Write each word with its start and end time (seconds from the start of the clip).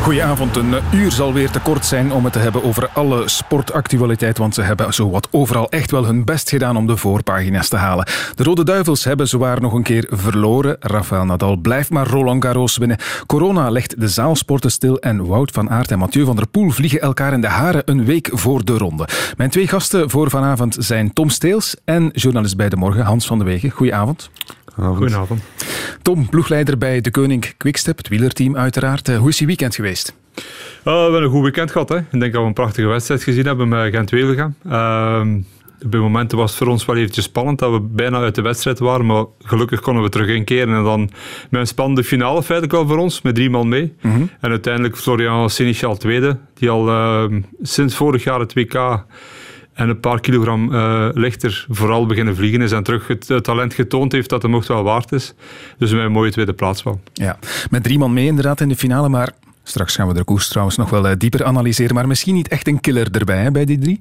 Goedenavond. 0.00 0.56
Een 0.56 0.74
uur 0.92 1.10
zal 1.10 1.32
weer 1.32 1.50
te 1.50 1.60
kort 1.60 1.86
zijn 1.86 2.12
om 2.12 2.24
het 2.24 2.32
te 2.32 2.38
hebben 2.38 2.64
over 2.64 2.88
alle 2.92 3.28
sportactualiteit, 3.28 4.38
want 4.38 4.54
ze 4.54 4.62
hebben 4.62 4.94
zowat 4.94 5.28
overal 5.30 5.70
echt 5.70 5.90
wel 5.90 6.04
hun 6.04 6.24
best 6.24 6.48
gedaan 6.48 6.76
om 6.76 6.86
de 6.86 6.96
voorpagina's 6.96 7.68
te 7.68 7.76
halen. 7.76 8.06
De 8.34 8.42
Rode 8.42 8.64
Duivels 8.64 9.04
hebben 9.04 9.28
zowaar 9.28 9.60
nog 9.60 9.72
een 9.72 9.82
keer 9.82 10.06
verloren. 10.10 10.76
Rafael 10.80 11.24
Nadal 11.24 11.56
blijft 11.56 11.90
maar 11.90 12.06
Roland 12.06 12.44
Garros 12.44 12.76
winnen. 12.76 12.98
Corona 13.26 13.70
legt 13.70 14.00
de 14.00 14.08
zaalsporten 14.08 14.70
stil 14.70 14.98
en 14.98 15.26
Wout 15.26 15.50
van 15.50 15.70
Aert 15.70 15.90
en 15.90 15.98
Mathieu 15.98 16.24
van 16.24 16.36
der 16.36 16.48
Poel 16.48 16.70
vliegen 16.70 17.00
elkaar 17.00 17.32
in 17.32 17.40
de 17.40 17.48
haren 17.48 17.82
een 17.84 18.04
week 18.04 18.30
voor 18.32 18.64
de 18.64 18.78
ronde. 18.78 19.08
Mijn 19.36 19.50
twee 19.50 19.68
gasten 19.68 20.10
voor 20.10 20.30
vanavond 20.30 20.76
zijn 20.78 21.12
Tom 21.12 21.28
Steels 21.28 21.76
en 21.84 22.10
journalist 22.12 22.56
bij 22.56 22.68
De 22.68 22.76
Morgen 22.76 23.04
Hans 23.04 23.26
van 23.26 23.38
de 23.38 23.44
Wegen. 23.44 23.70
Goedenavond. 23.70 24.30
Goedenavond. 24.80 25.42
Tom, 26.02 26.28
ploegleider 26.28 26.78
bij 26.78 27.00
de 27.00 27.10
Koning 27.10 27.54
Quickstep, 27.56 27.96
het 27.96 28.08
wielerteam 28.08 28.56
uiteraard. 28.56 29.08
Eh, 29.08 29.16
hoe 29.18 29.28
is 29.28 29.38
je 29.38 29.46
weekend 29.46 29.74
geweest? 29.74 30.14
Uh, 30.36 30.44
we 30.84 30.90
hebben 30.90 31.22
een 31.22 31.30
goed 31.30 31.42
weekend 31.42 31.70
gehad. 31.70 31.88
Hè. 31.88 31.96
Ik 31.96 32.20
denk 32.20 32.32
dat 32.32 32.42
we 32.42 32.48
een 32.48 32.52
prachtige 32.52 32.86
wedstrijd 32.86 33.22
gezien 33.22 33.46
hebben 33.46 33.68
met 33.68 33.94
Gent-Wevelgem. 33.94 34.54
Uh, 34.66 35.22
op 35.84 35.92
het 35.92 36.00
moment 36.00 36.32
was 36.32 36.50
het 36.50 36.58
voor 36.58 36.68
ons 36.68 36.84
wel 36.84 36.96
eventjes 36.96 37.24
spannend 37.24 37.58
dat 37.58 37.72
we 37.72 37.80
bijna 37.80 38.18
uit 38.18 38.34
de 38.34 38.42
wedstrijd 38.42 38.78
waren, 38.78 39.06
maar 39.06 39.24
gelukkig 39.42 39.80
konden 39.80 40.02
we 40.02 40.08
terug 40.08 40.28
inkeren 40.28 40.74
en 40.74 40.84
dan 40.84 41.00
met 41.50 41.60
een 41.60 41.66
spannende 41.66 42.04
finale 42.04 42.42
feitelijk 42.42 42.78
al 42.78 42.86
voor 42.86 42.98
ons, 42.98 43.22
met 43.22 43.34
drie 43.34 43.50
man 43.50 43.68
mee. 43.68 43.94
Mhm. 44.00 44.22
En 44.40 44.50
uiteindelijk 44.50 44.96
Florian 44.96 45.50
Seneschal 45.50 45.96
tweede, 45.96 46.38
die 46.54 46.70
al 46.70 46.88
uh, 46.88 47.24
sinds 47.62 47.94
vorig 47.94 48.24
jaar 48.24 48.40
het 48.40 48.54
WK 48.54 49.04
en 49.80 49.88
een 49.88 50.00
paar 50.00 50.20
kilogram 50.20 50.72
uh, 50.72 51.08
lichter 51.12 51.66
vooral 51.68 52.06
beginnen 52.06 52.36
vliegen 52.36 52.60
is 52.60 52.72
en 52.72 52.82
terug 52.82 53.06
het, 53.06 53.44
talent 53.44 53.74
getoond 53.74 54.12
heeft 54.12 54.28
dat 54.28 54.40
de 54.40 54.48
mocht 54.48 54.68
wel 54.68 54.82
waard 54.82 55.12
is. 55.12 55.34
Dus 55.78 55.92
met 55.92 56.04
een 56.04 56.12
mooie 56.12 56.30
tweede 56.30 56.52
plaats 56.52 56.82
wel. 56.82 57.00
Ja, 57.12 57.38
met 57.70 57.82
drie 57.82 57.98
man 57.98 58.12
mee 58.12 58.26
inderdaad 58.26 58.60
in 58.60 58.68
de 58.68 58.76
finale, 58.76 59.08
maar 59.08 59.32
Straks 59.62 59.94
gaan 59.94 60.08
we 60.08 60.14
de 60.14 60.24
koers 60.24 60.48
trouwens 60.48 60.76
nog 60.76 60.90
wel 60.90 61.18
dieper 61.18 61.44
analyseren, 61.44 61.94
maar 61.94 62.06
misschien 62.06 62.34
niet 62.34 62.48
echt 62.48 62.68
een 62.68 62.80
killer 62.80 63.08
erbij 63.10 63.42
hè, 63.42 63.50
bij 63.50 63.64
die 63.64 63.78
drie? 63.78 64.00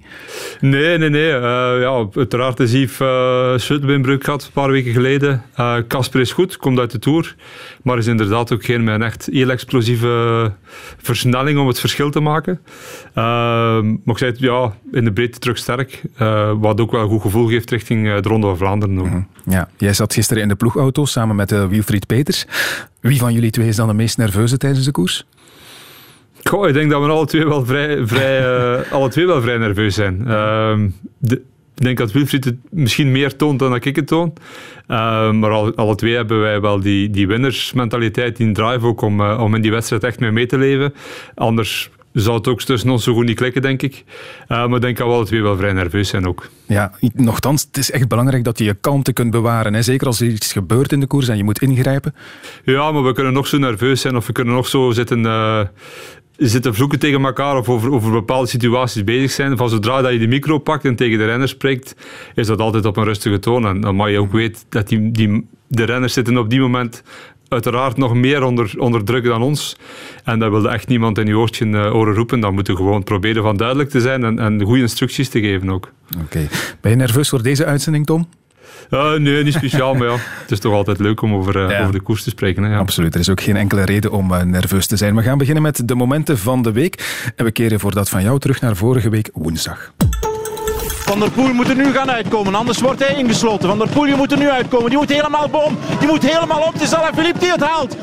Nee, 0.60 0.98
nee, 0.98 1.10
nee. 1.10 1.32
Uh, 1.32 1.42
ja, 1.82 2.08
uiteraard 2.14 2.60
is 2.60 2.72
Yves 2.72 3.00
uh, 3.00 3.58
Schuttenbinbrug 3.58 4.24
gehad 4.24 4.44
een 4.44 4.52
paar 4.52 4.72
weken 4.72 4.92
geleden. 4.92 5.44
Casper 5.88 6.20
uh, 6.20 6.26
is 6.26 6.32
goed, 6.32 6.58
komt 6.58 6.80
uit 6.80 6.92
de 6.92 7.00
Tour, 7.00 7.36
maar 7.84 7.98
is 7.98 8.08
inderdaad 8.08 8.54
ook 8.54 8.66
geen 8.66 8.84
met 8.84 9.02
echt 9.02 9.30
heel 9.32 9.50
explosieve 9.50 10.54
versnelling 10.98 11.60
om 11.60 11.68
het 11.68 11.80
verschil 11.80 12.10
te 12.10 12.20
maken. 12.20 12.60
maar 13.14 13.82
ik 14.06 14.18
zei 14.18 14.32
het, 14.32 14.40
ja, 14.40 14.74
in 14.92 15.04
de 15.04 15.14
breedte 15.14 15.40
terug 15.40 15.58
sterk, 15.58 16.02
wat 16.60 16.82
ook 16.82 16.92
wel 16.92 17.02
een 17.02 17.10
goed 17.10 17.22
gevoel 17.22 17.48
geeft 17.48 17.70
richting 17.70 18.22
de 18.22 18.30
Ronde 18.30 18.48
van 18.48 18.58
Vlaanderen. 18.58 18.96
Mm 18.96 19.10
-hmm. 19.10 19.28
Ja, 19.46 19.70
jij 19.78 19.94
zat 19.94 20.14
gisteren 20.14 20.44
in 20.44 20.50
de 20.50 20.56
ploegauto 20.56 21.06
samen 21.06 21.36
met 21.36 21.52
Wilfried 21.52 22.08
Peters. 22.08 22.46
Wie 23.00 23.20
van 23.20 23.34
jullie 23.34 23.52
twee 23.52 23.68
is 23.68 23.76
dan 23.76 23.88
de 23.88 23.94
meest 23.94 24.18
nerveuze 24.18 24.58
tijdens 24.58 24.86
de 24.86 24.92
koers? 24.92 25.26
Goh, 26.50 26.68
ik 26.68 26.74
denk 26.74 26.92
dat 26.92 27.02
we 27.02 27.10
alle 27.10 27.26
twee 27.26 27.46
wel 27.46 27.66
vrij, 27.66 28.08
vrij, 28.08 28.42
uh, 28.42 28.92
alle 28.92 29.10
twee 29.10 29.26
wel 29.26 29.42
vrij 29.42 29.58
nerveus 29.58 29.96
zijn. 29.96 30.22
Uh, 30.28 30.80
de, 31.18 31.42
ik 31.76 31.86
denk 31.86 31.98
dat 31.98 32.12
Wilfried 32.12 32.46
het 32.46 32.56
misschien 32.70 33.12
meer 33.12 33.36
toont 33.36 33.60
dan 33.60 33.72
dat 33.72 33.86
ik 33.86 33.96
het 33.96 34.08
toon. 34.08 34.34
Uh, 34.88 35.32
maar 35.32 35.52
alle, 35.52 35.76
alle, 35.76 35.96
twee 35.96 36.16
hebben 36.16 36.40
wij 36.40 36.62
wel 36.62 36.80
die, 36.80 37.10
die 37.10 37.28
winnersmentaliteit, 37.28 38.38
die 38.38 38.52
drive 38.52 38.86
ook 38.86 39.02
om, 39.02 39.22
uh, 39.22 39.42
om 39.42 39.56
in 39.56 39.62
die 39.62 39.72
wedstrijd 39.72 40.04
echt 40.04 40.20
mee 40.20 40.32
mee 40.32 40.46
te 40.46 40.58
leven. 40.58 40.94
Anders 41.36 41.90
zou 42.14 42.38
het 42.38 42.48
ook 42.48 42.62
tussen 42.62 42.90
ons 42.90 43.04
zo 43.04 43.14
goed 43.14 43.26
niet 43.26 43.36
klikken, 43.36 43.62
denk 43.62 43.82
ik. 43.82 44.04
Uh, 44.08 44.48
maar 44.48 44.76
ik 44.76 44.82
denk 44.82 44.98
dat 44.98 45.08
we 45.08 45.14
alle 45.14 45.26
twee 45.26 45.42
wel 45.42 45.58
vrij 45.58 45.74
nerveus 45.74 46.10
zijn 46.10 46.28
ook. 46.28 46.50
Ja, 46.66 46.92
nogthans, 47.14 47.62
het 47.62 47.78
is 47.78 47.92
echt 47.92 48.08
belangrijk 48.08 48.44
dat 48.44 48.58
je 48.58 48.64
je 48.64 48.74
kalmte 48.74 49.14
kunt 49.14 49.32
bewaren. 49.32 49.74
Hè? 49.74 49.82
Zeker 49.82 50.08
als 50.08 50.22
er 50.22 50.28
iets 50.28 50.52
gebeurt 50.52 50.92
in 50.92 51.00
de 51.00 51.08
koers 51.08 51.28
en 51.28 51.38
je 51.38 51.44
moet 51.44 51.62
ingrijpen. 51.62 52.16
Ja, 52.64 52.92
maar 52.92 53.04
we 53.04 53.14
kunnen 53.14 53.34
nog 53.34 53.48
zo 53.48 53.58
nerveus 53.58 54.02
zijn 54.02 54.16
of 54.16 54.28
we 54.28 54.34
kunnen 54.34 54.54
nog 54.54 54.68
zo 54.68 54.92
zitten... 54.92 55.20
Uh, 55.20 55.62
zitten 56.40 56.76
vloeken 56.76 57.00
tegen 57.00 57.24
elkaar 57.24 57.58
of 57.58 57.70
over, 57.70 57.92
over 57.92 58.12
bepaalde 58.12 58.48
situaties 58.48 59.04
bezig 59.04 59.32
zijn. 59.32 59.58
Van 59.58 59.70
zodra 59.70 60.02
dat 60.02 60.12
je 60.12 60.20
de 60.20 60.28
micro 60.28 60.58
pakt 60.58 60.86
en 60.86 60.96
tegen 60.96 61.18
de 61.18 61.26
renners 61.26 61.52
spreekt, 61.52 61.96
is 62.36 62.48
dat 62.48 62.60
altijd 62.60 62.86
op 62.86 62.98
een 62.98 63.04
rustige 63.04 63.40
toon. 63.40 63.66
En 63.66 63.82
dan 63.82 63.96
mag 63.96 64.10
je 64.10 64.20
ook 64.20 64.32
weten 64.32 64.62
dat 64.70 64.88
die, 64.88 65.12
die, 65.12 65.48
de 65.68 65.84
renners 65.84 66.14
zitten 66.14 66.38
op 66.38 66.50
die 66.50 66.60
moment 66.60 67.04
uiteraard 67.48 67.98
nog 67.98 68.14
meer 68.14 68.44
onder, 68.44 68.74
onder 68.78 69.04
druk 69.04 69.24
dan 69.24 69.42
ons. 69.42 69.78
En 70.24 70.40
dat 70.40 70.52
wilde 70.52 70.70
echt 70.70 70.88
niemand 70.88 71.18
in 71.18 71.26
je 71.26 71.38
oortje 71.38 71.66
uh, 71.66 71.96
oren 71.96 72.14
roepen. 72.14 72.40
Dan 72.40 72.54
moeten 72.54 72.74
we 72.74 72.80
gewoon 72.80 73.04
proberen 73.04 73.44
van 73.44 73.58
duidelijk 73.58 73.90
te 73.90 74.02
zijn 74.02 74.24
en, 74.24 74.40
en 74.40 74.62
goede 74.62 74.82
instructies 74.82 75.30
te 75.30 75.40
geven 75.40 75.70
ook. 75.70 75.92
Oké. 76.24 76.48
Ben 76.82 76.92
je 76.92 76.98
nerveus 76.98 77.30
voor 77.30 77.44
deze 77.44 77.66
uitzending, 77.66 78.06
Tom? 78.06 78.28
Uh, 78.90 79.14
nee, 79.14 79.44
niet 79.44 79.54
speciaal, 79.54 79.94
maar 79.94 80.08
ja, 80.08 80.16
het 80.42 80.52
is 80.52 80.60
toch 80.60 80.74
altijd 80.74 81.00
leuk 81.00 81.22
om 81.22 81.34
over, 81.34 81.56
uh, 81.56 81.70
ja. 81.70 81.80
over 81.82 81.94
de 81.94 82.00
koers 82.00 82.24
te 82.24 82.30
spreken. 82.30 82.64
Hè, 82.64 82.70
ja. 82.70 82.78
Absoluut, 82.78 83.14
er 83.14 83.20
is 83.20 83.30
ook 83.30 83.42
geen 83.42 83.56
enkele 83.56 83.84
reden 83.86 84.12
om 84.12 84.32
uh, 84.32 84.42
nerveus 84.42 84.88
te 84.88 84.98
zijn. 84.98 85.16
We 85.16 85.22
gaan 85.22 85.38
beginnen 85.38 85.64
met 85.64 85.88
de 85.88 85.96
momenten 85.96 86.38
van 86.38 86.62
de 86.62 86.72
week. 86.72 87.32
En 87.36 87.46
we 87.46 87.52
keren 87.52 87.80
voor 87.80 87.94
dat 87.94 88.10
van 88.10 88.24
jou 88.24 88.40
terug 88.40 88.62
naar 88.62 88.76
vorige 88.76 89.10
week 89.10 89.30
woensdag. 89.34 89.92
Van 91.10 91.20
der 91.20 91.32
Poel 91.32 91.54
moet 91.54 91.70
er 91.70 91.76
nu 91.76 91.92
gaan 91.92 92.12
uitkomen, 92.12 92.56
anders 92.56 92.80
wordt 92.80 93.08
hij 93.08 93.16
ingesloten. 93.16 93.70
Van 93.70 93.78
der 93.78 93.90
Poel, 93.90 94.06
je 94.06 94.16
moet 94.16 94.32
er 94.32 94.38
nu 94.38 94.50
uitkomen. 94.50 94.90
Die 94.90 94.98
moet 94.98 95.10
helemaal 95.10 95.50
boom, 95.50 95.78
die 96.00 96.08
moet 96.08 96.32
helemaal 96.32 96.62
op. 96.62 96.74
Het 96.74 96.82
is 96.82 96.94
Alaphilippe 96.94 97.40
die 97.40 97.52
het 97.52 97.64
haalt. 97.64 97.96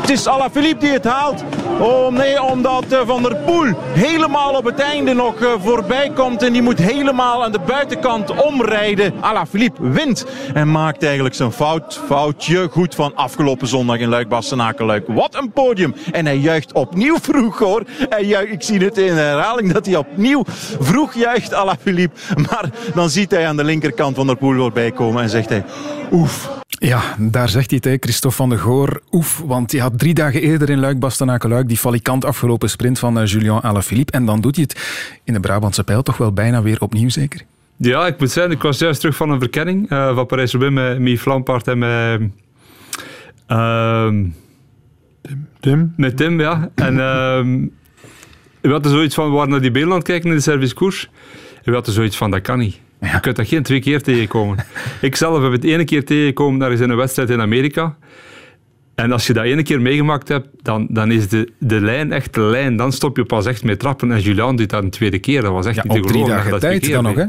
Het 0.00 0.10
is 0.10 0.26
Alaphilippe 0.26 0.84
die 0.84 0.92
het 0.92 1.04
haalt. 1.04 1.44
Oh 1.80 2.12
nee, 2.12 2.42
omdat 2.42 2.84
uh, 2.92 3.00
Van 3.06 3.22
der 3.22 3.36
Poel 3.36 3.72
helemaal 3.92 4.56
op 4.56 4.64
het 4.64 4.78
einde 4.78 5.14
nog 5.14 5.40
uh, 5.40 5.48
voorbij 5.58 6.10
komt. 6.14 6.42
En 6.42 6.52
die 6.52 6.62
moet 6.62 6.78
helemaal 6.78 7.44
aan 7.44 7.52
de 7.52 7.60
buitenkant 7.66 8.42
omrijden. 8.42 9.12
Alaphilippe 9.20 9.88
wint 9.88 10.26
en 10.54 10.70
maakt 10.70 11.02
eigenlijk 11.02 11.34
zijn 11.34 11.52
fout, 11.52 12.00
foutje 12.06 12.68
goed 12.70 12.94
van 12.94 13.14
afgelopen 13.14 13.66
zondag 13.66 13.98
in 13.98 14.08
Luik-Bastenaken-Luik. 14.08 15.06
Wat 15.06 15.34
een 15.34 15.52
podium. 15.52 15.94
En 16.12 16.26
hij 16.26 16.36
juicht 16.36 16.72
opnieuw 16.72 17.16
vroeg 17.28 17.58
hoor. 17.58 17.82
Ik 18.50 18.62
zie 18.62 18.78
het 18.78 18.98
in 18.98 19.14
herhaling 19.14 19.72
dat 19.72 19.86
hij 19.86 19.96
opnieuw 19.96 20.42
vroeg 20.80 21.14
juicht 21.14 21.54
Alaphilippe. 21.54 22.20
Maar 22.36 22.70
dan 22.94 23.10
ziet 23.10 23.30
hij 23.30 23.46
aan 23.46 23.56
de 23.56 23.64
linkerkant 23.64 24.16
Van 24.16 24.26
der 24.26 24.36
Poel 24.36 24.56
voorbij 24.56 24.90
komen 24.90 25.22
en 25.22 25.28
zegt 25.28 25.48
hij 25.48 25.64
oef. 26.12 26.58
Ja, 26.68 27.16
daar 27.18 27.48
zegt 27.48 27.70
hij 27.70 27.80
het, 27.82 27.92
hè, 27.92 27.96
Christophe 28.00 28.36
van 28.36 28.48
de 28.48 28.58
Goor. 28.58 29.02
Oef, 29.10 29.42
want 29.46 29.72
hij 29.72 29.80
had 29.80 29.98
drie 29.98 30.14
dagen 30.14 30.40
eerder 30.40 30.70
in 30.70 30.78
Luik-Bastenaken-Luik 30.78 31.68
die 31.68 31.76
falikant 31.76 32.24
afgelopen 32.24 32.70
sprint 32.70 32.98
van 32.98 33.18
uh, 33.20 33.26
Julien 33.26 33.60
Alaphilippe. 33.60 34.12
En 34.12 34.24
dan 34.24 34.40
doet 34.40 34.56
hij 34.56 34.64
het 34.68 35.18
in 35.24 35.32
de 35.32 35.40
Brabantse 35.40 35.84
pijl 35.84 36.02
toch 36.02 36.16
wel 36.16 36.32
bijna 36.32 36.62
weer 36.62 36.80
opnieuw, 36.80 37.08
zeker? 37.08 37.42
Ja, 37.76 38.06
ik 38.06 38.18
moet 38.18 38.30
zeggen, 38.30 38.52
ik 38.52 38.62
was 38.62 38.78
juist 38.78 39.00
terug 39.00 39.16
van 39.16 39.30
een 39.30 39.38
verkenning 39.38 39.90
uh, 39.90 40.14
van 40.14 40.26
Parijs-Roubaix 40.26 40.74
met 40.74 40.98
Mie 40.98 41.20
en 41.64 41.78
met... 41.78 42.20
Uh, 43.48 44.06
Tim. 45.22 45.46
Tim? 45.60 45.92
Met 45.96 46.16
Tim, 46.16 46.40
ja. 46.40 46.70
En 46.74 46.94
we 48.60 48.70
hadden 48.70 48.92
zoiets 48.92 49.14
van, 49.14 49.28
we 49.28 49.34
waren 49.34 49.50
naar 49.50 49.60
die 49.60 49.70
beelden 49.70 49.92
aan 49.92 49.98
het 49.98 50.06
kijken 50.06 50.30
in 50.30 50.36
de 50.36 50.42
servicekoers. 50.42 51.10
En 51.54 51.62
we 51.64 51.72
hadden 51.72 51.94
zoiets 51.94 52.16
van, 52.16 52.30
dat 52.30 52.40
kan 52.40 52.58
niet. 52.58 52.78
Ja. 53.00 53.12
Je 53.12 53.20
kunt 53.20 53.36
dat 53.36 53.48
geen 53.48 53.62
twee 53.62 53.80
keer 53.80 54.02
tegenkomen. 54.02 54.64
ik 55.00 55.16
zelf 55.16 55.42
heb 55.42 55.52
het 55.52 55.64
ene 55.64 55.84
keer 55.84 56.04
tegengekomen, 56.04 56.58
daar 56.58 56.72
is 56.72 56.80
in 56.80 56.90
een 56.90 56.96
wedstrijd 56.96 57.30
in 57.30 57.40
Amerika. 57.40 57.96
En 58.94 59.12
als 59.12 59.26
je 59.26 59.32
dat 59.32 59.44
ene 59.44 59.62
keer 59.62 59.80
meegemaakt 59.80 60.28
hebt, 60.28 60.48
dan, 60.62 60.86
dan 60.90 61.10
is 61.10 61.28
de, 61.28 61.52
de 61.58 61.80
lijn 61.80 62.12
echt 62.12 62.34
de 62.34 62.40
lijn. 62.40 62.76
Dan 62.76 62.92
stop 62.92 63.16
je 63.16 63.24
pas 63.24 63.46
echt 63.46 63.64
mee 63.64 63.76
trappen. 63.76 64.12
En 64.12 64.20
Julian 64.20 64.56
doet 64.56 64.70
dat 64.70 64.82
een 64.82 64.90
tweede 64.90 65.18
keer. 65.18 65.42
Dat 65.42 65.52
was 65.52 65.66
echt 65.66 65.76
ja, 65.76 65.82
niet 65.82 65.92
te 65.92 66.08
geloven. 66.08 66.20
Op 66.20 66.26
drie 66.26 66.36
dagen 66.36 66.60
tijd 66.60 66.92
dan 66.92 67.02
nog, 67.02 67.14
hè? 67.14 67.24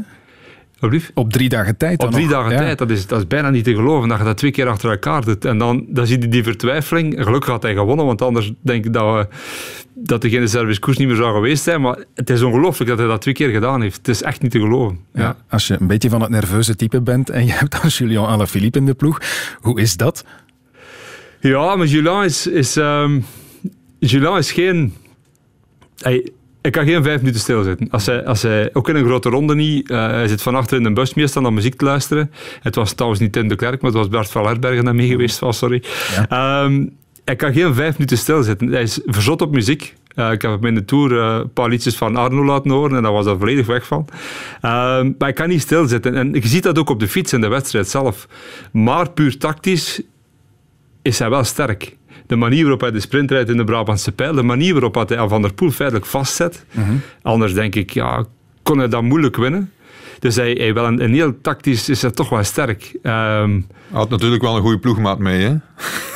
Op 1.14 1.32
drie 1.32 1.48
dagen 1.48 1.76
tijd 1.76 1.98
dan 1.98 2.08
Op 2.08 2.14
drie 2.14 2.26
nog. 2.26 2.34
dagen 2.34 2.52
ja. 2.52 2.58
tijd, 2.58 2.78
dat 2.78 2.90
is, 2.90 3.06
dat 3.06 3.18
is 3.18 3.26
bijna 3.26 3.50
niet 3.50 3.64
te 3.64 3.74
geloven 3.74 4.08
dat 4.08 4.18
je 4.18 4.24
dat 4.24 4.36
twee 4.36 4.50
keer 4.50 4.68
achter 4.68 4.90
elkaar 4.90 5.24
doet. 5.24 5.44
En 5.44 5.58
dan, 5.58 5.86
dan 5.88 6.06
zie 6.06 6.20
je 6.20 6.28
die 6.28 6.42
vertwijfeling. 6.42 7.14
Gelukkig 7.22 7.50
had 7.50 7.62
hij 7.62 7.74
gewonnen, 7.74 8.06
want 8.06 8.22
anders 8.22 8.52
denk 8.60 8.84
ik 8.84 8.92
dat, 8.92 9.14
we, 9.14 9.26
dat 9.94 10.24
er 10.24 10.30
geen 10.30 10.48
servicekoers 10.48 10.96
niet 10.96 11.08
meer 11.08 11.16
zou 11.16 11.34
geweest 11.34 11.62
zijn. 11.62 11.80
Maar 11.80 12.04
het 12.14 12.30
is 12.30 12.42
ongelooflijk 12.42 12.90
dat 12.90 12.98
hij 12.98 13.06
dat 13.08 13.20
twee 13.20 13.34
keer 13.34 13.48
gedaan 13.50 13.82
heeft. 13.82 13.96
Het 13.96 14.08
is 14.08 14.22
echt 14.22 14.42
niet 14.42 14.50
te 14.50 14.58
geloven. 14.60 14.98
Ja, 15.14 15.22
Ja. 15.22 15.36
Als 15.48 15.66
je 15.66 15.76
een 15.80 15.86
beetje 15.86 16.10
van 16.10 16.20
het 16.20 16.30
nerveuze 16.30 16.76
type 16.76 17.00
bent 17.00 17.30
en 17.30 17.46
je 17.46 17.52
hebt 17.52 17.80
dan 17.82 17.90
Julien 17.90 18.26
Alaphilippe 18.26 18.78
in 18.78 18.86
de 18.86 18.94
ploeg, 18.94 19.20
hoe 19.60 19.80
is 19.80 19.96
dat? 19.96 20.24
Ja, 21.40 21.76
maar 21.76 21.86
Julian 21.86 22.24
is, 22.24 22.46
is, 22.46 22.76
um, 22.76 23.24
Julian 23.98 24.38
is 24.38 24.52
geen... 24.52 24.94
Hij, 25.98 26.30
hij 26.62 26.70
kan 26.70 26.84
geen 26.84 27.02
vijf 27.02 27.18
minuten 27.18 27.40
stilzitten. 27.40 27.90
Als 27.90 28.06
hij, 28.06 28.24
als 28.24 28.42
hij, 28.42 28.70
ook 28.72 28.88
in 28.88 28.96
een 28.96 29.04
grote 29.04 29.28
ronde 29.28 29.54
niet. 29.54 29.90
Uh, 29.90 30.06
hij 30.06 30.28
zit 30.28 30.42
van 30.42 30.54
achter 30.54 30.78
in 30.78 30.84
een 30.84 30.94
bus 30.94 31.14
meestal 31.14 31.42
naar 31.42 31.52
muziek 31.52 31.74
te 31.74 31.84
luisteren. 31.84 32.30
Het 32.60 32.74
was 32.74 32.92
trouwens 32.92 33.20
niet 33.20 33.32
Tim 33.32 33.48
de 33.48 33.56
Klerk, 33.56 33.82
maar 33.82 33.90
het 33.90 34.00
was 34.00 34.08
Bert 34.08 34.30
van 34.30 34.46
Herbergen 34.46 34.84
dat 34.84 34.94
mee 34.94 35.08
geweest 35.08 35.38
was, 35.38 35.58
sorry. 35.58 35.82
Ja. 36.28 36.64
Um, 36.64 36.96
hij 37.24 37.36
kan 37.36 37.52
geen 37.52 37.74
vijf 37.74 37.92
minuten 37.92 38.18
stilzitten. 38.18 38.68
Hij 38.68 38.82
is 38.82 39.00
verzot 39.04 39.42
op 39.42 39.52
muziek. 39.52 39.94
Uh, 40.14 40.32
ik 40.32 40.42
heb 40.42 40.50
hem 40.50 40.64
in 40.64 40.74
de 40.74 40.84
Tour 40.84 41.12
uh, 41.12 41.38
een 41.40 41.52
paar 41.52 41.68
liedjes 41.68 41.96
van 41.96 42.16
Arno 42.16 42.44
laten 42.44 42.70
horen 42.70 42.96
en 42.96 43.02
daar 43.02 43.12
was 43.12 43.24
hij 43.24 43.36
volledig 43.36 43.66
weg 43.66 43.86
van. 43.86 44.06
Uh, 44.10 44.20
maar 44.60 45.14
hij 45.18 45.32
kan 45.32 45.48
niet 45.48 45.60
stilzitten. 45.60 46.14
En 46.14 46.32
je 46.32 46.48
ziet 46.48 46.62
dat 46.62 46.78
ook 46.78 46.90
op 46.90 47.00
de 47.00 47.08
fiets 47.08 47.32
in 47.32 47.40
de 47.40 47.48
wedstrijd 47.48 47.88
zelf. 47.88 48.28
Maar 48.72 49.10
puur 49.10 49.38
tactisch 49.38 50.02
is 51.02 51.18
hij 51.18 51.30
wel 51.30 51.44
sterk. 51.44 51.96
De 52.32 52.38
manier 52.38 52.60
waarop 52.60 52.80
hij 52.80 52.90
de 52.90 53.00
sprint 53.00 53.30
rijdt 53.30 53.50
in 53.50 53.56
de 53.56 53.64
Brabantse 53.64 54.12
pijl, 54.12 54.34
de 54.34 54.42
manier 54.42 54.72
waarop 54.72 55.08
hij 55.08 55.28
Van 55.28 55.42
der 55.42 55.52
Poel 55.54 55.70
feitelijk 55.70 56.06
vastzet. 56.06 56.64
Mhm. 56.70 56.92
Anders 57.22 57.54
denk 57.54 57.74
ik, 57.74 57.90
ja, 57.90 58.24
kon 58.62 58.78
hij 58.78 58.88
dat 58.88 59.02
moeilijk 59.02 59.36
winnen. 59.36 59.72
Dus 60.18 60.36
hij, 60.36 60.52
hij 60.52 60.74
wel 60.74 60.86
een, 60.86 61.02
een 61.04 61.14
heel 61.14 61.40
tactisch 61.40 61.88
is 61.88 62.02
hij 62.02 62.10
toch 62.10 62.28
wel 62.28 62.44
sterk. 62.44 62.96
Ehm, 63.02 63.60
Had 63.90 64.10
natuurlijk 64.10 64.42
wel 64.42 64.56
een 64.56 64.62
goede 64.62 64.78
ploegmaat 64.78 65.18
mee, 65.18 65.42
hè? 65.42 65.54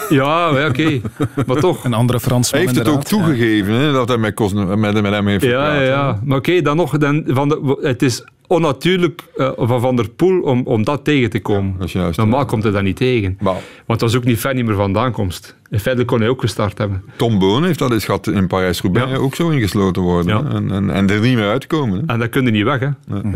Ja, 0.09 0.59
ja, 0.59 0.67
oké. 0.69 1.01
Maar 1.47 1.57
toch. 1.57 1.85
Een 1.85 1.95
andere 1.95 2.21
Fransman 2.21 2.61
Hij 2.61 2.71
heeft 2.73 2.87
het 2.87 2.97
ook 2.97 3.05
toegegeven, 3.05 3.75
hè, 3.75 3.93
dat 3.93 4.09
hij 4.09 4.17
met, 4.19 4.35
Cosne- 4.35 4.77
met, 4.77 5.03
met 5.03 5.13
hem 5.13 5.27
heeft 5.27 5.45
Ja, 5.45 5.51
gepraat, 5.51 5.75
ja, 5.77 5.83
ja. 5.83 6.21
Maar 6.25 6.39
oké, 6.39 6.63
dan 6.63 6.77
nog. 6.77 6.99
Dan, 6.99 7.23
van 7.27 7.49
de, 7.49 7.79
het 7.81 8.03
is 8.03 8.25
onnatuurlijk 8.47 9.23
eh, 9.37 9.51
van 9.57 9.81
Van 9.81 9.97
der 9.97 10.09
Poel 10.11 10.41
om, 10.41 10.63
om 10.65 10.85
dat 10.85 11.05
tegen 11.05 11.31
te 11.31 11.41
komen. 11.41 11.75
Dat 11.79 11.87
is 11.87 11.93
juist. 11.93 12.19
Normaal 12.19 12.45
komt 12.45 12.63
hij 12.63 12.73
dat 12.73 12.83
niet 12.83 12.97
tegen. 12.97 13.37
Maar 13.41 13.55
Want 13.87 14.01
dat 14.01 14.11
was 14.11 14.17
ook 14.17 14.25
niet 14.25 14.41
ver 14.41 14.55
niet 14.55 14.65
meer 14.65 14.75
vandaan 14.75 15.13
komst. 15.13 15.57
In 15.71 15.81
feite 15.81 16.05
kon 16.05 16.21
hij 16.21 16.29
ook 16.29 16.41
gestart 16.41 16.79
hebben. 16.79 17.03
Tom 17.17 17.39
Boon 17.39 17.65
heeft 17.65 17.79
dat 17.79 17.93
eens 17.93 18.05
gehad 18.05 18.27
in 18.27 18.47
Parijs-Roubaix 18.47 19.11
Ja. 19.11 19.17
ook 19.17 19.35
zo 19.35 19.49
ingesloten 19.49 20.03
worden. 20.03 20.51
En, 20.51 20.71
en, 20.71 20.91
en 20.91 21.11
er 21.11 21.21
niet 21.21 21.37
meer 21.37 21.49
uitkomen. 21.49 21.99
Hè. 22.07 22.13
En 22.13 22.19
dat 22.19 22.29
kun 22.29 22.45
je 22.45 22.51
niet 22.51 22.65
weg. 22.65 22.81
Hè. 22.81 22.89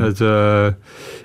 Het, 0.05 0.21
eh, 0.21 0.65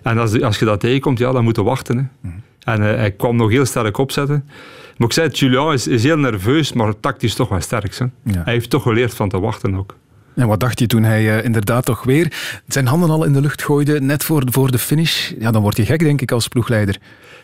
en 0.03 0.17
als, 0.17 0.41
als 0.41 0.59
je 0.59 0.65
dat 0.65 0.79
tegenkomt, 0.79 1.19
ja, 1.19 1.31
dan 1.31 1.43
moet 1.43 1.55
je 1.55 1.63
wachten. 1.63 1.97
Hè. 2.21 2.29
En 2.73 2.89
eh, 2.89 2.95
hij 2.97 3.11
kwam 3.11 3.35
nog 3.35 3.49
heel 3.49 3.65
sterk 3.65 3.97
opzetten. 3.97 4.49
Maar 4.97 5.07
ik 5.07 5.13
zei, 5.13 5.29
Julian 5.29 5.73
is, 5.73 5.87
is 5.87 6.03
heel 6.03 6.17
nerveus, 6.17 6.73
maar 6.73 6.99
tactisch 6.99 7.33
toch 7.35 7.49
wel 7.49 7.61
sterk. 7.61 7.95
Hè. 7.97 8.05
Ja. 8.23 8.41
Hij 8.43 8.53
heeft 8.53 8.69
toch 8.69 8.83
geleerd 8.83 9.13
van 9.13 9.29
te 9.29 9.39
wachten 9.39 9.75
ook. 9.75 9.95
En 10.35 10.47
wat 10.47 10.59
dacht 10.59 10.79
je 10.79 10.87
toen 10.87 11.03
hij 11.03 11.37
eh, 11.37 11.45
inderdaad 11.45 11.85
toch 11.85 12.03
weer 12.03 12.33
zijn 12.67 12.87
handen 12.87 13.09
al 13.09 13.23
in 13.23 13.33
de 13.33 13.41
lucht 13.41 13.63
gooide, 13.63 14.01
net 14.01 14.23
voor, 14.23 14.43
voor 14.45 14.71
de 14.71 14.77
finish? 14.77 15.31
Ja, 15.39 15.51
dan 15.51 15.61
word 15.61 15.77
je 15.77 15.85
gek, 15.85 15.99
denk 15.99 16.21
ik, 16.21 16.31
als 16.31 16.47
ploegleider. 16.47 16.97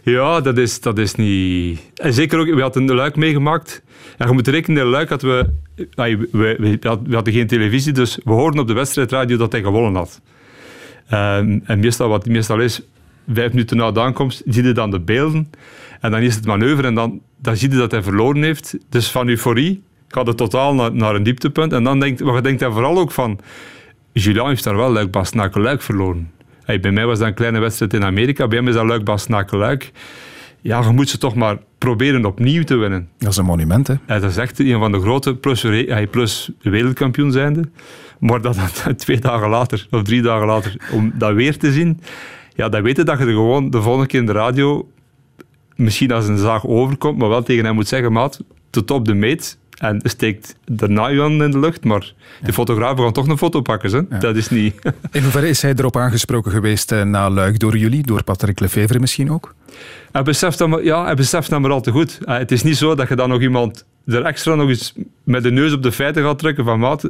Ja, 0.03 0.41
dat 0.41 0.57
is, 0.57 0.79
dat 0.81 0.97
is 0.97 1.15
niet... 1.15 1.79
En 1.95 2.13
zeker 2.13 2.39
ook, 2.39 2.45
we 2.47 2.61
hadden 2.61 2.85
de 2.85 2.93
Luik 2.95 3.15
meegemaakt. 3.15 3.81
En 4.17 4.27
je 4.27 4.33
moet 4.33 4.47
rekenen, 4.47 4.83
de 4.83 4.89
Luik 4.89 5.09
hadden 5.09 5.29
we... 5.29 5.49
We, 5.95 6.27
we, 6.31 6.55
we 6.59 6.77
hadden- 6.87 7.07
we 7.09 7.15
hadden 7.15 7.33
geen 7.33 7.47
televisie, 7.47 7.93
dus 7.93 8.19
we 8.23 8.31
hoorden 8.31 8.59
op 8.61 8.67
de 8.67 8.73
wedstrijdradio 8.73 9.37
dat 9.37 9.51
hij 9.51 9.61
gewonnen 9.61 9.95
had. 9.95 10.21
Ehm, 11.09 11.59
en 11.65 11.79
meestal, 11.79 12.09
wat 12.09 12.25
meestal 12.25 12.59
is, 12.59 12.81
vijf 13.33 13.51
minuten 13.51 13.77
na 13.77 13.91
de 13.91 13.99
aankomst, 14.01 14.41
zie 14.45 14.63
je 14.63 14.71
dan 14.71 14.91
de 14.91 14.99
beelden. 14.99 15.49
En 16.01 16.11
dan 16.11 16.21
is 16.21 16.35
het 16.35 16.45
manoeuvre 16.45 16.87
en 16.87 16.95
dan, 16.95 17.21
dan 17.37 17.57
zie 17.57 17.69
je 17.69 17.77
dat 17.77 17.91
hij 17.91 18.03
verloren 18.03 18.43
heeft. 18.43 18.77
Dus 18.89 19.11
van 19.11 19.27
euforie 19.27 19.83
gaat 20.07 20.27
het 20.27 20.37
totaal 20.37 20.73
naar, 20.73 20.93
naar 20.93 21.15
een 21.15 21.23
dieptepunt. 21.23 21.73
En 21.73 21.83
dan 21.83 21.99
denkt, 21.99 22.23
maar 22.23 22.35
je 22.35 22.41
denkt 22.41 22.59
hij 22.59 22.71
vooral 22.71 22.97
ook 22.97 23.11
van... 23.11 23.39
Julian 24.13 24.47
heeft 24.47 24.63
daar 24.63 24.75
wel 24.75 24.91
luik 24.91 25.11
bas 25.11 25.33
luik 25.33 25.81
verloren. 25.81 26.31
Hey, 26.63 26.79
bij 26.79 26.91
mij 26.91 27.05
was 27.05 27.19
dat 27.19 27.27
een 27.27 27.33
kleine 27.33 27.59
wedstrijd 27.59 27.93
in 27.93 28.03
Amerika. 28.03 28.47
Bij 28.47 28.57
hem 28.57 28.67
is 28.67 28.73
dat 28.73 28.85
luik 28.85 29.03
bas 29.03 29.27
luik 29.49 29.91
Ja, 30.61 30.81
je 30.81 30.89
moet 30.89 31.09
ze 31.09 31.17
toch 31.17 31.35
maar 31.35 31.57
proberen 31.77 32.25
opnieuw 32.25 32.63
te 32.63 32.75
winnen. 32.75 33.09
Dat 33.17 33.29
is 33.29 33.37
een 33.37 33.45
monument, 33.45 33.87
hè? 33.87 33.93
Ja, 34.07 34.19
dat 34.19 34.29
is 34.29 34.37
echt 34.37 34.59
een 34.59 34.79
van 34.79 34.91
de 34.91 34.99
grote, 34.99 35.35
plus, 35.35 35.61
hij 35.61 36.07
plus 36.07 36.51
wereldkampioen 36.61 37.31
zijnde. 37.31 37.69
Maar 38.19 38.41
dat 38.41 38.55
dan 38.83 38.95
twee 38.95 39.19
dagen 39.19 39.49
later, 39.49 39.87
of 39.91 40.01
drie 40.01 40.21
dagen 40.21 40.47
later, 40.47 40.75
om 40.91 41.11
dat 41.15 41.33
weer 41.33 41.57
te 41.57 41.71
zien, 41.71 41.99
ja, 42.55 42.69
dan 42.69 42.81
weet 42.81 42.97
je 42.97 43.03
dat 43.03 43.17
je 43.17 43.25
er 43.25 43.31
gewoon 43.31 43.69
de 43.69 43.81
volgende 43.81 44.07
keer 44.07 44.19
in 44.19 44.25
de 44.25 44.31
radio 44.31 44.89
misschien 45.81 46.11
als 46.11 46.27
een 46.27 46.37
zaag 46.37 46.67
overkomt, 46.67 47.17
maar 47.17 47.29
wel 47.29 47.43
tegen 47.43 47.65
hem 47.65 47.73
moet 47.73 47.87
zeggen, 47.87 48.11
maat, 48.11 48.39
tot 48.69 48.91
op 48.91 49.05
de 49.05 49.13
meet. 49.13 49.59
En 49.77 50.01
steekt 50.03 50.55
daarna 50.65 51.07
je 51.07 51.19
hand 51.19 51.41
in 51.41 51.51
de 51.51 51.59
lucht, 51.59 51.83
maar 51.83 52.13
de 52.43 52.53
fotografen 52.53 53.03
gaan 53.03 53.13
toch 53.13 53.27
een 53.27 53.37
foto 53.37 53.61
pakken. 53.61 54.07
Hè? 54.09 54.17
Dat 54.19 54.35
is 54.35 54.49
niet... 54.49 54.75
In 55.11 55.21
hoeverre 55.21 55.49
is 55.49 55.61
hij 55.61 55.73
erop 55.75 55.97
aangesproken 55.97 56.51
geweest 56.51 56.91
eh, 56.91 57.03
na 57.03 57.29
Luik 57.29 57.59
door 57.59 57.77
jullie, 57.77 58.03
door 58.03 58.23
Patrick 58.23 58.59
Lefevre 58.59 58.99
misschien 58.99 59.31
ook? 59.31 59.55
Hij 60.11 60.23
beseft 60.23 60.57
dat 60.57 60.67
maar, 60.67 60.83
ja, 60.83 61.03
hij 61.05 61.15
beseft 61.15 61.49
dat 61.49 61.59
maar 61.59 61.71
al 61.71 61.81
te 61.81 61.91
goed. 61.91 62.19
Eh, 62.25 62.37
Het 62.37 62.51
is 62.51 62.63
niet 62.63 62.77
zo 62.77 62.95
dat 62.95 63.07
je 63.07 63.15
dan 63.15 63.29
nog 63.29 63.41
iemand 63.41 63.85
er 64.05 64.23
extra 64.25 64.55
nog 64.55 64.69
eens 64.69 64.93
met 65.23 65.43
de 65.43 65.51
neus 65.51 65.73
op 65.73 65.83
de 65.83 65.91
feiten 65.91 66.23
gaat 66.23 66.39
drukken 66.39 66.63
van 66.63 66.79
maat. 66.79 67.09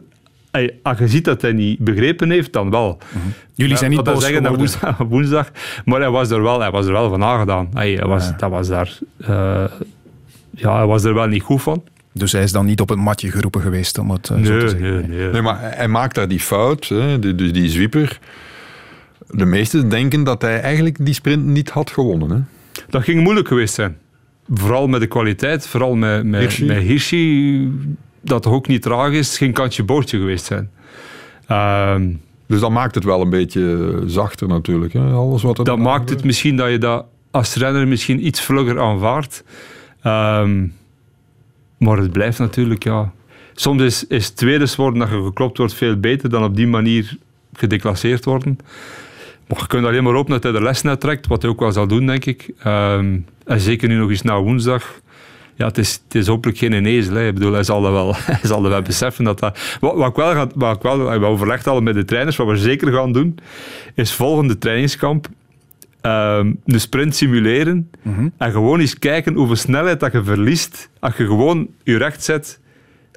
Als 0.84 0.98
je 0.98 1.08
ziet 1.08 1.26
dat 1.26 1.42
hij 1.42 1.52
niet 1.52 1.80
begrepen 1.80 2.30
heeft, 2.30 2.54
dan 2.54 2.70
wel. 2.70 2.98
Jullie 3.54 3.78
zijn 3.78 3.92
niet 3.92 4.06
dat 4.06 4.14
boos 4.14 4.24
zeggen 4.26 4.56
woensdag, 4.56 4.98
woensdag, 5.10 5.52
maar 5.86 6.00
hij 6.00 6.10
was 6.10 6.30
er 6.30 6.42
wel, 6.44 6.60
hij 6.60 6.72
was 6.72 6.86
er 6.86 6.92
wel 6.92 7.10
van 7.10 7.24
aangedaan. 7.24 7.70
Hij 7.74 7.98
was, 8.06 8.38
Dat 8.38 8.50
was 8.50 8.68
daar... 8.68 8.98
eh, 9.18 9.64
ja, 10.50 10.76
hij 10.78 10.86
was 10.86 11.04
er 11.04 11.14
wel 11.14 11.28
niet 11.28 11.42
goed 11.44 11.62
van. 11.62 11.84
Dus 12.14 12.32
hij 12.32 12.44
is 12.44 12.52
dan 12.52 12.66
niet 12.66 12.82
op 12.82 12.90
het 12.90 13.00
matje 13.00 13.32
geroepen 13.32 13.62
geweest, 13.62 13.98
om 13.98 14.12
het 14.12 14.30
eh, 14.30 14.38
zo 14.38 14.44
te 14.44 14.50
Nee, 14.50 14.60
zeggen. 14.70 15.10
nee, 15.10 15.18
nee. 15.20 15.32
Nee, 15.32 15.42
maar 15.42 15.58
hij 15.62 15.88
maakt 15.88 16.16
daar 16.16 16.28
die 16.28 16.40
fout, 16.40 16.88
hè, 16.88 17.20
die, 17.20 17.36
die, 17.36 17.52
die 17.52 17.70
zwieper. 17.70 18.20
De 19.30 19.46
meesten 19.46 19.90
denken 19.90 20.24
dat 20.24 20.42
hij 20.42 20.60
eigenlijk 20.62 21.06
die 21.06 21.14
sprint 21.14 21.46
niet 21.46 21.70
had 21.70 21.92
gewonnen. 21.92 22.30
Hè. 22.30 22.38
Dat 22.90 23.04
ging 23.04 23.24
moeilijk 23.24 23.48
geweest 23.48 23.74
zijn. 23.74 23.98
Vooral 24.54 24.88
met 24.88 25.00
de 25.00 25.08
kwaliteit, 25.08 25.68
vooral 25.68 25.96
met, 25.96 26.24
met, 26.24 26.40
Hirschi. 26.42 26.66
met 26.66 26.78
Hirschi, 26.78 27.72
dat 28.22 28.44
toch 28.44 28.54
ook 28.54 28.68
niet 28.68 28.82
traag 28.82 29.12
is, 29.12 29.38
geen 29.38 29.54
kantje 29.54 29.84
boordje 29.84 30.18
geweest 30.18 30.46
zijn. 30.46 30.70
Ehm, 31.48 32.10
Dus 32.48 32.60
dat 32.60 32.72
maakt 32.72 32.96
het 32.96 33.04
wel 33.04 33.22
een 33.22 33.30
beetje 33.30 34.04
zachter 34.06 34.48
natuurlijk. 34.48 34.94
Hè. 34.94 35.12
Alles 35.12 35.42
wat 35.42 35.58
er 35.58 35.64
dat 35.64 35.78
maakt 35.78 36.10
het 36.10 36.24
misschien 36.24 36.56
dat 36.56 36.70
je 36.70 36.78
dat 36.78 37.06
als 37.32 37.56
renner 37.56 37.88
misschien 37.88 38.26
iets 38.26 38.42
vlugger 38.42 38.80
aanvaardt. 38.80 39.44
Ehm, 40.02 40.68
maar 41.78 41.98
het 41.98 42.12
blijft 42.12 42.40
natuurlijk, 42.40 42.84
ja. 42.84 43.12
Soms 43.54 43.82
is, 43.82 44.08
is 44.08 44.30
tweede 44.30 44.68
worden 44.76 45.00
dat 45.00 45.10
je 45.10 45.24
geklopt 45.24 45.58
wordt 45.58 45.74
veel 45.74 46.00
beter 46.00 46.30
dan 46.30 46.44
op 46.44 46.56
die 46.56 46.68
manier 46.68 47.18
gedeclasseerd 47.54 48.26
worden. 48.26 48.58
Maar 49.48 49.60
je 49.60 49.68
kunt 49.68 49.86
alleen 49.86 50.04
maar 50.04 50.14
hopen 50.14 50.32
dat 50.32 50.44
hij 50.44 50.52
de 50.52 50.62
les 50.62 50.82
net 50.82 51.00
trekt, 51.00 51.28
wat 51.28 51.42
hij 51.42 51.52
ook 51.52 51.60
wel 51.60 51.72
zal 51.72 51.88
doen, 51.88 52.06
denk 52.06 52.26
ik. 52.26 52.52
Ehm, 52.60 53.18
en 53.46 53.60
zeker 53.60 53.88
nu 53.88 53.96
nog 53.96 54.10
eens 54.10 54.22
na 54.22 54.42
woensdag. 54.42 55.02
Ja, 55.62 55.68
het 55.68 55.78
is, 55.78 56.02
het 56.04 56.16
is 56.16 56.28
hopelijk 56.28 56.58
geen 56.58 56.86
ezel. 56.86 57.16
Hè. 57.16 57.28
Ik 57.28 57.34
bedoel, 57.34 57.54
hij 57.54 57.64
zal, 57.64 57.82
wel, 57.82 58.14
hij 58.40 58.40
zal 58.44 58.62
wel 58.62 58.82
beseffen. 58.82 59.24
Dat 59.24 59.40
dat, 59.40 59.60
wat, 59.80 59.96
wat 59.96 60.10
ik 60.10 60.16
wel 60.16 60.32
ga, 60.32 60.48
wat 60.56 60.76
ik 60.76 60.82
wel, 60.82 61.20
we 61.20 61.26
overlegd 61.26 61.68
al 61.68 61.82
met 61.82 61.94
de 61.94 62.06
trainers, 62.06 62.36
wat 62.36 62.48
we 62.48 62.58
zeker 62.58 62.94
gaan 62.94 63.12
doen, 63.12 63.38
is 63.96 64.14
volgende 64.14 64.58
trainingskamp 64.58 65.28
ehm, 66.02 66.54
de 66.66 66.80
sprint 66.80 67.16
simuleren 67.16 67.90
en 68.38 68.52
gewoon 68.52 68.80
eens 68.80 69.00
kijken 69.00 69.34
hoeveel 69.34 69.56
snelheid 69.56 70.00
dat 70.00 70.12
je 70.12 70.24
verliest 70.24 70.90
als 71.00 71.18
je 71.18 71.26
gewoon 71.26 71.68
je 71.84 71.98
recht 71.98 72.24
zet. 72.24 72.60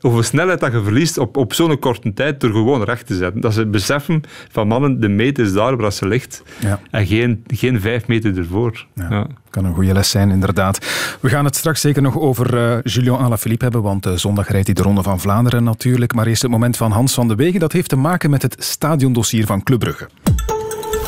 Hoeveel 0.05 0.23
snelheid 0.23 0.61
dat 0.61 0.73
je 0.73 0.83
verliest 0.83 1.19
op, 1.19 1.37
op 1.37 1.53
zo'n 1.53 1.79
korte 1.79 2.13
tijd 2.13 2.41
door 2.41 2.51
gewoon 2.51 2.83
recht 2.83 3.07
te 3.07 3.17
zetten. 3.17 3.41
Dat 3.41 3.55
ze 3.55 3.67
beseffen 3.67 4.23
van 4.51 4.67
mannen, 4.69 5.01
de 5.01 5.09
meet 5.09 5.39
is 5.39 5.53
daar 5.53 5.77
waar 5.77 5.93
ze 5.93 6.07
ligt. 6.07 6.43
Ja. 6.61 6.81
En 6.91 7.07
geen, 7.07 7.45
geen 7.47 7.81
vijf 7.81 8.07
meter 8.07 8.39
ervoor. 8.39 8.87
Ja. 8.95 9.07
Ja. 9.11 9.27
Kan 9.51 9.65
een 9.65 9.75
goede 9.75 9.93
les 9.93 10.11
zijn, 10.11 10.31
inderdaad. 10.31 10.87
We 11.21 11.29
gaan 11.29 11.45
het 11.45 11.57
straks 11.57 11.81
zeker 11.81 12.03
nog 12.03 12.19
over 12.19 12.57
eh 12.57 12.79
Julien 12.83 13.17
Alaphilippe 13.17 13.65
hebben, 13.65 13.83
want 13.83 14.07
eh, 14.07 14.13
zondag 14.13 14.49
rijdt 14.49 14.67
hij 14.67 14.75
de 14.75 14.83
Ronde 14.83 15.03
van 15.03 15.21
Vlaanderen 15.21 15.65
natuurlijk. 15.65 16.15
Maar 16.15 16.27
eerst 16.27 16.43
het 16.43 16.51
moment 16.51 16.77
van 16.77 16.91
Hans 16.91 17.15
van 17.15 17.29
de 17.29 17.35
Wegen. 17.35 17.61
Dat 17.61 17.73
heeft 17.73 17.89
te 17.89 17.97
maken 17.97 18.31
met 18.31 18.43
het 18.43 18.57
stadiondossier 18.59 19.47
van 19.47 19.63
Club 19.63 19.79
Brugge. 19.79 20.09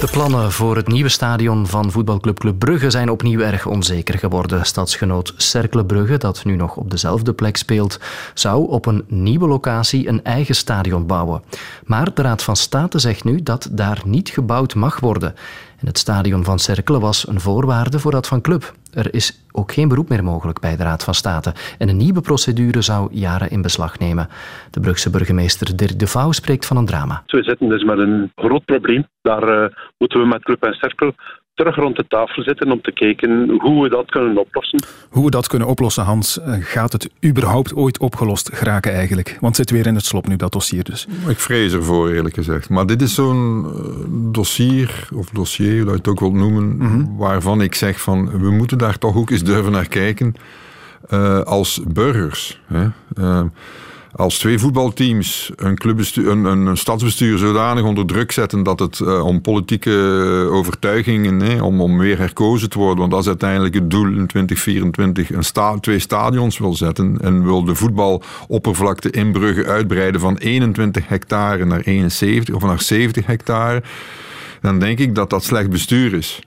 De 0.01 0.09
plannen 0.11 0.53
voor 0.53 0.77
het 0.77 0.89
nieuwe 0.89 1.09
stadion 1.09 1.67
van 1.67 1.91
voetbalclub 1.91 2.39
Club 2.39 2.59
Brugge 2.59 2.91
zijn 2.91 3.11
opnieuw 3.11 3.41
erg 3.41 3.67
onzeker 3.67 4.19
geworden. 4.19 4.67
Stadsgenoot 4.67 5.35
Cercle 5.37 5.85
Brugge, 5.85 6.17
dat 6.17 6.45
nu 6.45 6.57
nog 6.57 6.77
op 6.77 6.91
dezelfde 6.91 7.33
plek 7.33 7.57
speelt, 7.57 8.01
zou 8.35 8.69
op 8.69 8.87
een 8.87 9.05
nieuwe 9.09 9.49
locatie 9.49 10.09
een 10.09 10.25
eigen 10.25 10.55
stadion 10.55 11.07
bouwen. 11.07 11.43
Maar 11.85 12.15
de 12.15 12.23
Raad 12.23 12.43
van 12.43 12.57
State 12.57 12.99
zegt 12.99 13.25
nu 13.25 13.43
dat 13.43 13.69
daar 13.71 14.03
niet 14.05 14.29
gebouwd 14.29 14.75
mag 14.75 15.01
worden. 15.01 15.35
En 15.79 15.87
het 15.87 15.99
stadion 15.99 16.45
van 16.45 16.59
Cercle 16.59 17.01
was 17.01 17.29
een 17.29 17.41
voorwaarde 17.41 17.99
voor 17.99 18.13
dat 18.13 18.27
van 18.27 18.41
Club. 18.41 18.75
Er 18.97 19.15
is 19.15 19.47
ook 19.53 19.73
geen 19.73 19.89
beroep 19.89 20.09
meer 20.09 20.25
mogelijk 20.25 20.61
bij 20.61 20.77
de 20.77 20.83
Raad 20.83 21.05
van 21.05 21.15
State. 21.15 21.53
En 21.79 21.89
een 21.89 21.97
nieuwe 21.97 22.21
procedure 22.21 22.83
zou 22.83 23.09
jaren 23.11 23.51
in 23.51 23.63
beslag 23.63 23.99
nemen. 23.99 24.29
De 24.71 24.81
Brugse 24.81 25.11
burgemeester 25.11 25.77
Dirk 25.77 25.99
de 25.99 26.07
Vouw 26.07 26.33
spreekt 26.33 26.67
van 26.67 26.77
een 26.77 26.87
drama. 26.87 27.23
We 27.27 27.43
zitten 27.43 27.69
dus 27.69 27.85
met 27.85 27.99
een 27.99 28.33
groot 28.35 28.65
probleem. 28.65 29.07
Daar 29.23 29.49
eh, 29.49 29.77
moeten 29.99 30.21
we 30.21 30.27
met 30.27 30.43
Club 30.43 30.63
en 30.63 30.73
Cirkel 30.73 31.15
terug 31.57 31.77
rond 31.77 31.97
de 31.97 32.07
tafel 32.09 32.43
zitten 32.43 32.73
om 32.73 32.81
te 32.83 32.93
kijken 32.93 33.57
hoe 33.59 33.83
we 33.83 33.89
dat 33.89 34.11
kunnen 34.11 34.39
oplossen. 34.39 34.83
Hoe 35.11 35.25
we 35.25 35.31
dat 35.31 35.47
kunnen 35.47 35.69
oplossen, 35.69 36.05
Hans, 36.05 36.41
eh, 36.41 36.55
gaat 36.61 36.93
het 36.93 37.11
überhaupt 37.25 37.75
ooit 37.75 37.99
opgelost 37.99 38.51
geraken 38.55 38.93
eigenlijk? 38.93 39.37
Want 39.41 39.57
het 39.57 39.69
zit 39.69 39.77
weer 39.77 39.87
in 39.87 39.95
het 39.95 40.05
slop 40.05 40.29
nu, 40.29 40.37
dat 40.37 40.53
dossier 40.53 40.85
dus. 40.85 41.07
Ik 41.29 41.39
vrees 41.39 41.73
ervoor, 41.73 42.11
eerlijk 42.11 42.35
gezegd. 42.35 42.69
Maar 42.69 42.87
dit 42.87 43.03
is 43.03 43.15
zo'n 43.15 43.65
eh, 43.65 44.33
dossier, 44.33 45.09
of 45.15 45.31
dossier, 45.31 45.81
hoe 45.81 45.91
je 45.91 45.97
het 45.97 46.09
ook 46.09 46.21
wilt 46.21 46.35
noemen, 46.35 47.17
waarvan 47.17 47.61
ik 47.61 47.75
zeg 47.75 48.01
van, 48.01 48.41
we 48.41 48.51
moeten 48.51 48.79
daar 48.79 48.99
toch 48.99 49.17
ook 49.17 49.31
eens 49.31 49.45
durven 49.45 49.73
naar 49.73 49.89
kijken 49.89 50.35
eh, 51.09 51.41
als 51.41 51.81
burgers. 51.89 52.61
Hè? 52.67 52.89
Als 54.17 54.39
twee 54.39 54.59
voetbalteams 54.59 55.53
een, 55.57 55.79
een, 56.15 56.45
een, 56.45 56.77
stadsbestuur 56.77 57.39
zodanig 57.39 57.85
onder 57.85 58.07
druk 58.07 58.33
zetten 58.33 58.63
dat 58.63 58.79
het 58.79 59.01
eh, 59.01 59.25
om 59.25 59.41
politieke 59.41 59.91
overtuigingen, 60.51 61.41
hè, 61.41 61.63
om, 61.63 61.81
om 61.81 61.99
weer 61.99 62.19
herkozen 62.19 62.71
te 62.71 62.79
worden, 62.79 62.99
want 62.99 63.11
dat 63.11 63.21
is 63.21 63.27
uiteindelijk 63.27 63.75
het 63.75 63.91
doel 63.91 64.07
in 64.07 64.27
2024, 64.27 65.31
een 65.31 65.81
twee 65.81 65.99
stadions 65.99 66.59
wil 66.59 66.75
zetten 66.75 67.19
en 67.21 67.45
wil 67.45 67.65
de 67.65 67.75
voetbaloppervlakte 67.75 69.11
in 69.11 69.33
Brugge 69.33 69.67
uitbreiden 69.67 70.21
van 70.21 70.37
21 70.37 71.09
hectare 71.09 71.65
naar 71.65 71.81
71 71.81 72.55
of 72.55 72.63
naar 72.63 72.81
70 72.81 73.27
hectare, 73.27 73.83
dan 74.61 74.79
denk 74.79 74.99
ik 74.99 75.15
dat 75.15 75.31
dat 75.31 75.45
slecht 75.45 75.71
bestuur 75.71 76.15
is. 76.15 76.41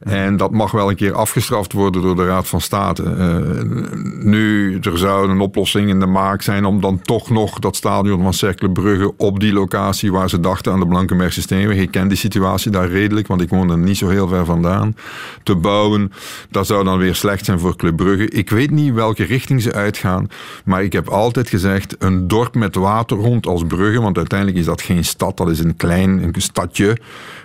En 0.00 0.36
dat 0.36 0.50
mag 0.50 0.70
wel 0.70 0.90
een 0.90 0.96
keer 0.96 1.14
afgestraft 1.14 1.72
worden 1.72 2.02
door 2.02 2.16
de 2.16 2.26
Raad 2.26 2.48
van 2.48 2.60
State. 2.60 3.02
Uh, 3.02 3.82
nu, 4.24 4.78
er 4.82 4.98
zou 4.98 5.30
een 5.30 5.40
oplossing 5.40 5.88
in 5.88 6.00
de 6.00 6.06
maak 6.06 6.42
zijn 6.42 6.64
om 6.64 6.80
dan 6.80 7.02
toch 7.02 7.30
nog 7.30 7.58
dat 7.58 7.76
stadion 7.76 8.22
van 8.22 8.32
Cercle 8.32 8.70
Brugge 8.70 9.16
op 9.16 9.40
die 9.40 9.52
locatie 9.52 10.12
waar 10.12 10.28
ze 10.28 10.40
dachten 10.40 10.72
aan 10.72 10.80
de 10.80 10.86
Blankenbergse 10.86 11.40
Steenweg. 11.40 11.76
Ik 11.76 11.90
ken 11.90 12.08
die 12.08 12.16
situatie 12.16 12.70
daar 12.70 12.88
redelijk, 12.88 13.26
want 13.26 13.40
ik 13.40 13.48
woon 13.48 13.70
er 13.70 13.78
niet 13.78 13.96
zo 13.96 14.08
heel 14.08 14.28
ver 14.28 14.44
vandaan. 14.44 14.96
Te 15.42 15.56
bouwen, 15.56 16.12
dat 16.50 16.66
zou 16.66 16.84
dan 16.84 16.98
weer 16.98 17.14
slecht 17.14 17.44
zijn 17.44 17.58
voor 17.58 17.76
Club 17.76 17.96
Brugge. 17.96 18.28
Ik 18.28 18.50
weet 18.50 18.70
niet 18.70 18.94
welke 18.94 19.24
richting 19.24 19.62
ze 19.62 19.72
uitgaan, 19.72 20.28
maar 20.64 20.82
ik 20.82 20.92
heb 20.92 21.08
altijd 21.08 21.48
gezegd, 21.48 21.96
een 21.98 22.28
dorp 22.28 22.54
met 22.54 22.74
water 22.74 23.16
rond 23.16 23.46
als 23.46 23.64
Brugge, 23.66 24.00
want 24.00 24.16
uiteindelijk 24.16 24.58
is 24.58 24.64
dat 24.64 24.82
geen 24.82 25.04
stad, 25.04 25.36
dat 25.36 25.50
is 25.50 25.58
een 25.58 25.76
klein 25.76 26.22
een 26.22 26.42
stadje 26.42 26.98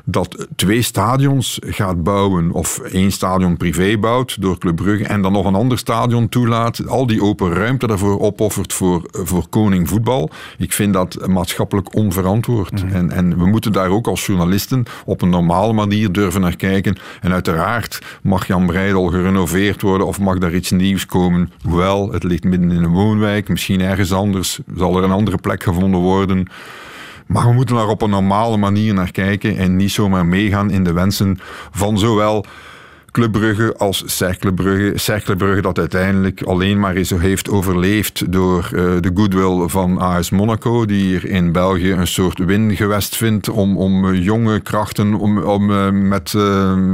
dat 0.05 0.47
twee 0.55 0.81
stadions 0.81 1.59
gaat 1.61 2.03
bouwen 2.03 2.44
of 2.51 2.79
één 2.79 3.11
stadion 3.11 3.57
privé 3.57 3.97
bouwt 3.97 4.41
door 4.41 4.57
Club 4.57 4.75
Brugge 4.75 5.05
en 5.05 5.21
dan 5.21 5.31
nog 5.31 5.45
een 5.45 5.55
ander 5.55 5.77
stadion 5.77 6.29
toelaat, 6.29 6.87
al 6.87 7.07
die 7.07 7.23
open 7.23 7.53
ruimte 7.53 7.87
daarvoor 7.87 8.19
opoffert 8.19 8.73
voor, 8.73 9.01
voor 9.11 9.47
koning 9.49 9.89
voetbal. 9.89 10.29
Ik 10.57 10.73
vind 10.73 10.93
dat 10.93 11.27
maatschappelijk 11.27 11.95
onverantwoord. 11.95 12.83
Mhm. 12.83 12.95
en, 12.95 13.11
en 13.11 13.37
we 13.37 13.45
moeten 13.45 13.71
daar 13.71 13.89
ook 13.89 14.07
als 14.07 14.25
journalisten 14.25 14.83
op 15.05 15.21
een 15.21 15.29
normale 15.29 15.73
manier 15.73 16.11
durven 16.11 16.41
naar 16.41 16.55
kijken. 16.55 16.97
En 17.21 17.31
uiteraard 17.31 18.01
mag 18.21 18.47
Jan 18.47 18.65
Breidel 18.65 19.07
gerenoveerd 19.07 19.81
worden 19.81 20.07
of 20.07 20.19
mag 20.19 20.37
daar 20.37 20.53
iets 20.53 20.71
nieuws 20.71 21.05
komen. 21.05 21.51
Hoewel, 21.63 22.11
het 22.11 22.23
ligt 22.23 22.43
midden 22.43 22.71
in 22.71 22.83
een 22.83 22.91
woonwijk, 22.91 23.49
misschien 23.49 23.81
ergens 23.81 24.13
anders, 24.13 24.59
zal 24.75 24.97
er 24.97 25.03
een 25.03 25.11
andere 25.11 25.37
plek 25.37 25.63
gevonden 25.63 25.99
worden. 25.99 26.47
Maar 27.25 27.47
we 27.47 27.53
moeten 27.53 27.75
daar 27.75 27.87
op 27.87 28.01
een 28.01 28.09
normale 28.09 28.57
manier 28.57 28.93
naar 28.93 29.11
kijken 29.11 29.57
en 29.57 29.75
niet 29.75 29.91
zomaar 29.91 30.25
meegaan 30.25 30.71
in 30.71 30.83
de 30.83 30.93
wensen 30.93 31.39
van 31.71 31.97
zowel 31.97 32.45
Club 33.15 33.31
Brugge 33.31 33.75
als 33.77 34.03
Cercle 34.05 35.35
Brugge. 35.35 35.61
Dat 35.61 35.79
uiteindelijk 35.79 36.43
alleen 36.43 36.79
maar 36.79 36.95
is, 36.95 37.09
heeft 37.09 37.49
overleefd 37.49 38.31
door 38.31 38.69
uh, 38.73 38.81
de 38.99 39.11
goodwill 39.13 39.67
van 39.67 39.97
AS 39.97 40.29
Monaco, 40.29 40.85
die 40.85 41.03
hier 41.05 41.25
in 41.25 41.51
België 41.51 41.91
een 41.91 42.07
soort 42.07 42.37
wingewest 42.37 43.15
vindt 43.15 43.49
om, 43.49 43.77
om 43.77 44.05
uh, 44.05 44.23
jonge 44.23 44.59
krachten 44.59 45.13
om, 45.13 45.37
om, 45.37 45.69
uh, 45.71 45.89
met, 45.89 46.29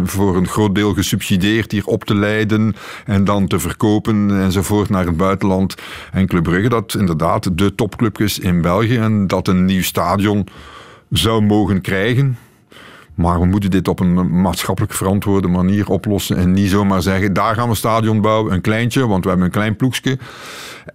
voor 0.03 0.35
een 0.35 0.47
groot 0.47 0.75
deel 0.75 0.93
gesubsidieerd 0.93 1.71
hier 1.71 1.85
op 1.85 2.03
te 2.03 2.15
leiden 2.15 2.75
en 3.05 3.23
dan 3.23 3.47
te 3.47 3.59
verkopen 3.59 4.41
enzovoort 4.41 4.89
naar 4.89 5.05
het 5.05 5.17
buitenland. 5.17 5.75
En 6.11 6.27
Club 6.27 6.43
Brugge 6.43 6.69
dat 6.69 6.95
inderdaad 6.99 7.57
de 7.57 7.75
topclub 7.75 8.19
is 8.19 8.39
in 8.39 8.61
België 8.61 8.97
en 8.97 9.27
dat 9.27 9.47
een 9.47 9.65
nieuw 9.65 9.83
stadion 9.83 10.47
zou 11.09 11.41
mogen 11.41 11.81
krijgen. 11.81 12.37
Maar 13.21 13.39
we 13.39 13.45
moeten 13.45 13.71
dit 13.71 13.87
op 13.87 13.99
een 13.99 14.41
maatschappelijk 14.41 14.93
verantwoorde 14.93 15.47
manier 15.47 15.89
oplossen. 15.89 16.37
En 16.37 16.51
niet 16.51 16.69
zomaar 16.69 17.01
zeggen, 17.01 17.33
daar 17.33 17.55
gaan 17.55 17.63
we 17.63 17.69
een 17.69 17.75
stadion 17.75 18.21
bouwen, 18.21 18.53
een 18.53 18.61
kleintje, 18.61 19.07
want 19.07 19.23
we 19.23 19.29
hebben 19.29 19.47
een 19.47 19.53
klein 19.53 19.75
ploegje. 19.75 20.17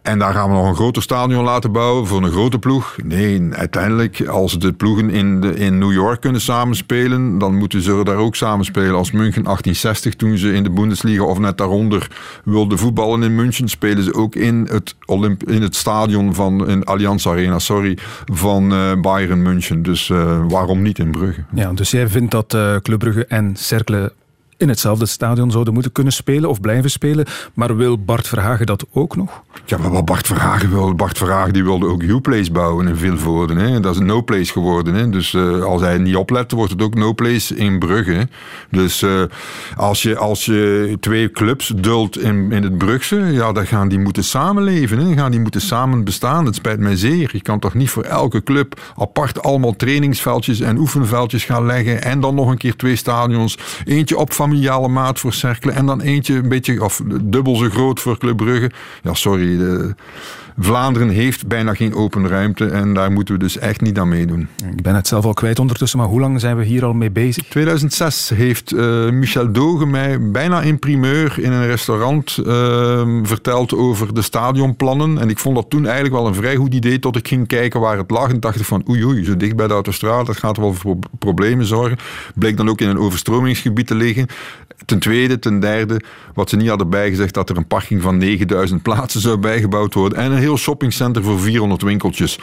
En 0.03 0.19
daar 0.19 0.33
gaan 0.33 0.49
we 0.49 0.55
nog 0.55 0.69
een 0.69 0.75
groter 0.75 1.03
stadion 1.03 1.45
laten 1.45 1.73
bouwen 1.73 2.07
voor 2.07 2.23
een 2.23 2.31
grote 2.31 2.59
ploeg. 2.59 2.97
Nee, 3.05 3.49
uiteindelijk, 3.51 4.27
als 4.27 4.59
de 4.59 4.73
ploegen 4.73 5.11
in, 5.11 5.41
de, 5.41 5.55
in 5.55 5.79
New 5.79 5.93
York 5.93 6.21
kunnen 6.21 6.41
samenspelen, 6.41 7.39
dan 7.39 7.55
moeten 7.55 7.83
ze 7.83 8.01
daar 8.05 8.17
ook 8.17 8.37
samenspelen. 8.37 8.95
Als 8.95 9.11
München 9.11 9.43
1860, 9.43 10.15
toen 10.15 10.39
ze 10.39 10.53
in 10.53 10.63
de 10.63 10.71
Bundesliga 10.71 11.23
of 11.23 11.39
net 11.39 11.59
daaronder 11.59 12.11
wilden 12.45 12.79
voetballen 12.79 13.23
in 13.23 13.35
München, 13.35 13.69
spelen 13.69 14.05
ze 14.05 14.15
ook 14.15 14.35
in 14.35 14.67
het, 14.71 14.95
Olymp 15.05 15.49
in 15.49 15.63
het 15.63 15.77
stadion 15.77 16.35
van 16.35 16.69
in 16.69 16.85
Allianz 16.85 17.27
Arena, 17.27 17.59
sorry, 17.59 17.99
van 18.33 18.73
uh, 18.73 19.01
Bayern 19.01 19.43
München. 19.43 19.83
Dus 19.83 20.09
uh, 20.09 20.41
waarom 20.49 20.83
niet 20.83 20.99
in 20.99 21.11
Brugge? 21.11 21.45
Ja, 21.55 21.73
dus 21.73 21.91
jij 21.91 22.09
vindt 22.17 22.31
dat 22.31 22.55
uh, 22.55 22.77
Club 22.77 22.99
Brugge 22.99 23.27
en 23.27 23.57
Cercle 23.57 24.13
in 24.57 24.69
hetzelfde 24.69 25.07
stadion 25.07 25.51
zouden 25.51 25.73
moeten 25.73 25.93
kunnen 25.93 26.13
spelen 26.13 26.51
of 26.51 26.61
blijven 26.61 26.91
spelen. 26.91 27.27
Maar 27.55 27.77
wil 27.77 27.99
Bart 27.99 28.29
Verhagen 28.29 28.67
dat 28.67 28.85
ook 28.93 29.17
nog? 29.17 29.43
Ja, 29.65 29.79
maar 29.79 29.91
wat 29.91 30.05
Bart 30.05 30.27
Verhagen 30.27 30.71
wil, 30.71 30.95
Bart 30.95 31.19
Verhagen 31.19 31.53
die 31.53 31.65
wilde 31.65 31.87
ook 31.87 32.03
U-Place 32.03 32.53
bouwen 32.53 32.89
in 32.89 32.97
Vilvoorde. 32.97 33.55
Hè. 33.55 33.81
Dat 33.81 33.95
is 33.95 34.01
een 34.01 34.07
no-place 34.07 34.53
geworden. 34.53 34.95
Hè. 34.95 35.09
Dus 35.09 35.33
uh, 35.33 35.63
als 35.63 35.81
hij 35.81 35.99
niet 35.99 36.17
oplet, 36.17 36.53
wordt 36.53 36.73
het 36.73 36.83
ook 36.83 36.95
no-place 36.95 37.57
in 37.57 37.79
Brugge. 37.79 38.29
Dus 38.71 39.03
uh, 39.03 39.23
als, 39.77 40.03
je, 40.03 40.17
als 40.17 40.45
je 40.45 40.97
twee 41.01 41.31
clubs 41.31 41.73
duldt 41.77 42.19
in, 42.19 42.53
in 42.53 42.63
het 42.63 42.79
Brugse, 42.79 43.17
ja, 43.17 43.53
dan 43.53 43.67
gaan 43.67 43.89
die 43.89 43.99
moeten 43.99 44.25
samenleven. 44.25 44.99
Hè. 44.99 45.15
Gaan 45.15 45.31
die 45.31 45.41
moeten 45.41 45.61
samen 45.61 46.05
bestaan. 46.05 46.47
Het 46.47 46.55
spijt 46.55 46.81
mij 46.81 46.97
zeer. 46.97 47.31
Je 47.33 47.43
kan 47.43 47.59
toch 47.59 47.75
niet 47.75 47.91
voor 47.91 48.03
elke 48.03 48.43
club 48.43 48.81
apart 48.97 49.43
allemaal 49.43 49.77
trainingsveldjes 49.77 50.61
en 50.61 50.79
oefenveldjes 50.79 51.45
gaan 51.45 51.67
leggen. 51.67 52.03
En 52.03 52.21
dan 52.21 52.35
nog 52.35 52.51
een 52.51 52.59
keer 52.59 52.77
twee 52.77 52.97
stadions. 52.97 53.59
Eentje 53.85 54.19
op 54.19 54.33
familiale 54.47 54.89
maat 54.89 55.19
voor 55.19 55.33
Cercle 55.33 55.73
en 55.73 55.87
dan 55.87 56.01
eentje 56.01 56.35
een 56.35 56.49
beetje, 56.49 56.85
of 56.85 57.03
dubbel 57.23 57.57
zo 57.57 57.69
groot 57.69 58.01
voor 58.01 58.19
Club 58.19 58.37
Brugge. 58.37 58.71
Ja, 59.03 59.15
sorry. 59.15 59.57
De, 59.57 59.95
Vlaanderen 60.59 61.09
heeft 61.09 61.47
bijna 61.47 61.75
geen 61.75 61.95
open 61.95 62.29
ruimte 62.29 62.67
en 62.67 62.95
daar 62.95 63.13
moeten 63.13 63.35
we 63.35 63.41
dus 63.41 63.59
echt 63.59 63.81
niet 63.81 63.99
aan 63.99 64.09
meedoen. 64.09 64.49
Ik 64.77 64.83
ben 64.83 64.95
het 64.95 65.07
zelf 65.07 65.25
al 65.25 65.35
kwijt 65.35 65.59
ondertussen, 65.59 65.99
maar 65.99 66.09
hoe 66.09 66.21
lang 66.21 66.41
zijn 66.41 66.57
we 66.57 66.65
hier 66.65 66.85
al 66.85 66.93
mee 66.93 67.11
bezig? 67.11 67.45
2006 67.45 68.29
heeft 68.29 68.73
uh, 68.73 69.11
Michel 69.11 69.53
Doge 69.53 69.87
mij 69.87 70.31
bijna 70.31 70.63
in 70.63 70.79
primeur 70.79 71.39
in 71.39 71.53
een 71.53 71.67
restaurant 71.67 72.39
uh, 72.47 73.03
verteld 73.23 73.75
over 73.75 74.15
de 74.15 74.23
stadionplannen. 74.23 75.19
En 75.19 75.29
ik 75.29 75.39
vond 75.39 75.57
dat 75.57 75.71
toen 75.71 75.85
eigenlijk 75.85 76.15
wel 76.15 76.27
een 76.27 76.35
vrij 76.35 76.57
goed 76.57 76.75
idee 76.75 76.99
tot 76.99 77.17
ik 77.17 77.29
ging 77.29 77.47
kijken 77.47 77.81
waar 77.81 77.99
het 77.99 78.11
lag 78.11 78.31
en 78.31 78.41
dacht 78.41 78.61
ik 78.61 78.67
van 78.67 78.85
oei 78.89 79.05
oei, 79.05 79.25
zo 79.25 79.37
dicht 79.37 79.57
bij 79.57 79.67
de 79.67 79.73
autostrade, 79.73 80.25
dat 80.25 80.37
gaat 80.37 80.57
wel 80.57 80.75
voor 80.75 80.97
problemen 81.19 81.67
zorgen. 81.67 81.99
Bleek 82.35 82.57
dan 82.57 82.69
ook 82.69 82.81
in 82.81 82.89
een 82.89 82.99
overstromingsgebied 82.99 83.87
te 83.87 83.95
liggen. 83.95 84.27
Ten 84.85 84.99
tweede, 84.99 85.39
ten 85.39 85.61
derde, 85.61 86.01
wat 86.35 86.51
ze 86.51 86.57
niet 86.57 86.69
hadden 86.69 86.91
bijgezegd, 86.91 87.35
dat 87.35 87.51
er 87.51 87.57
een 87.57 87.67
parking 87.67 88.03
van 88.03 88.17
9000 88.17 88.83
plaatsen 88.83 89.21
zou 89.21 89.37
bijgebouwd 89.37 89.95
worden. 89.95 90.19
En 90.19 90.33
een 90.33 90.39
heel 90.47 90.57
shoppingcenter 90.57 91.23
voor 91.23 91.41
400 91.41 91.83
winkeltjes. 91.83 92.39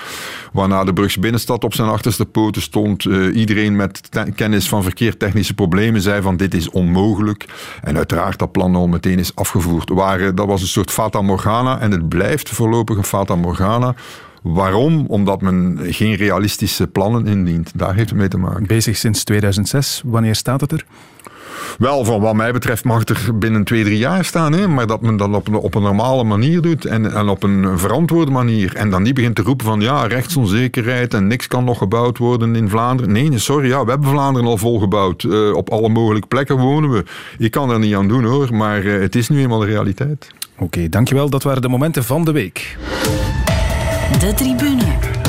Waarna 0.54 0.84
de 0.84 0.94
Brugs 0.94 1.20
binnenstad 1.20 1.64
op 1.64 1.74
zijn 1.74 1.90
achterste 1.90 2.26
poten 2.26 2.62
stond. 2.62 3.06
Uh, 3.06 3.36
iedereen 3.36 3.76
met 3.76 4.10
kennis 4.36 4.68
van 4.68 4.84
verkeertechnische 4.84 5.54
problemen 5.54 6.02
zei 6.02 6.22
van 6.22 6.38
dit 6.38 6.54
is 6.54 6.70
onmogelijk. 6.70 7.46
En 7.82 7.98
uiteraard 7.98 8.40
dat 8.40 8.52
plan 8.52 8.76
al 8.76 8.88
meteen 8.88 9.20
is 9.20 9.36
afgevoerd. 9.36 9.90
Waar, 9.90 10.36
dat 10.36 10.48
was 10.48 10.62
een 10.62 10.68
soort 10.68 10.92
Fata 10.92 11.22
Morgana 11.22 11.80
en 11.80 11.92
het 11.92 12.10
blijft 12.10 12.50
voorlopig 12.50 12.98
een 12.98 13.04
Fata 13.04 13.36
Morgana. 13.36 13.96
Waarom? 14.42 15.06
Omdat 15.08 15.42
men 15.42 15.78
geen 15.82 16.16
realistische 16.16 16.88
plannen 16.88 17.28
indient. 17.28 17.72
Daar 17.76 17.96
heeft 17.96 18.10
het 18.10 18.20
mee 18.20 18.28
te 18.28 18.38
maken. 18.38 18.68
Bezig 18.68 18.98
sinds 18.98 19.24
2006. 19.24 20.02
Wanneer 20.06 20.36
staat 20.36 20.62
het 20.62 20.72
er? 20.72 20.86
Wel, 21.78 22.06
van 22.06 22.22
wat 22.22 22.36
mij 22.36 22.52
betreft 22.52 22.84
mag 22.84 23.00
het 23.00 23.10
er 23.10 23.38
binnen 23.38 23.64
twee, 23.64 23.84
drie 23.84 23.98
jaar 23.98 24.26
staan. 24.26 24.54
Hè? 24.54 24.68
Maar 24.68 24.88
dat 24.88 25.02
men 25.02 25.18
dat 25.18 25.34
op 25.34 25.48
een, 25.48 25.56
op 25.56 25.76
een 25.76 25.82
normale 25.82 26.24
manier 26.24 26.62
doet 26.62 26.86
en, 26.86 27.14
en 27.14 27.28
op 27.28 27.44
een 27.44 27.80
verantwoorde 27.80 28.32
manier. 28.32 28.76
En 28.76 28.90
dan 28.90 29.04
niet 29.04 29.14
begint 29.14 29.36
te 29.36 29.42
roepen 29.42 29.66
van 29.66 29.82
ja, 29.82 30.08
rechtsonzekerheid 30.08 31.14
en 31.14 31.28
niks 31.28 31.48
kan 31.48 31.64
nog 31.64 31.78
gebouwd 31.78 32.18
worden 32.18 32.56
in 32.56 32.70
Vlaanderen. 32.70 33.12
Nee, 33.12 33.38
sorry, 33.38 33.68
ja, 33.68 33.84
we 33.84 33.90
hebben 33.90 34.10
Vlaanderen 34.10 34.48
al 34.48 34.58
volgebouwd. 34.58 35.24
Uh, 35.24 35.56
op 35.56 35.70
alle 35.70 35.90
mogelijke 35.90 36.28
plekken 36.28 36.58
wonen 36.58 36.92
we. 36.92 37.04
Ik 37.38 37.52
kan 37.52 37.70
er 37.70 37.80
niet 37.80 37.96
aan 37.96 38.08
doen 38.08 38.24
hoor, 38.24 38.56
maar 38.56 38.84
uh, 38.84 39.02
het 39.02 39.16
is 39.16 39.30
nu 39.30 39.40
eenmaal 39.40 39.60
de 39.60 39.66
realiteit. 39.66 40.28
Oké, 40.54 40.64
okay, 40.64 40.90
dankjewel. 40.90 41.30
Dat 41.30 41.44
waren 41.44 41.62
de 41.62 41.70
momenten 41.70 42.04
van 42.04 42.26
de 42.26 42.32
week. 42.32 42.78
De 44.20 44.34
tribune. 44.36 45.23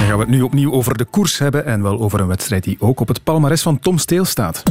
Dan 0.00 0.08
gaan 0.08 0.18
we 0.18 0.24
het 0.24 0.34
nu 0.34 0.42
opnieuw 0.42 0.72
over 0.72 0.96
de 0.96 1.04
koers 1.04 1.38
hebben 1.38 1.66
en 1.66 1.82
wel 1.82 2.00
over 2.00 2.20
een 2.20 2.26
wedstrijd 2.26 2.64
die 2.64 2.76
ook 2.80 3.00
op 3.00 3.08
het 3.08 3.24
palmares 3.24 3.62
van 3.62 3.78
Tom 3.78 3.98
Steel 3.98 4.24
staat. 4.24 4.62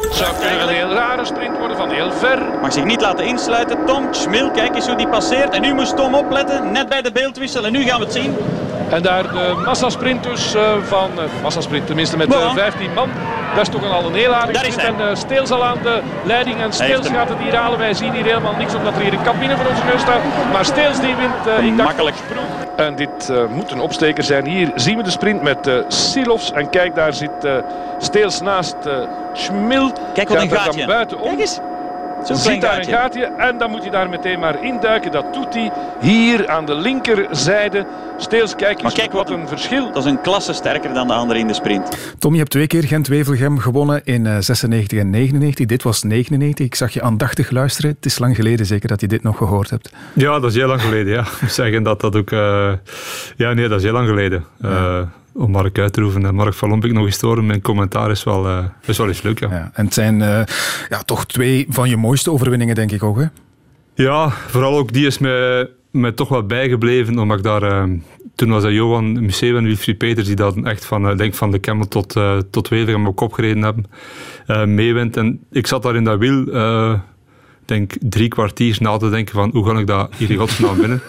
Het 0.00 0.14
zou 0.14 0.36
kunnen 0.36 0.62
een 0.62 0.74
heel 0.74 0.92
rare 0.92 1.24
sprint 1.24 1.58
worden 1.58 1.76
van 1.76 1.90
heel 1.90 2.12
ver. 2.12 2.58
Mag 2.60 2.72
zich 2.72 2.84
niet 2.84 3.00
laten 3.00 3.26
insluiten. 3.26 3.86
Tom 3.86 4.14
Schmil, 4.14 4.50
kijk 4.50 4.74
eens 4.74 4.86
hoe 4.86 4.96
die 4.96 5.08
passeert. 5.08 5.54
En 5.54 5.62
nu 5.62 5.74
moest 5.74 5.96
Tom 5.96 6.14
opletten, 6.14 6.72
net 6.72 6.88
bij 6.88 7.02
de 7.02 7.12
beeldwissel. 7.12 7.66
En 7.66 7.72
nu 7.72 7.82
gaan 7.82 7.98
we 7.98 8.04
het 8.04 8.14
zien. 8.14 8.34
En 8.90 9.02
daar 9.02 9.22
de 9.22 9.62
massasprint 9.64 10.22
dus 10.22 10.54
uh, 10.54 10.62
van... 10.82 11.10
Uh, 11.16 11.24
massasprint 11.42 11.86
tenminste 11.86 12.16
met 12.16 12.34
uh, 12.34 12.42
eh, 12.42 12.54
15 12.54 12.92
man. 12.94 13.10
Dat 13.54 13.62
is 13.62 13.68
toch 13.68 13.82
een 13.82 13.90
al 13.90 14.04
een 14.04 14.14
heel 14.14 14.34
aardig 14.34 14.56
sprint. 14.56 14.76
En 14.76 14.94
uh, 15.00 15.14
Steels 15.14 15.50
al 15.50 15.64
aan 15.64 15.78
de 15.82 16.00
leiding. 16.24 16.60
En 16.60 16.72
Steels 16.72 17.08
gaat 17.08 17.28
het 17.28 17.38
hier 17.38 17.56
halen. 17.56 17.78
Wij 17.78 17.94
zien 17.94 18.12
hier 18.12 18.24
helemaal 18.24 18.54
niks 18.56 18.74
omdat 18.74 18.94
er 18.94 19.00
hier 19.00 19.12
een 19.12 19.22
cabine 19.22 19.56
voor 19.56 19.66
onze 19.66 19.84
neus 19.84 20.00
staat. 20.00 20.20
Maar 20.52 20.64
Steels 20.64 21.00
die 21.00 21.14
wint. 21.14 21.66
ik 21.66 21.74
Makkelijk. 21.74 22.16
En 22.76 22.96
dit 22.96 23.32
moet 23.48 23.70
een 23.70 23.80
opsteker 23.80 24.24
zijn. 24.24 24.46
Hier 24.46 24.70
zien 24.74 24.96
we 24.96 25.02
de 25.02 25.10
sprint 25.10 25.42
met 25.42 25.70
Silovs. 25.88 26.52
En 26.52 26.70
kijk, 26.70 26.94
daar 26.94 27.12
zit 27.12 27.30
Steels 27.98 28.40
naast 28.40 28.76
Schmil. 29.32 29.92
Kijk 30.14 30.28
wat 30.28 30.42
een 30.42 30.50
gaatje. 30.50 30.86
Buitenom. 30.86 31.24
Kijk 31.24 31.40
eens. 31.40 31.60
Zo 32.26 32.34
ziet 32.34 32.60
daar 32.60 32.78
een 32.78 32.84
gaatje 32.84 33.24
en 33.24 33.58
dan 33.58 33.70
moet 33.70 33.80
hij 33.80 33.90
daar 33.90 34.08
meteen 34.08 34.38
maar 34.38 34.64
induiken. 34.64 35.12
Dat 35.12 35.34
doet 35.34 35.54
hij 35.54 35.72
hier 36.00 36.48
aan 36.48 36.66
de 36.66 36.74
linkerzijde. 36.74 37.86
Steels, 38.16 38.54
kijk 38.54 38.82
eens 38.82 38.94
kijk, 38.94 39.12
wat 39.12 39.30
een 39.30 39.48
verschil. 39.48 39.92
Dat 39.92 40.04
is 40.04 40.10
een 40.10 40.20
klasse 40.20 40.52
sterker 40.52 40.94
dan 40.94 41.06
de 41.06 41.12
andere 41.12 41.38
in 41.38 41.46
de 41.46 41.54
sprint. 41.54 42.14
Tom, 42.18 42.32
je 42.32 42.38
hebt 42.38 42.50
twee 42.50 42.66
keer 42.66 42.84
Gent-Wevelgem 42.84 43.58
gewonnen 43.58 44.04
in 44.04 44.24
uh, 44.24 44.36
96 44.38 44.98
en 44.98 45.10
99. 45.10 45.66
Dit 45.66 45.82
was 45.82 46.02
99. 46.02 46.66
Ik 46.66 46.74
zag 46.74 46.92
je 46.92 47.02
aandachtig 47.02 47.50
luisteren. 47.50 47.90
Het 47.90 48.06
is 48.06 48.18
lang 48.18 48.36
geleden 48.36 48.66
zeker 48.66 48.88
dat 48.88 49.00
je 49.00 49.08
dit 49.08 49.22
nog 49.22 49.36
gehoord 49.36 49.70
hebt. 49.70 49.92
Ja, 50.12 50.38
dat 50.38 50.50
is 50.50 50.56
heel 50.56 50.68
lang 50.68 50.80
geleden. 50.80 51.12
Ja. 51.12 51.24
Zeggen 51.48 51.82
dat 51.82 52.00
dat 52.00 52.16
ook... 52.16 52.30
Uh... 52.30 52.72
Ja, 53.36 53.52
nee, 53.52 53.68
dat 53.68 53.78
is 53.78 53.84
heel 53.84 53.92
lang 53.92 54.08
geleden. 54.08 54.44
Uh, 54.64 55.00
om 55.32 55.50
Mark 55.50 55.78
uit 55.78 55.92
te 55.92 56.00
roepen 56.00 56.26
en 56.26 56.34
Mark 56.34 56.54
van 56.54 56.68
Lompik 56.68 56.92
nog 56.92 57.06
eens 57.06 57.16
te 57.16 57.26
horen. 57.26 57.46
Mijn 57.46 57.62
commentaar 57.62 58.10
is 58.10 58.24
wel, 58.24 58.46
uh, 58.46 58.64
is 58.84 58.98
wel 58.98 59.08
eens 59.08 59.22
leuk. 59.22 59.40
Ja. 59.40 59.48
ja 59.50 59.70
en 59.74 59.84
het 59.84 59.94
zijn 59.94 60.18
ja, 60.88 61.02
toch 61.04 61.26
twee 61.26 61.66
van 61.68 61.88
je 61.88 61.96
mooiste 61.96 62.30
overwinningen, 62.30 62.74
denk 62.74 62.92
ik 62.92 63.02
ook. 63.02 63.18
Hè? 63.18 63.26
Ja, 63.94 64.28
vooral 64.28 64.78
ook 64.78 64.92
die 64.92 65.06
is 65.06 65.18
me, 65.18 65.70
me 65.90 66.14
toch 66.14 66.28
wel 66.28 66.46
bijgebleven, 66.46 67.18
omdat 67.18 67.38
ik 67.38 67.44
daar... 67.44 67.88
toen 68.34 68.50
was 68.50 68.62
dat 68.62 68.72
Johan 68.72 69.24
Museeuw 69.24 69.56
en 69.56 69.64
Wilfried 69.64 69.98
Peters 69.98 70.26
die 70.26 70.36
dat 70.36 70.56
echt 70.62 70.84
van, 70.84 71.16
denk 71.16 71.34
van 71.34 71.50
de 71.50 71.58
Kemmel 71.58 71.88
tot, 71.88 72.16
tot 72.50 72.68
Wevelgem 72.68 73.06
op 73.06 73.16
kop 73.16 73.32
gereden 73.32 73.62
hebben, 73.62 74.74
meewint. 74.74 75.16
En 75.16 75.40
ik 75.50 75.66
zat 75.66 75.82
daar 75.82 75.96
in 75.96 76.04
dat 76.04 76.18
wiel 76.18 76.44
denk 77.70 77.92
drie 78.00 78.28
kwartier 78.28 78.76
na 78.80 78.96
te 78.96 79.10
denken 79.10 79.34
van 79.34 79.50
hoe 79.52 79.64
ga 79.64 79.78
ik 79.78 79.86
dat 79.86 80.14
hier 80.16 80.30
in 80.30 80.36
godsnaam 80.36 80.76
winnen. 80.76 81.02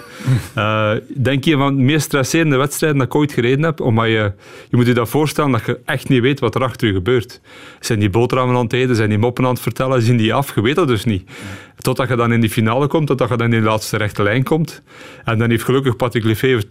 Uh, 0.58 0.91
denk 1.27 1.44
je 1.44 1.58
van 1.58 1.75
de 1.75 1.84
meest 1.84 2.06
stresserende 2.06 2.56
wedstrijden 2.56 3.00
dat 3.00 3.08
ik 3.08 3.15
ooit 3.15 3.32
gereden 3.32 3.63
heb, 3.63 3.82
omdat 3.82 4.06
je, 4.06 4.34
je 4.70 4.77
moet 4.77 4.88
je 4.88 4.94
dat 4.94 5.10
voorstellen 5.10 5.51
dat 5.51 5.65
je 5.65 5.80
echt 5.86 6.10
niet 6.10 6.22
weet 6.22 6.39
wat 6.39 6.56
er 6.56 6.63
achter 6.63 6.88
je 6.88 6.94
gebeurt. 6.94 7.41
Zijn 7.80 8.00
die 8.00 8.10
boterhammen 8.10 8.56
aan 8.56 8.63
het 8.63 8.74
eten, 8.74 8.96
zijn 8.96 9.10
die 9.10 9.18
moppen 9.18 9.44
aan 9.44 9.51
het 9.53 9.62
vertellen, 9.62 10.01
zien 10.01 10.18
die 10.18 10.34
af, 10.34 10.56
je 10.56 10.62
weet 10.62 10.75
dat 10.75 10.88
dus 10.88 11.06
niet. 11.06 11.30
Totdat 11.77 12.08
je 12.08 12.15
dan 12.15 12.34
in 12.34 12.41
die 12.41 12.50
finale 12.50 12.88
komt, 12.88 13.08
totdat 13.08 13.30
je 13.30 13.38
dan 13.38 13.53
in 13.53 13.62
de 13.62 13.68
laatste 13.68 13.98
rechte 13.98 14.24
lijn 14.24 14.44
komt. 14.44 14.82
En 15.24 15.38
dan 15.38 15.50
heeft 15.50 15.63
gelukkig 15.63 15.96
Patrick 15.96 16.24
Lefevre 16.24 16.68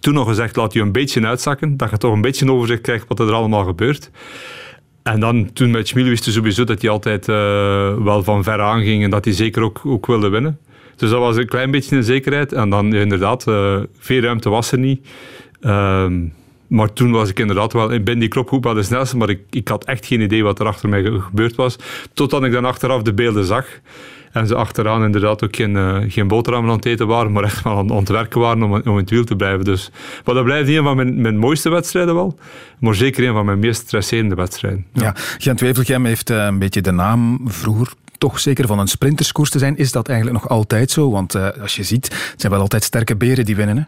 toen 0.00 0.14
nog 0.14 0.28
gezegd, 0.28 0.56
laat 0.56 0.72
je 0.72 0.80
een 0.80 0.92
beetje 0.92 1.26
uitzakken, 1.26 1.76
dat 1.76 1.90
je 1.90 1.96
toch 1.96 2.12
een 2.12 2.20
beetje 2.20 2.52
overzicht 2.52 2.80
krijgt 2.80 3.08
wat 3.08 3.20
er 3.20 3.32
allemaal 3.32 3.64
gebeurt. 3.64 4.10
En 5.02 5.20
dan 5.20 5.52
toen 5.52 5.70
met 5.70 5.88
Schmiel 5.88 6.04
wist 6.04 6.32
sowieso 6.32 6.64
dat 6.64 6.82
hij 6.82 6.90
altijd 6.90 7.28
uh, 7.28 7.36
wel 8.04 8.22
van 8.22 8.42
ver 8.42 8.60
aanging 8.60 9.04
en 9.04 9.10
dat 9.10 9.24
hij 9.24 9.34
zeker 9.34 9.62
ook, 9.62 9.80
ook 9.84 10.06
wilde 10.06 10.28
winnen. 10.28 10.58
Dus 10.96 11.10
dat 11.10 11.18
was 11.18 11.36
een 11.36 11.48
klein 11.48 11.70
beetje 11.70 11.96
een 11.96 12.02
zekerheid. 12.02 12.52
En 12.52 12.70
dan 12.70 12.94
inderdaad, 12.94 13.46
uh, 13.46 13.80
veel 13.98 14.20
ruimte 14.20 14.48
was 14.48 14.72
er 14.72 14.78
niet. 14.78 15.08
Uh, 15.60 16.06
maar 16.66 16.92
toen 16.92 17.10
was 17.10 17.30
ik 17.30 17.38
inderdaad 17.38 17.72
wel, 17.72 18.02
ben 18.02 18.18
die 18.18 18.28
klopgroep 18.28 18.64
wel 18.64 18.74
de 18.74 18.82
snelste, 18.82 19.16
maar 19.16 19.28
ik, 19.28 19.40
ik 19.50 19.68
had 19.68 19.84
echt 19.84 20.06
geen 20.06 20.20
idee 20.20 20.44
wat 20.44 20.60
er 20.60 20.66
achter 20.66 20.88
mij 20.88 21.02
gebeurd 21.02 21.54
was. 21.54 21.76
Totdat 22.12 22.44
ik 22.44 22.52
dan 22.52 22.64
achteraf 22.64 23.02
de 23.02 23.14
beelden 23.14 23.44
zag. 23.44 23.66
En 24.32 24.46
ze 24.46 24.54
achteraan 24.54 25.04
inderdaad 25.04 25.44
ook 25.44 25.56
geen, 25.56 25.74
uh, 25.74 25.98
geen 26.08 26.28
boterhammen 26.28 26.70
aan 26.70 26.76
het 26.76 26.86
eten 26.86 27.06
waren, 27.06 27.32
maar 27.32 27.42
echt 27.42 27.64
wel 27.64 27.78
aan, 27.78 27.90
aan 27.90 27.96
het 27.96 28.08
werken 28.08 28.40
waren 28.40 28.62
om, 28.62 28.72
om 28.72 28.80
in 28.84 28.96
het 28.96 29.10
wiel 29.10 29.24
te 29.24 29.36
blijven. 29.36 29.64
Dus, 29.64 29.90
maar 30.24 30.34
dat 30.34 30.44
blijft 30.44 30.68
een 30.68 30.82
van 30.82 30.96
mijn, 30.96 31.20
mijn 31.20 31.38
mooiste 31.38 31.68
wedstrijden 31.68 32.14
wel, 32.14 32.38
maar 32.78 32.94
zeker 32.94 33.26
een 33.26 33.32
van 33.32 33.44
mijn 33.44 33.58
meest 33.58 33.80
stresserende 33.80 34.34
wedstrijden. 34.34 34.86
Ja, 34.92 35.02
ja 35.02 35.14
Gent-Wevelgem 35.38 36.04
heeft 36.04 36.30
uh, 36.30 36.44
een 36.44 36.58
beetje 36.58 36.80
de 36.80 36.92
naam 36.92 37.40
vroeger 37.44 37.92
toch 38.18 38.40
zeker 38.40 38.66
van 38.66 38.78
een 38.78 38.88
sprinterskoers 38.88 39.50
te 39.50 39.58
zijn. 39.58 39.76
Is 39.76 39.92
dat 39.92 40.08
eigenlijk 40.08 40.42
nog 40.42 40.50
altijd 40.50 40.90
zo? 40.90 41.10
Want 41.10 41.34
uh, 41.34 41.48
als 41.60 41.76
je 41.76 41.82
ziet, 41.82 42.04
het 42.30 42.40
zijn 42.40 42.52
wel 42.52 42.60
altijd 42.60 42.82
sterke 42.82 43.16
beren 43.16 43.44
die 43.44 43.56
winnen. 43.56 43.76
Hè? 43.76 43.82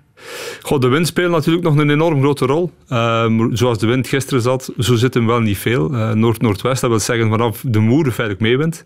Goh, 0.62 0.80
de 0.80 0.88
wind 0.88 1.06
speelt 1.06 1.30
natuurlijk 1.30 1.64
nog 1.64 1.76
een 1.76 1.90
enorm 1.90 2.20
grote 2.20 2.46
rol. 2.46 2.72
Uh, 2.88 3.26
zoals 3.52 3.78
de 3.78 3.86
wind 3.86 4.06
gisteren 4.08 4.42
zat, 4.42 4.72
zo 4.78 4.94
zit 4.94 5.14
hem 5.14 5.26
wel 5.26 5.40
niet 5.40 5.58
veel. 5.58 5.94
Uh, 5.94 6.10
Noord-Noordwest, 6.12 6.80
dat 6.80 6.90
wil 6.90 7.00
zeggen 7.00 7.28
vanaf 7.28 7.62
de 7.66 7.78
moeder 7.78 8.12
feitelijk 8.12 8.44
meewint. 8.44 8.84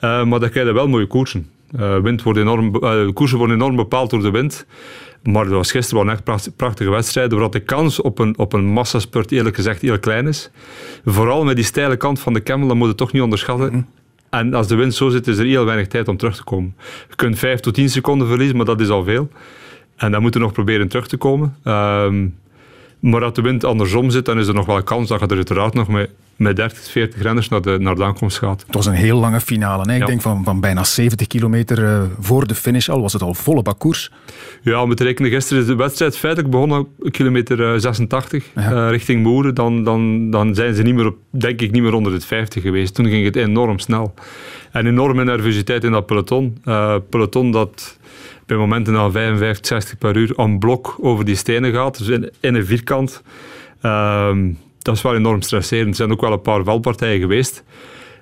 Uh, 0.00 0.24
maar 0.24 0.40
dan 0.40 0.50
krijg 0.50 0.66
je 0.66 0.72
wel 0.72 0.88
mooie 0.88 1.06
koersen. 1.06 1.50
Uh, 1.80 1.98
wind 1.98 2.22
wordt 2.22 2.38
enorm, 2.38 2.76
uh, 2.80 3.12
koersen 3.12 3.38
worden 3.38 3.56
enorm 3.56 3.76
bepaald 3.76 4.10
door 4.10 4.22
de 4.22 4.30
wind. 4.30 4.66
Maar 5.22 5.44
dat 5.44 5.52
was 5.52 5.70
gisteren 5.70 6.04
wel 6.04 6.12
een 6.12 6.20
echt 6.26 6.56
prachtige 6.56 6.90
wedstrijd, 6.90 7.30
doordat 7.30 7.52
de 7.52 7.60
kans 7.60 8.00
op 8.00 8.18
een, 8.18 8.38
op 8.38 8.52
een 8.52 8.64
massaspurt 8.64 9.32
eerlijk 9.32 9.56
gezegd 9.56 9.80
heel 9.80 9.98
klein 9.98 10.26
is. 10.26 10.50
Vooral 11.04 11.44
met 11.44 11.56
die 11.56 11.64
steile 11.64 11.96
kant 11.96 12.20
van 12.20 12.32
de 12.32 12.42
Camel, 12.42 12.68
dat 12.68 12.76
moet 12.76 12.88
je 12.88 12.94
toch 12.94 13.12
niet 13.12 13.22
onderschatten. 13.22 13.68
Mhm. 13.68 13.82
En 14.30 14.54
als 14.54 14.66
de 14.66 14.74
wind 14.74 14.94
zo 14.94 15.08
zit, 15.08 15.26
is 15.26 15.38
er 15.38 15.44
heel 15.44 15.64
weinig 15.64 15.86
tijd 15.86 16.08
om 16.08 16.16
terug 16.16 16.36
te 16.36 16.44
komen. 16.44 16.74
Je 17.08 17.14
kunt 17.14 17.38
5 17.38 17.60
tot 17.60 17.74
10 17.74 17.88
seconden 17.88 18.28
verliezen, 18.28 18.56
maar 18.56 18.66
dat 18.66 18.80
is 18.80 18.88
al 18.88 19.04
veel. 19.04 19.28
En 19.96 20.10
dan 20.10 20.22
moeten 20.22 20.40
we 20.40 20.46
nog 20.46 20.54
proberen 20.54 20.88
terug 20.88 21.08
te 21.08 21.16
komen. 21.16 21.56
Uh, 21.64 22.12
maar 23.00 23.24
als 23.24 23.34
de 23.34 23.42
wind 23.42 23.64
andersom 23.64 24.10
zit, 24.10 24.24
dan 24.24 24.38
is 24.38 24.46
er 24.46 24.54
nog 24.54 24.66
wel 24.66 24.76
een 24.76 24.84
kans 24.84 25.08
dat 25.08 25.20
je 25.20 25.26
er 25.26 25.36
uiteraard 25.36 25.74
nog 25.74 25.88
met, 25.88 26.10
met 26.38 26.56
30, 26.56 26.90
40 26.90 27.22
renners 27.22 27.48
naar 27.48 27.62
de, 27.62 27.78
naar 27.78 27.94
de 27.94 28.04
aankomst 28.04 28.38
gaat. 28.38 28.64
Het 28.66 28.74
was 28.74 28.86
een 28.86 28.92
heel 28.92 29.18
lange 29.18 29.40
finale. 29.40 29.92
Hè? 29.92 29.96
Ik 29.96 30.06
denk 30.06 30.20
van, 30.20 30.44
van 30.44 30.60
bijna 30.60 30.84
70 30.84 31.26
kilometer 31.26 31.78
uh, 31.78 32.02
voor 32.20 32.46
de 32.46 32.54
finish 32.54 32.88
al 32.88 33.00
was 33.00 33.12
het 33.12 33.22
al 33.22 33.34
volle 33.34 33.62
bakkoers. 33.62 34.10
Ja, 34.62 34.82
om 34.82 34.94
te 34.94 35.04
rekenen, 35.04 35.30
gisteren 35.30 35.62
is 35.62 35.68
de 35.68 35.74
wedstrijd 35.76 36.16
feitelijk 36.16 36.52
begonnen 36.52 36.86
kilometer 37.10 37.80
86 37.80 38.44
uh, 38.54 38.70
uh, 38.70 38.90
richting 38.90 39.22
Moeren. 39.22 39.54
Dan, 39.54 39.84
dan, 39.84 40.30
dan 40.30 40.54
zijn 40.54 40.74
ze 40.74 40.82
niet 40.82 40.94
meer 40.94 41.06
op, 41.06 41.16
denk 41.30 41.60
ik 41.60 41.70
niet 41.70 41.82
meer 41.82 41.94
onder 41.94 42.12
het 42.12 42.24
50 42.24 42.62
geweest. 42.62 42.94
Toen 42.94 43.06
ging 43.06 43.24
het 43.24 43.36
enorm 43.36 43.78
snel. 43.78 44.14
En 44.72 44.86
enorme 44.86 45.24
nervositeit 45.24 45.84
in 45.84 45.92
dat 45.92 46.06
peloton. 46.06 46.58
Uh, 46.64 46.94
peloton 47.10 47.50
dat 47.50 47.98
bij 48.46 48.56
momenten 48.56 48.96
al 48.96 49.10
55, 49.10 49.66
60 49.66 49.98
per 49.98 50.16
uur 50.16 50.38
een 50.38 50.58
blok 50.58 50.96
over 51.00 51.24
die 51.24 51.36
stenen 51.36 51.72
gaat. 51.72 51.98
Dus 51.98 52.08
in, 52.08 52.30
in 52.40 52.54
een 52.54 52.66
vierkant. 52.66 53.22
Um, 53.82 54.58
dat 54.78 54.96
is 54.96 55.02
wel 55.02 55.14
enorm 55.14 55.42
stresserend. 55.42 55.88
Er 55.88 55.94
zijn 55.94 56.12
ook 56.12 56.20
wel 56.20 56.32
een 56.32 56.42
paar 56.42 56.64
valpartijen 56.64 57.20
geweest. 57.20 57.64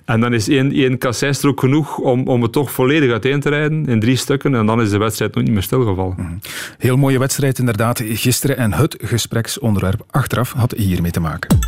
En 0.04 0.20
dan 0.20 0.34
is 0.34 0.48
één, 0.48 0.72
één 0.72 0.98
kasseinstrook 0.98 1.60
genoeg 1.60 1.98
om, 1.98 2.28
om 2.28 2.42
het 2.42 2.52
toch 2.52 2.70
volledig 2.70 3.10
uiteen 3.10 3.40
te 3.40 3.48
rijden 3.48 3.86
in 3.86 4.00
drie 4.00 4.16
stukken. 4.16 4.54
En 4.54 4.66
dan 4.66 4.80
is 4.80 4.90
de 4.90 4.98
wedstrijd 4.98 5.34
nog 5.34 5.44
niet 5.44 5.52
meer 5.52 5.62
stilgevallen. 5.62 6.14
Mhm. 6.16 6.32
Heel 6.78 6.96
mooie 6.96 7.18
wedstrijd 7.18 7.58
inderdaad 7.58 8.02
gisteren. 8.04 8.56
En 8.56 8.72
het 8.72 8.96
gespreksonderwerp 9.02 10.04
achteraf 10.10 10.52
had 10.52 10.72
hiermee 10.76 11.10
te 11.10 11.20
maken. 11.20 11.58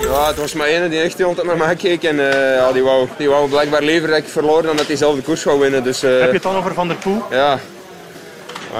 Ja, 0.00 0.26
het 0.26 0.36
was 0.36 0.54
maar 0.54 0.66
één 0.66 0.90
die 0.90 1.00
echt 1.00 1.22
altijd 1.22 1.46
naar 1.46 1.56
mij 1.56 1.76
keek. 1.76 2.02
En 2.02 2.16
uh, 2.16 2.30
ja, 2.56 2.72
die, 2.72 2.82
wou, 2.82 3.08
die 3.18 3.28
wou 3.28 3.48
blijkbaar 3.48 3.82
liever 3.82 4.08
dat 4.08 4.18
ik 4.18 4.24
verloor 4.24 4.62
dan 4.62 4.76
dat 4.76 4.86
hij 4.86 4.96
zelf 4.96 5.16
de 5.16 5.22
koers 5.22 5.40
zou 5.40 5.60
winnen. 5.60 5.84
Dus, 5.84 6.04
uh, 6.04 6.10
Heb 6.10 6.28
je 6.28 6.34
het 6.34 6.42
dan 6.42 6.56
over 6.56 6.74
Van 6.74 6.88
der 6.88 6.96
Poel? 6.96 7.22
Ja, 7.30 7.58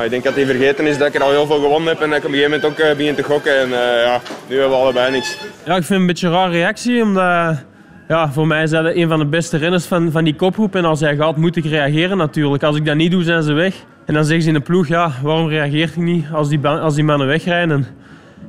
ik 0.00 0.10
denk 0.10 0.24
dat 0.24 0.34
hij 0.34 0.46
vergeten 0.46 0.86
is 0.86 0.98
dat 0.98 1.08
ik 1.08 1.14
er 1.14 1.22
al 1.22 1.30
heel 1.30 1.46
veel 1.46 1.60
gewonnen 1.60 1.88
heb 1.88 2.00
en 2.00 2.08
dat 2.08 2.18
ik 2.18 2.24
op 2.24 2.30
een 2.30 2.36
gegeven 2.36 2.60
moment 2.60 2.80
ook 2.80 2.86
uh, 2.86 2.96
begin 2.96 3.14
te 3.14 3.22
gokken. 3.22 3.60
En 3.60 3.68
uh, 3.68 3.74
ja, 4.04 4.20
nu 4.48 4.58
hebben 4.58 4.76
we 4.76 4.82
allebei 4.82 5.10
niks. 5.10 5.36
Ja, 5.64 5.76
ik 5.76 5.84
vind 5.84 5.88
het 5.88 5.98
een 5.98 6.06
beetje 6.06 6.26
een 6.26 6.32
rare 6.32 6.50
reactie, 6.50 7.02
omdat 7.02 7.64
ja, 8.08 8.32
voor 8.32 8.46
mij 8.46 8.62
is 8.62 8.70
hij 8.70 8.96
een 8.96 9.08
van 9.08 9.18
de 9.18 9.26
beste 9.26 9.56
renners 9.56 9.84
van, 9.84 10.10
van 10.10 10.24
die 10.24 10.34
kopgroep. 10.34 10.74
En 10.74 10.84
als 10.84 11.00
hij 11.00 11.16
gaat, 11.16 11.36
moet 11.36 11.56
ik 11.56 11.64
reageren 11.64 12.16
natuurlijk. 12.16 12.62
Als 12.62 12.76
ik 12.76 12.84
dat 12.84 12.96
niet 12.96 13.10
doe, 13.10 13.22
zijn 13.22 13.42
ze 13.42 13.52
weg. 13.52 13.74
En 14.06 14.14
dan 14.14 14.24
zeggen 14.24 14.42
ze 14.42 14.48
in 14.48 14.54
de 14.54 14.60
ploeg, 14.60 14.88
ja, 14.88 15.12
waarom 15.22 15.48
reageert 15.48 15.94
hij 15.94 16.04
niet 16.04 16.26
als 16.32 16.48
die, 16.48 16.66
als 16.66 16.94
die 16.94 17.04
mannen 17.04 17.26
wegrijden? 17.26 17.86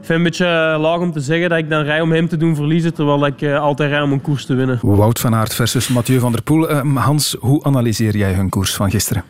ik 0.03 0.09
vind 0.09 0.25
het 0.25 0.39
een 0.39 0.45
beetje 0.47 0.73
eh, 0.73 0.81
laag 0.81 0.99
om 0.99 1.11
te 1.11 1.19
zeggen 1.19 1.49
dat 1.49 1.57
ik 1.57 1.69
dan 1.69 1.83
rij 1.83 2.01
om 2.01 2.11
hem 2.11 2.27
te 2.27 2.37
doen 2.37 2.55
verliezen, 2.55 2.93
terwijl 2.93 3.25
ik 3.25 3.43
altijd 3.43 3.89
rij 3.89 4.01
om 4.01 4.11
een 4.11 4.21
koers 4.21 4.45
te 4.45 4.53
winnen. 4.53 4.79
Wout 4.81 5.19
van 5.19 5.35
Aert 5.35 5.53
versus 5.53 5.87
Mathieu 5.87 6.19
van 6.19 6.31
der 6.31 6.41
Poel. 6.41 6.73
Hans, 6.95 7.35
hoe 7.39 7.63
analyseer 7.63 8.17
jij 8.17 8.33
hun 8.33 8.49
koers 8.49 8.73
van 8.73 8.91
gisteren? 8.91 9.23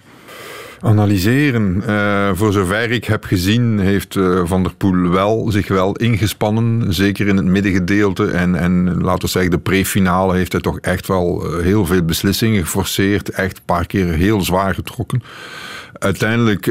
Analyseren. 0.83 1.83
Uh, 1.87 2.29
voor 2.33 2.51
zover 2.51 2.91
ik 2.91 3.05
heb 3.05 3.23
gezien, 3.23 3.79
heeft 3.79 4.15
uh, 4.15 4.41
Van 4.45 4.63
der 4.63 4.75
Poel 4.75 5.09
wel, 5.09 5.51
zich 5.51 5.67
wel 5.67 5.95
ingespannen. 5.95 6.93
Zeker 6.93 7.27
in 7.27 7.37
het 7.37 7.45
middengedeelte. 7.45 8.25
En, 8.25 8.55
en 8.55 9.01
laten 9.01 9.21
we 9.21 9.27
zeggen, 9.27 9.51
de 9.51 9.57
pre-finale 9.57 10.35
heeft 10.35 10.51
hij 10.51 10.61
toch 10.61 10.79
echt 10.79 11.07
wel 11.07 11.45
uh, 11.45 11.63
heel 11.63 11.85
veel 11.85 12.03
beslissingen 12.03 12.61
geforceerd. 12.61 13.29
Echt 13.29 13.57
een 13.57 13.63
paar 13.65 13.85
keer 13.85 14.07
heel 14.07 14.41
zwaar 14.41 14.73
getrokken. 14.73 15.23
Uiteindelijk 15.93 16.61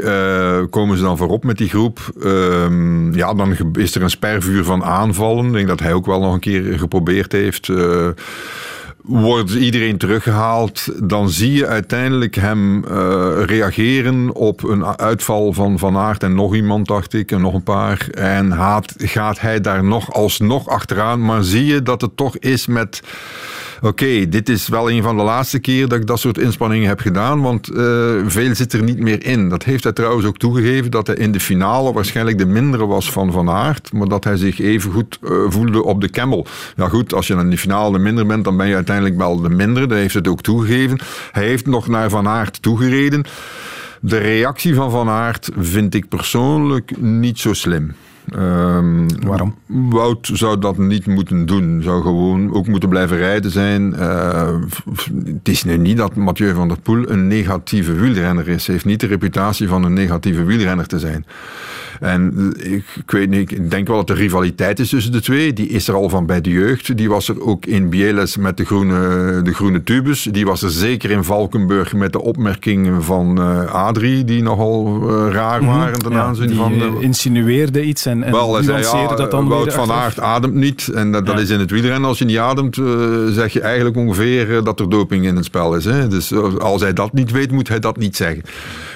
komen 0.71 0.97
ze 0.97 1.03
dan 1.03 1.17
voorop 1.17 1.45
met 1.45 1.59
die 1.59 1.69
groep. 1.69 1.99
Ehm, 2.23 3.15
ja, 3.15 3.35
dan 3.35 3.57
is 3.73 3.95
er 3.95 4.03
een 4.03 4.11
spervuur 4.11 4.65
van 4.65 4.85
aanvallen. 4.85 5.47
Ik 5.47 5.53
denk 5.53 5.69
dat 5.69 5.81
hij 5.81 5.93
ook 5.93 6.07
wel 6.07 6.21
nog 6.21 6.35
een 6.35 6.41
keer 6.41 6.79
geprobeerd 6.79 7.33
heeft 7.33 7.69
wordt 9.03 9.51
iedereen 9.51 9.99
teruggehaald, 9.99 10.89
dan 11.09 11.31
zie 11.31 11.53
je 11.53 11.67
uiteindelijk 11.67 12.35
hem 12.35 12.85
uh, 12.85 13.43
reageren 13.45 14.35
op 14.35 14.63
een 14.63 14.85
uitval 14.87 15.53
van 15.53 15.79
Van 15.79 15.97
Aert 15.97 16.23
en 16.23 16.35
nog 16.35 16.55
iemand, 16.55 16.87
dacht 16.87 17.13
ik, 17.13 17.33
en 17.33 17.41
nog 17.41 17.55
een 17.55 17.63
paar. 17.63 18.07
En 18.11 18.53
gaat, 18.53 18.95
gaat 18.97 19.41
hij 19.41 19.61
daar 19.61 19.85
nog 19.85 20.13
alsnog 20.13 20.69
achteraan, 20.69 21.25
maar 21.25 21.43
zie 21.43 21.67
je 21.67 21.83
dat 21.83 22.01
het 22.01 22.17
toch 22.17 22.37
is 22.37 22.67
met 22.67 23.03
oké, 23.83 24.29
dit 24.29 24.49
is 24.49 24.69
wel 24.69 24.91
een 24.91 25.03
van 25.03 25.17
de 25.17 25.23
laatste 25.23 25.59
keer 25.59 25.89
dat 25.89 25.99
ik 25.99 26.07
dat 26.07 26.21
soort 26.21 26.39
inspanningen 26.39 26.89
heb 26.89 27.01
gedaan, 27.01 27.41
want 27.41 27.71
uh, 27.71 27.77
veel 28.27 28.55
zit 28.55 28.73
er 28.73 28.83
niet 28.83 28.99
meer 28.99 29.27
in. 29.27 29.49
Dat 29.49 29.65
heeft 29.65 29.85
hij 29.85 29.93
trouwens 29.93 30.27
ook 30.27 30.39
toegegeven, 30.39 30.91
dat 30.91 31.07
hij 31.07 31.17
in 31.17 31.33
de 31.33 31.41
finale 31.41 31.93
waarschijnlijk 31.93 32.39
de 32.39 32.47
mindere 32.47 32.87
was 32.87 33.13
van 33.13 33.33
Van 33.33 33.51
Aert, 33.51 33.93
maar 33.93 34.09
dat 34.09 34.25
hij 34.25 34.37
zich 34.37 34.61
even 34.61 34.93
goed 34.93 35.19
uh, 35.23 35.31
voelde 35.49 35.85
op 35.85 36.01
de 36.01 36.11
Camel. 36.11 36.47
Ja 36.77 36.89
goed, 36.89 37.15
als 37.15 37.27
je 37.27 37.35
in 37.35 37.51
de 37.51 37.59
finale 37.59 37.93
de 37.93 37.99
minder 37.99 38.27
bent, 38.27 38.45
dan 38.45 38.57
ben 38.57 38.67
je 38.67 38.75
uiteindelijk 38.75 39.17
wel 39.17 39.41
de 39.41 39.49
mindere. 39.49 39.87
Dat 39.87 39.99
heeft 39.99 40.15
het 40.15 40.29
ook 40.29 40.43
toegegeven. 40.43 40.99
Hij 41.33 41.45
heeft 41.45 41.67
nog 41.67 41.89
naar 41.89 42.11
Van 42.11 42.29
Aert 42.29 42.63
toegereden. 42.63 43.25
De 44.01 44.19
reactie 44.19 44.75
van 44.75 44.91
Van 44.91 45.09
Aert 45.09 45.51
vind 45.59 45.95
ik 45.95 46.09
persoonlijk 46.09 46.93
niet 46.99 47.39
zo 47.39 47.53
slim. 47.53 47.95
Um, 48.31 49.07
Waarom? 49.27 49.55
Wout 49.67 50.31
zou 50.33 50.59
dat 50.59 50.79
niet 50.79 51.07
moeten 51.07 51.47
doen. 51.47 51.83
Zou 51.83 52.03
gewoon 52.03 52.55
ook 52.55 52.67
moeten 52.67 52.89
blijven 52.89 53.17
rijden 53.17 53.51
zijn. 53.51 53.95
Uh, 53.99 54.55
het 55.25 55.49
is 55.49 55.65
nu 55.65 55.77
niet 55.77 55.97
dat 55.97 56.15
Mathieu 56.15 56.55
van 56.55 56.69
der 56.69 56.81
Poel 56.81 57.11
een 57.11 57.27
negatieve 57.27 57.93
wielrenner 57.93 58.49
is. 58.49 58.67
Hij 58.67 58.75
heeft 58.75 58.87
niet 58.87 59.01
de 59.01 59.07
reputatie 59.07 59.69
van 59.69 59.85
een 59.85 59.93
negatieve 59.93 60.45
wielrenner 60.45 60.87
te 60.87 60.99
zijn. 60.99 61.27
En 62.01 62.55
ik, 62.59 62.85
ik, 62.97 63.11
weet 63.11 63.31
niet, 63.31 63.53
ik 63.53 63.71
denk 63.71 63.87
wel 63.87 63.97
dat 63.97 64.11
er 64.11 64.17
rivaliteit 64.17 64.79
is 64.79 64.89
tussen 64.89 65.13
de 65.13 65.21
twee. 65.21 65.53
Die 65.53 65.69
is 65.69 65.89
er 65.89 65.95
al 65.95 66.09
van 66.09 66.27
bij 66.27 66.41
de 66.41 66.51
jeugd. 66.51 66.97
Die 66.97 67.09
was 67.09 67.29
er 67.29 67.43
ook 67.43 67.67
in 67.67 67.89
Bieles 67.89 68.37
met 68.37 68.57
de 68.57 68.65
groene, 68.65 69.41
de 69.43 69.55
groene 69.55 69.83
tubus. 69.83 70.29
Die 70.31 70.47
was 70.47 70.63
er 70.63 70.71
zeker 70.71 71.11
in 71.11 71.25
Valkenburg 71.25 71.93
met 71.93 72.13
de 72.13 72.23
opmerkingen 72.23 73.03
van 73.03 73.41
uh, 73.41 73.65
Adrie, 73.65 74.25
die 74.25 74.43
nogal 74.43 75.03
uh, 75.03 75.33
raar 75.33 75.63
mhm. 75.63 75.77
waren 75.77 75.99
ten 75.99 76.15
aanzien 76.15 76.55
van... 76.55 76.73
Die 76.73 77.01
insinueerde 77.01 77.85
iets 77.85 78.07
en, 78.13 78.23
en 78.23 78.33
Wel, 78.33 78.53
dat 79.17 79.31
dan 79.31 79.49
Wout 79.49 79.73
van? 79.73 79.91
Aert 79.91 80.21
ademt 80.21 80.55
niet. 80.55 80.89
En 80.95 81.13
dat, 81.13 81.27
dat 81.27 81.35
Ja. 81.37 81.41
is 81.43 81.51
in 81.51 81.61
het 81.61 81.71
wielrennen. 81.71 82.09
Als 82.09 82.19
je 82.19 82.25
niet 82.25 82.39
ademt, 82.39 82.79
eh, 82.79 82.85
zeg 83.29 83.53
je 83.53 83.61
eigenlijk 83.61 83.97
ongeveer 83.97 84.57
eh, 84.57 84.65
dat 84.65 84.81
er 84.81 84.91
doping 84.91 85.25
in 85.27 85.37
het 85.37 85.45
spel 85.45 85.75
is. 85.77 85.85
Hè? 85.85 86.09
Dus 86.09 86.31
eh, 86.31 86.55
als 86.55 86.81
hij 86.81 86.93
dat 86.93 87.13
niet 87.13 87.31
weet, 87.31 87.51
moet 87.51 87.69
hij 87.69 87.79
dat 87.79 87.97
niet 87.97 88.17
zeggen. 88.17 88.43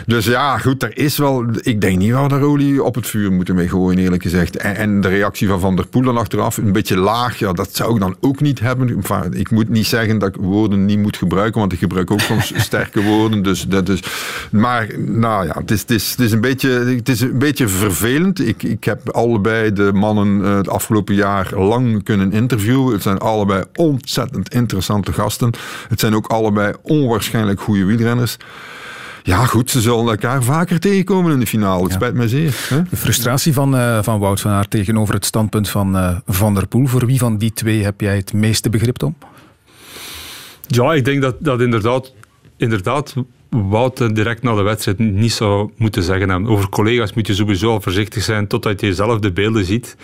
Dus 0.06 0.24
ja, 0.24 0.58
goed, 0.58 0.82
er 0.82 0.98
is 0.98 1.18
wel... 1.18 1.44
Ik 1.60 1.80
denk 1.80 1.98
niet 1.98 2.12
waar 2.12 2.28
de 2.28 2.34
olie 2.34 2.82
op 2.82 2.94
het 2.94 3.06
vuur 3.06 3.32
moeten 3.32 3.54
mee 3.54 3.68
gooien, 3.68 3.98
eerlijk 3.98 4.22
gezegd. 4.22 4.56
En, 4.56 4.76
en 4.76 5.00
de 5.00 5.08
reactie 5.08 5.48
van 5.48 5.60
Van 5.60 5.76
der 5.76 5.86
Poel 5.86 6.02
dan 6.02 6.16
achteraf, 6.16 6.56
een 6.56 6.72
beetje 6.72 6.96
laag. 6.96 7.38
Ja, 7.38 7.52
dat 7.52 7.76
zou 7.76 7.94
ik 7.94 8.00
dan 8.00 8.16
ook 8.20 8.40
niet 8.40 8.60
hebben. 8.60 8.88
Enfin, 8.88 9.32
ik 9.34 9.50
moet 9.50 9.68
niet 9.68 9.86
zeggen 9.86 10.18
dat 10.18 10.28
ik 10.28 10.36
woorden 10.40 10.84
niet 10.84 10.98
moet 10.98 11.16
gebruiken, 11.16 11.60
want 11.60 11.72
ik 11.72 11.78
gebruik 11.78 12.10
ook 12.10 12.20
soms 12.20 12.52
sterke 12.66 13.02
woorden. 13.02 13.42
Dus 13.42 13.66
dat 13.68 13.88
is... 13.88 14.02
Maar, 14.50 14.88
nou 14.98 15.46
ja, 15.46 15.54
het 15.58 15.70
is, 15.70 15.80
het 15.80 15.90
is, 15.90 16.10
het 16.10 16.20
is, 16.20 16.32
een, 16.32 16.40
beetje, 16.40 16.70
het 16.70 17.08
is 17.08 17.20
een 17.20 17.38
beetje 17.38 17.68
vervelend. 17.68 18.48
Ik, 18.48 18.62
ik 18.62 18.84
heb 18.84 19.05
allebei 19.10 19.72
de 19.72 19.92
mannen 19.92 20.44
eh, 20.44 20.56
het 20.56 20.68
afgelopen 20.68 21.14
jaar 21.14 21.54
lang 21.54 22.02
kunnen 22.02 22.32
interviewen. 22.32 22.92
Het 22.92 23.02
zijn 23.02 23.18
allebei 23.18 23.64
ontzettend 23.74 24.54
interessante 24.54 25.12
gasten. 25.12 25.52
Het 25.88 26.00
zijn 26.00 26.14
ook 26.14 26.26
allebei 26.26 26.74
onwaarschijnlijk 26.82 27.60
goede 27.60 27.84
wielrenners. 27.84 28.36
Ja, 29.26 29.44
goed, 29.44 29.70
ze 29.70 29.80
zullen 29.80 30.08
elkaar 30.08 30.42
vaker 30.42 30.80
tegenkomen 30.80 31.32
in 31.32 31.40
de 31.40 31.46
finale. 31.46 31.82
Het 31.82 31.92
spijt 31.92 32.14
mij 32.14 32.28
zeer. 32.28 32.66
Hè? 32.68 32.82
De 32.82 32.96
frustratie 32.96 33.52
van, 33.52 33.76
eh, 33.76 34.02
van 34.02 34.18
Wout 34.18 34.40
van 34.40 34.50
Aert 34.50 34.70
tegenover 34.70 35.14
het 35.14 35.24
standpunt 35.24 35.68
van 35.68 35.96
eh, 35.96 36.16
Van 36.26 36.54
der 36.54 36.66
Poel. 36.66 36.86
Voor 36.86 37.06
wie 37.06 37.18
van 37.18 37.38
die 37.38 37.52
twee 37.52 37.84
heb 37.84 38.00
jij 38.00 38.16
het 38.16 38.32
meeste 38.32 38.70
begrip, 38.70 38.96
Tom? 38.96 39.16
Ja, 40.66 40.94
ik 40.94 41.04
denk 41.04 41.22
dat, 41.22 41.36
dat 41.38 41.60
inderdaad, 41.60 42.12
inderdaad 42.56 43.14
Wout 43.68 44.00
eh, 44.00 44.08
direct 44.08 44.42
na 44.42 44.54
de 44.54 44.62
wedstrijd 44.62 44.98
niet 44.98 45.32
zou 45.32 45.70
moeten 45.76 46.02
zeggen. 46.02 46.46
Over 46.46 46.68
collega's 46.68 47.12
moet 47.12 47.26
je 47.26 47.34
sowieso 47.34 47.70
al 47.70 47.80
voorzichtig 47.80 48.22
zijn 48.22 48.46
totdat 48.46 48.80
je 48.80 48.94
zelf 48.94 49.18
de 49.18 49.32
beelden 49.32 49.64
ziet. 49.64 49.96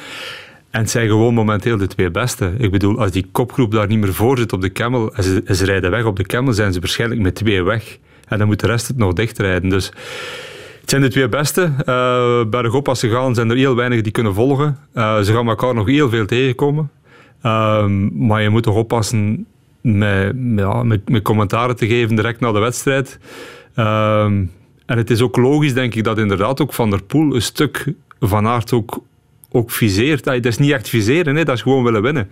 En 0.70 0.80
het 0.80 0.90
zijn 0.90 1.08
gewoon 1.08 1.34
momenteel 1.34 1.76
de 1.76 1.86
twee 1.86 2.10
beste. 2.10 2.52
Ik 2.58 2.70
bedoel, 2.70 2.98
als 2.98 3.10
die 3.10 3.26
kopgroep 3.32 3.72
daar 3.72 3.86
niet 3.86 3.98
meer 3.98 4.14
voor 4.14 4.38
zit 4.38 4.52
op 4.52 4.60
de 4.60 4.72
Camel 4.72 5.14
en 5.14 5.22
ze, 5.22 5.42
en 5.44 5.54
ze 5.54 5.64
rijden 5.64 5.90
weg 5.90 6.04
op 6.04 6.16
de 6.16 6.22
Camel, 6.22 6.52
zijn 6.52 6.72
ze 6.72 6.80
waarschijnlijk 6.80 7.20
met 7.20 7.34
twee 7.34 7.62
weg. 7.62 7.98
En 8.28 8.38
dan 8.38 8.46
moet 8.46 8.60
de 8.60 8.66
rest 8.66 8.88
het 8.88 8.96
nog 8.96 9.12
dichtrijden. 9.12 9.68
Dus 9.68 9.86
het 10.80 10.90
zijn 10.90 11.02
de 11.02 11.08
twee 11.08 11.28
beste. 11.28 11.72
Eh 11.84 12.44
bergop 12.50 12.88
als 12.88 13.00
ze 13.00 13.08
gaan 13.08 13.34
zijn 13.34 13.50
er 13.50 13.56
heel 13.56 13.76
weinig 13.76 14.00
die 14.00 14.12
kunnen 14.12 14.34
volgen. 14.34 14.78
Eh, 14.92 15.20
ze 15.20 15.32
gaan 15.32 15.48
elkaar 15.48 15.74
nog 15.74 15.86
heel 15.86 16.08
veel 16.08 16.26
tegenkomen. 16.26 16.90
Ehm, 17.42 18.26
maar 18.26 18.42
je 18.42 18.48
moet 18.48 18.62
toch 18.62 18.76
oppassen 18.76 19.46
met, 19.83 20.35
ja, 20.57 20.83
met, 20.83 21.09
met 21.09 21.23
commentaren 21.23 21.77
te 21.77 21.87
geven 21.87 22.16
direct 22.16 22.40
na 22.40 22.53
de 22.53 22.59
wedstrijd. 22.59 23.18
Ehm, 23.75 24.45
en 24.87 24.99
het 24.99 25.11
is 25.11 25.21
ook 25.21 25.37
logisch, 25.37 25.75
denk 25.75 25.95
ik, 25.95 26.05
dat 26.05 26.18
inderdaad 26.18 26.61
ook 26.61 26.73
Van 26.73 26.90
der 26.90 27.03
Poel 27.03 27.35
een 27.35 27.42
stuk 27.42 27.87
van 28.21 28.47
aard 28.47 28.73
ook, 28.73 29.03
ook 29.51 29.71
viseert. 29.71 30.25
Dat 30.25 30.45
is 30.45 30.59
niet 30.59 30.71
echt 30.71 30.88
viseren, 30.88 31.37
hè, 31.37 31.45
dat 31.45 31.55
is 31.55 31.62
gewoon 31.62 31.85
willen 31.85 32.03
winnen. 32.03 32.31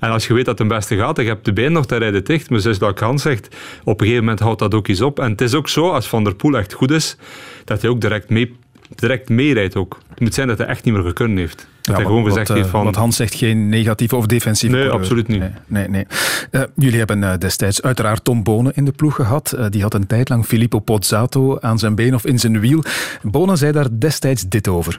En 0.00 0.10
als 0.10 0.26
je 0.26 0.34
weet 0.34 0.44
dat 0.44 0.58
het 0.58 0.68
beste 0.68 0.96
gaat, 0.96 1.18
en 1.18 1.24
je 1.24 1.30
hebt 1.30 1.44
de 1.44 1.52
been 1.52 1.72
nog, 1.72 1.86
dan 1.86 1.98
rijdt 1.98 2.14
het 2.14 2.26
dicht. 2.26 2.50
Maar 2.50 2.60
zoals 2.60 2.78
dat 2.78 3.00
Hans 3.00 3.22
zegt, 3.22 3.56
op 3.84 4.00
een 4.00 4.06
gegeven 4.06 4.24
moment 4.24 4.40
houdt 4.40 4.58
dat 4.58 4.74
ook 4.74 4.88
eens 4.88 5.00
op. 5.00 5.18
En 5.18 5.30
het 5.30 5.40
is 5.40 5.54
ook 5.54 5.68
zo, 5.68 5.90
als 5.90 6.08
Van 6.08 6.24
der 6.24 6.34
Poel 6.34 6.56
echt 6.56 6.72
goed 6.72 6.90
is, 6.90 7.16
dat 7.64 7.80
hij 7.80 7.90
ook 7.90 8.00
direct 8.00 8.30
mee 8.30 8.56
direct 8.94 9.28
meerijdt 9.28 9.76
ook. 9.76 9.98
Het 10.10 10.20
moet 10.20 10.34
zijn 10.34 10.48
dat 10.48 10.58
hij 10.58 10.66
echt 10.66 10.84
niet 10.84 10.94
meer 10.94 11.02
gekund 11.02 11.38
heeft. 11.38 11.56
Dat 11.56 11.66
Ja, 11.80 11.94
hij 11.94 12.04
gewoon 12.04 12.22
wat, 12.22 12.30
gezegd 12.32 12.50
eh, 12.50 12.56
heeft 12.56 12.68
van... 12.68 12.84
Wat 12.84 12.94
Hans 12.94 13.16
zegt, 13.16 13.34
geen 13.34 13.68
negatieve 13.68 14.16
of 14.16 14.26
defensieve 14.26 14.74
Nee, 14.74 14.84
coureur. 14.84 15.02
absoluut 15.02 15.28
niet. 15.28 15.40
Nee, 15.40 15.50
nee, 15.66 15.88
nee. 15.88 16.06
Eh, 16.50 16.62
jullie 16.76 16.98
hebben 16.98 17.24
eh, 17.24 17.38
destijds 17.38 17.82
uiteraard 17.82 18.24
Tom 18.24 18.42
Bonen 18.42 18.72
in 18.74 18.84
de 18.84 18.92
ploeg 18.92 19.14
gehad. 19.14 19.52
Eh, 19.52 19.66
die 19.70 19.82
had 19.82 19.94
een 19.94 20.06
tijd 20.06 20.28
lang 20.28 20.44
Filippo 20.46 20.78
Pozzato 20.78 21.58
aan 21.60 21.78
zijn 21.78 21.94
been 21.94 22.14
of 22.14 22.24
in 22.26 22.38
zijn 22.38 22.60
wiel. 22.60 22.82
Bonen 23.22 23.58
zei 23.58 23.72
daar 23.72 23.86
destijds 23.98 24.42
dit 24.48 24.68
over. 24.68 24.98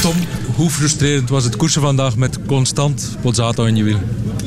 Tom, 0.00 0.14
hoe 0.54 0.70
frustrerend 0.70 1.28
was 1.28 1.44
het 1.44 1.56
koersen 1.56 1.82
vandaag 1.82 2.16
met 2.16 2.38
constant 2.46 3.16
Pozzato 3.20 3.64
in 3.64 3.76
je 3.76 3.84
wiel? 3.84 3.98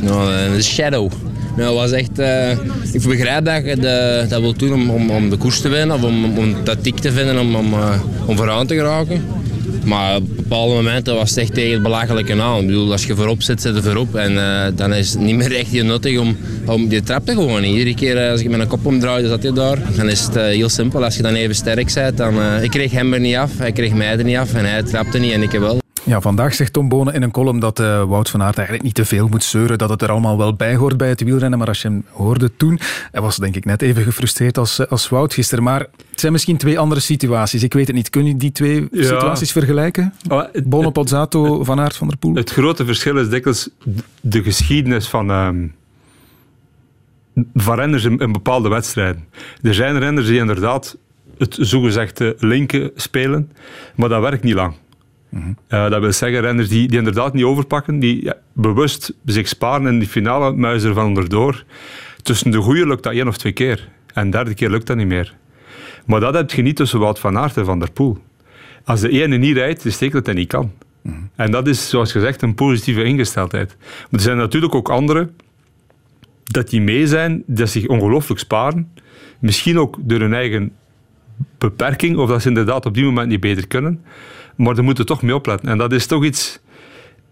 Nou, 0.01 0.25
de 0.55 0.61
shadow. 0.63 1.11
Dat 1.57 1.73
was 1.73 1.91
echt, 1.91 2.19
eh, 2.19 2.51
ik 2.91 3.01
begrijp 3.07 3.45
dat 3.45 3.65
je 3.65 3.75
de, 3.75 4.25
dat 4.29 4.41
wil 4.41 4.53
doen 4.53 4.73
om, 4.73 4.89
om, 4.89 5.09
om 5.09 5.29
de 5.29 5.37
koers 5.37 5.61
te 5.61 5.69
winnen 5.69 5.95
of 5.95 6.03
om, 6.03 6.37
om 6.37 6.63
tactiek 6.63 6.99
te 6.99 7.11
vinden 7.11 7.39
om, 7.39 7.55
om, 7.55 7.73
eh, 7.73 7.99
om 8.25 8.37
vooraan 8.37 8.67
te 8.67 8.75
geraken. 8.75 9.23
Maar 9.85 10.15
op 10.15 10.35
bepaalde 10.35 10.73
momenten 10.73 11.15
was 11.15 11.29
het 11.29 11.39
echt 11.39 11.53
tegen 11.53 11.73
het 11.73 11.81
belachelijke 11.81 12.41
aan. 12.41 12.59
Ik 12.59 12.65
bedoel, 12.65 12.91
als 12.91 13.05
je 13.05 13.15
voorop 13.15 13.41
zit, 13.41 13.61
zit 13.61 13.75
je 13.75 13.81
voorop. 13.81 14.15
En 14.15 14.37
eh, 14.37 14.71
dan 14.75 14.93
is 14.93 15.11
het 15.11 15.19
niet 15.19 15.35
meer 15.35 15.55
echt 15.55 15.69
heel 15.69 15.85
nuttig 15.85 16.19
om... 16.19 16.37
om 16.65 16.87
die 16.87 17.03
trapte 17.03 17.33
gewoon. 17.33 17.63
Iedere 17.63 17.95
keer 17.95 18.29
als 18.29 18.41
ik 18.41 18.49
mijn 18.49 18.67
kop 18.67 18.85
omdraaide, 18.85 19.27
zat 19.27 19.43
hij 19.43 19.53
daar. 19.53 19.77
Dan 19.95 20.09
is 20.09 20.21
het 20.21 20.35
heel 20.35 20.69
simpel. 20.69 21.03
Als 21.03 21.15
je 21.15 21.21
dan 21.21 21.33
even 21.33 21.55
sterk 21.55 21.93
bent, 21.93 22.17
dan... 22.17 22.61
ik 22.61 22.69
kreeg 22.69 22.91
hem 22.91 23.13
er 23.13 23.19
niet 23.19 23.35
af, 23.35 23.51
hij 23.57 23.71
kreeg 23.71 23.93
mij 23.93 24.17
er 24.17 24.23
niet 24.23 24.37
af. 24.37 24.53
En 24.53 24.65
hij 24.65 24.83
trapte 24.83 25.17
niet 25.17 25.31
en 25.31 25.41
ik 25.41 25.51
wel. 25.51 25.80
Ja, 26.11 26.21
vandaag 26.21 26.53
zegt 26.53 26.73
Tom 26.73 26.89
Bonen 26.89 27.13
in 27.13 27.21
een 27.21 27.31
column 27.31 27.59
dat 27.59 27.79
eh, 27.79 28.03
Wout 28.03 28.29
van 28.29 28.41
Aert 28.43 28.55
eigenlijk 28.57 28.85
niet 28.87 28.95
te 28.95 29.05
veel 29.05 29.27
moet 29.27 29.43
zeuren, 29.43 29.77
dat 29.77 29.89
het 29.89 30.01
er 30.01 30.09
allemaal 30.09 30.37
wel 30.37 30.53
bij 30.53 30.75
hoort 30.75 30.97
bij 30.97 31.09
het 31.09 31.23
wielrennen. 31.23 31.59
Maar 31.59 31.67
als 31.67 31.81
je 31.81 31.87
hem 31.87 32.05
hoorde 32.09 32.51
toen, 32.57 32.79
hij 33.11 33.21
was 33.21 33.37
denk 33.37 33.55
ik 33.55 33.65
net 33.65 33.81
even 33.81 34.03
gefrustreerd 34.03 34.57
als, 34.57 34.79
eh, 34.79 34.87
als 34.87 35.09
Wout 35.09 35.33
gisteren. 35.33 35.63
Maar 35.63 35.79
het 36.09 36.19
zijn 36.19 36.31
misschien 36.31 36.57
twee 36.57 36.79
andere 36.79 37.01
situaties. 37.01 37.63
Ik 37.63 37.73
weet 37.73 37.87
het 37.87 37.95
niet. 37.95 38.09
Kun 38.09 38.25
je 38.25 38.35
die 38.35 38.51
twee 38.51 38.87
Ja. 38.91 39.03
situaties 39.03 39.51
vergelijken? 39.51 40.13
Het- 40.51 40.69
Bonen, 40.69 40.91
Pozzato, 40.91 41.63
Van 41.63 41.79
Aert, 41.79 41.95
Van 41.95 42.07
der 42.07 42.17
Poel? 42.17 42.35
Het 42.35 42.49
grote 42.51 42.85
verschil 42.85 43.17
is 43.17 43.29
dikwijls 43.29 43.69
de 44.21 44.43
geschiedenis 44.43 45.07
van, 45.07 45.29
ehm, 45.31 45.67
van 47.53 47.75
renners 47.75 48.03
in, 48.03 48.17
in 48.17 48.31
bepaalde 48.31 48.69
wedstrijden. 48.69 49.25
Er 49.61 49.73
zijn 49.73 49.99
renners 49.99 50.27
die 50.27 50.39
inderdaad 50.39 50.97
het 51.37 51.57
zogezegde 51.59 52.35
linken 52.39 52.91
spelen, 52.95 53.51
maar 53.95 54.09
dat 54.09 54.21
werkt 54.21 54.43
niet 54.43 54.53
lang. 54.53 54.73
Eh, 55.67 55.89
dat 55.89 56.01
wil 56.01 56.13
zeggen, 56.13 56.41
renners 56.41 56.69
die, 56.69 56.87
die 56.87 56.97
inderdaad 56.97 57.33
niet 57.33 57.43
overpakken, 57.43 57.99
die 57.99 58.31
bewust 58.53 59.13
zich 59.25 59.47
sparen 59.47 59.87
in 59.87 59.99
die 59.99 60.07
finale, 60.07 60.51
muizen 60.51 60.93
van 60.93 61.05
onderdoor. 61.05 61.63
Tussen 62.21 62.51
de 62.51 62.57
goeie 62.57 62.87
lukt 62.87 63.03
dat 63.03 63.13
één 63.13 63.27
of 63.27 63.37
twee 63.37 63.51
keer. 63.51 63.89
En 64.13 64.25
de 64.25 64.37
derde 64.37 64.53
keer 64.53 64.69
lukt 64.69 64.87
dat 64.87 64.97
niet 64.97 65.07
meer. 65.07 65.35
Maar 66.05 66.19
dat 66.19 66.33
heb 66.33 66.51
je 66.51 66.61
niet 66.61 66.75
tussen 66.75 66.99
Wout 66.99 67.19
van 67.19 67.37
Aert 67.37 67.57
en 67.57 67.65
Van 67.65 67.79
der 67.79 67.91
Poel. 67.91 68.17
Als 68.83 69.01
de 69.01 69.09
ene 69.09 69.37
niet 69.37 69.55
rijdt, 69.55 69.85
is 69.85 69.99
het 69.99 70.11
dat 70.11 70.25
hij 70.25 70.35
niet 70.35 70.47
kan. 70.47 70.71
En 71.35 71.51
dat 71.51 71.67
is, 71.67 71.89
zoals 71.89 72.11
gezegd, 72.11 72.41
een 72.41 72.55
positieve 72.55 73.03
ingesteldheid. 73.03 73.75
Maar 73.79 74.07
er 74.09 74.19
zijn 74.19 74.37
natuurlijk 74.37 74.75
ook 74.75 74.89
anderen 74.89 75.35
dat 76.43 76.69
die 76.69 76.81
mee 76.81 77.07
zijn, 77.07 77.43
dat 77.45 77.69
zich 77.69 77.87
ongelooflijk 77.87 78.39
sparen. 78.39 78.91
Misschien 79.39 79.79
ook 79.79 79.97
door 79.99 80.19
hun 80.19 80.33
eigen 80.33 80.71
beperking, 81.57 82.17
of 82.17 82.29
dat 82.29 82.41
ze 82.41 82.47
inderdaad 82.47 82.85
op 82.85 82.93
die 82.93 83.03
moment 83.03 83.29
niet 83.29 83.39
beter 83.39 83.67
kunnen. 83.67 84.03
Maar 84.63 84.75
daar 84.75 84.83
moeten 84.83 85.05
toch 85.05 85.21
mee 85.21 85.35
opletten. 85.35 85.69
En 85.69 85.77
dat 85.77 85.91
is 85.91 86.05
toch 86.05 86.23
iets... 86.23 86.59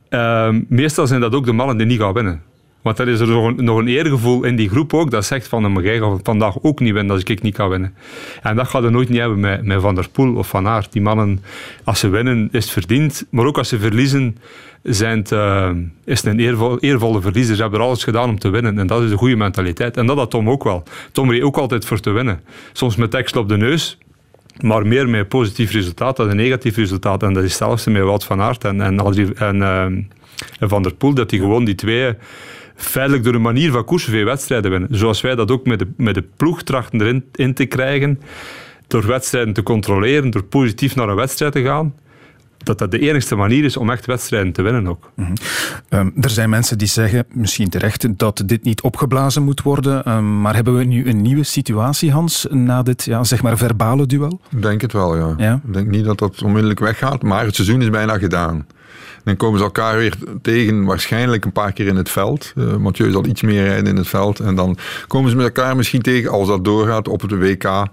ehm, 0.10 0.62
meestal 0.68 1.08
zijn 1.08 1.22
dat 1.22 1.34
ook 1.34 1.46
de 1.46 1.54
mannen 1.54 1.78
die 1.78 1.86
niet 1.86 2.00
gaan 2.00 2.14
winnen. 2.14 2.42
Want 2.82 2.98
dan 2.98 3.08
is 3.08 3.20
er 3.20 3.28
nog 3.58 3.78
een, 3.78 3.88
eergevoel 3.88 4.44
in 4.44 4.56
die 4.56 4.70
groep 4.70 4.94
ook, 4.94 5.12
dat 5.12 5.26
zegt 5.26 5.48
van, 5.48 5.72
maar 5.72 5.84
jij 5.84 6.02
vandaag 6.24 6.56
ook 6.62 6.80
niet 6.80 6.94
winnen 6.94 7.12
als 7.14 7.24
ik 7.24 7.42
niet 7.42 7.56
kan 7.56 7.70
winnen. 7.70 7.94
En 8.42 8.56
dat 8.56 8.68
gaat 8.68 8.84
er 8.84 8.92
nooit 8.92 9.10
niet 9.10 9.20
hebben 9.20 9.40
met, 9.40 9.64
met 9.64 9.82
Van 9.82 9.96
der 9.96 10.10
Poel 10.10 10.36
of 10.36 10.48
Van 10.48 10.68
Aert. 10.68 10.92
Die 10.92 11.02
mannen, 11.02 11.44
als 11.84 12.00
ze 12.00 12.10
winnen, 12.10 12.50
is 12.52 12.64
het 12.64 12.74
verdiend. 12.74 13.26
Maar 13.30 13.46
ook 13.46 13.58
als 13.58 13.70
ze 13.70 13.80
verliezen, 13.80 14.38
zijn 14.84 15.18
het, 15.18 15.32
eh, 15.32 15.70
is 16.06 16.24
het 16.24 16.34
een 16.34 16.40
eervol, 16.40 16.80
eervolle 16.80 17.22
verliezer. 17.22 17.56
Ze 17.56 17.62
hebben 17.62 17.80
er 17.80 17.86
alles 17.86 18.04
gedaan 18.04 18.30
om 18.30 18.40
te 18.40 18.50
winnen. 18.50 18.80
En 18.80 18.88
dat 18.88 19.02
is 19.02 19.12
een 19.12 19.18
goede 19.18 19.36
mentaliteit. 19.36 19.98
En 19.98 20.06
dat 20.06 20.18
had 20.18 20.30
Tom 20.30 20.50
ook 20.50 20.64
wel. 20.64 20.84
Tom 21.12 21.32
reed 21.32 21.42
ook 21.42 21.58
altijd 21.58 21.86
voor 21.86 22.00
te 22.00 22.10
winnen. 22.10 22.42
Soms 22.74 22.96
met 22.96 23.12
tekst 23.12 23.36
op 23.36 23.50
de 23.50 23.58
neus, 23.58 23.98
maar 24.62 24.88
meer 24.88 25.10
met 25.10 25.28
positief 25.28 25.72
resultaat 25.72 26.16
dan 26.16 26.30
een 26.30 26.36
negatief 26.36 26.76
resultaat. 26.76 27.24
En 27.24 27.34
dat 27.34 27.44
is 27.44 27.58
zelfs 27.58 27.86
met 27.86 28.02
Wout 28.02 28.24
van 28.24 28.42
Aert 28.42 28.64
en, 28.64 28.82
en, 28.82 29.00
en, 29.36 29.62
en 30.60 30.70
Van 30.70 30.84
der 30.84 30.94
Poel, 30.94 31.14
dat 31.14 31.30
die 31.30 31.40
gewoon 31.40 31.66
die 31.66 31.76
twee 31.76 32.16
feitelijk 32.76 33.24
door 33.24 33.34
een 33.34 33.42
manier 33.42 33.72
van 33.72 33.86
koersen 33.86 34.26
wedstrijden 34.26 34.72
winnen. 34.72 34.90
Zoals 34.92 35.22
wij 35.22 35.36
dat 35.36 35.52
ook 35.52 35.66
met 35.66 35.80
de, 35.80 35.88
met 35.98 36.14
de 36.14 36.24
ploeg 36.38 36.64
trachten 36.64 37.02
erin 37.02 37.26
in 37.36 37.54
te 37.54 37.66
krijgen, 37.66 38.20
door 38.88 39.08
wedstrijden 39.08 39.54
te 39.54 39.64
controleren, 39.64 40.30
door 40.30 40.44
positief 40.44 40.96
naar 40.96 41.10
een 41.10 41.16
wedstrijd 41.16 41.52
te 41.52 41.64
gaan, 41.64 41.94
dat 42.64 42.78
dat 42.78 42.92
de 42.92 43.00
enigste 43.00 43.36
manier 43.36 43.64
is 43.64 43.78
om 43.78 43.90
echt 43.90 44.06
wedstrijden 44.06 44.52
te 44.52 44.62
winnen 44.62 44.88
ook. 44.88 45.12
Ehm, 45.90 46.10
er 46.22 46.30
zijn 46.30 46.50
mensen 46.50 46.78
die 46.78 46.88
zeggen, 46.88 47.26
misschien 47.32 47.70
terecht, 47.70 48.18
dat 48.18 48.44
dit 48.46 48.64
niet 48.64 48.82
opgeblazen 48.82 49.44
moet 49.44 49.62
worden. 49.62 50.04
Ehm, 50.04 50.42
maar 50.42 50.56
hebben 50.56 50.78
we 50.78 50.84
nu 50.84 51.10
een 51.10 51.22
nieuwe 51.22 51.44
situatie, 51.44 52.12
Hans, 52.12 52.48
na 52.50 52.84
dit 52.84 53.04
ja, 53.04 53.24
zeg 53.24 53.42
maar 53.42 53.58
verbale 53.58 54.06
duel? 54.06 54.40
Ik 54.50 54.62
denk 54.62 54.82
het 54.82 54.94
wel, 54.94 55.18
ja. 55.18 55.34
Ja? 55.38 55.62
Ik 55.68 55.74
denk 55.74 55.88
niet 55.88 56.06
dat 56.06 56.20
dat 56.20 56.44
onmiddellijk 56.44 56.80
weggaat, 56.80 57.22
maar 57.22 57.46
het 57.46 57.56
seizoen 57.56 57.82
is 57.82 57.90
bijna 57.90 58.18
gedaan. 58.18 58.66
Dan 59.24 59.38
komen 59.38 59.60
ze 59.60 59.66
elkaar 59.66 59.98
weer 59.98 60.14
tegen, 60.42 60.84
waarschijnlijk 60.84 61.46
een 61.46 61.52
paar 61.52 61.74
keer 61.74 61.88
in 61.88 61.96
het 61.96 62.10
veld. 62.10 62.54
Eh 62.56 62.76
Mathieu 62.76 63.12
zal 63.12 63.26
iets 63.26 63.42
meer 63.42 63.64
rijden 63.64 63.88
in 63.88 63.96
het 63.96 64.08
veld. 64.08 64.40
En 64.40 64.56
dan 64.56 64.78
komen 65.08 65.30
ze 65.30 65.36
met 65.36 65.46
elkaar 65.46 65.76
misschien 65.76 66.02
tegen, 66.02 66.32
als 66.32 66.48
dat 66.48 66.66
doorgaat, 66.66 67.08
op 67.08 67.22
het 67.22 67.32
WK, 67.32 67.88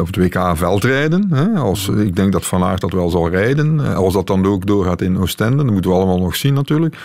op 0.00 0.06
het 0.06 0.16
WK 0.16 0.56
veldrijden. 0.56 1.26
Hè? 1.30 1.58
Als, 1.58 1.88
ik 1.88 2.16
denk 2.16 2.32
dat 2.32 2.46
Van 2.46 2.62
Aert 2.62 2.80
dat 2.80 2.92
wel 2.92 3.10
zal 3.10 3.28
rijden. 3.28 3.80
Eh, 3.80 3.96
Als 3.96 4.14
dat 4.14 4.26
dan 4.26 4.46
ook 4.46 4.66
doorgaat 4.66 5.00
in 5.00 5.18
Oostende, 5.18 5.64
dat 5.64 5.72
moeten 5.72 5.90
we 5.90 5.96
allemaal 5.96 6.18
nog 6.18 6.36
zien 6.36 6.54
natuurlijk. 6.54 6.96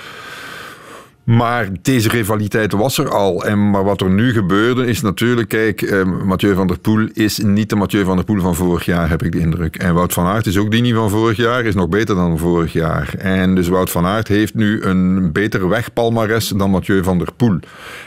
Maar 1.26 1.70
deze 1.82 2.10
rivaliteit 2.10 2.72
was 2.72 2.98
er 2.98 3.10
al. 3.10 3.46
En, 3.46 3.70
maar 3.70 3.84
wat 3.84 4.02
er 4.02 4.10
nu 4.10 4.32
gebeurde 4.32 4.86
is 4.86 5.02
natuurlijk, 5.02 5.50
kijk, 5.50 5.82
eh, 5.82 6.04
Mathieu 6.04 6.54
van 6.54 6.68
der 6.68 6.80
Poel 6.80 7.08
is 7.14 7.38
niet 7.38 7.70
de 7.70 7.76
Mathieu 7.76 8.04
van 8.04 8.16
der 8.16 8.26
Poel 8.26 8.42
van 8.42 8.56
vorig 8.56 8.86
jaar, 8.86 9.10
heb 9.10 9.24
ik 9.24 9.32
de 9.32 9.40
indruk. 9.40 9.76
En 9.76 9.94
Wout 9.94 10.14
van 10.14 10.26
Aert 10.26 10.46
is 10.46 10.58
ook 10.58 10.72
die 10.72 10.82
niet 10.82 10.94
van 10.94 11.10
vorig 11.10 11.38
jaar, 11.38 11.66
is 11.66 11.76
nog 11.76 11.90
beter 11.90 12.16
dan 12.16 12.38
vorig 12.38 12.74
jaar. 12.74 13.14
En 13.18 13.56
dus 13.56 13.68
Wout 13.68 13.90
van 13.90 14.06
Aert 14.06 14.28
heeft 14.28 14.54
nu 14.54 14.82
een 14.82 15.32
beter 15.32 15.70
wegpalmares 15.70 16.48
dan 16.48 16.70
Mathieu 16.70 17.04
van 17.04 17.18
der 17.18 17.34
Poel. 17.36 17.60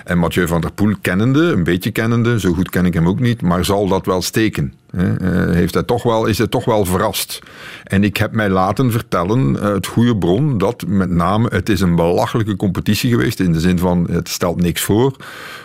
En 0.04 0.18
Mathieu 0.18 0.46
van 0.46 0.60
der 0.60 0.72
Poel 0.72 0.94
kennende, 1.00 1.42
een 1.42 1.64
beetje 1.64 1.90
kennende, 1.90 2.40
zo 2.40 2.52
goed 2.52 2.70
ken 2.70 2.86
ik 2.86 2.94
hem 2.94 3.08
ook 3.08 3.20
niet, 3.20 3.42
maar 3.42 3.64
zal 3.64 3.88
dat 3.88 4.06
wel 4.06 4.22
steken. 4.22 4.72
Uh, 4.90 5.12
heeft 5.54 5.74
hij 5.74 5.82
toch 5.82 6.02
wel, 6.02 6.26
is 6.26 6.38
hij 6.38 6.46
toch 6.46 6.64
wel 6.64 6.84
verrast. 6.84 7.38
En 7.84 8.04
ik 8.04 8.16
heb 8.16 8.32
mij 8.32 8.48
laten 8.48 8.92
vertellen, 8.92 9.54
het 9.54 9.86
goede 9.86 10.16
bron, 10.16 10.58
dat 10.58 10.84
met 10.86 11.10
name 11.10 11.48
het 11.52 11.68
is 11.68 11.80
een 11.80 11.96
belachelijke 11.96 12.56
competitie 12.56 13.10
geweest. 13.10 13.40
In 13.40 13.52
de 13.52 13.60
zin 13.60 13.78
van, 13.78 14.06
het 14.10 14.28
stelt 14.28 14.60
niks 14.60 14.82
voor. 14.82 15.16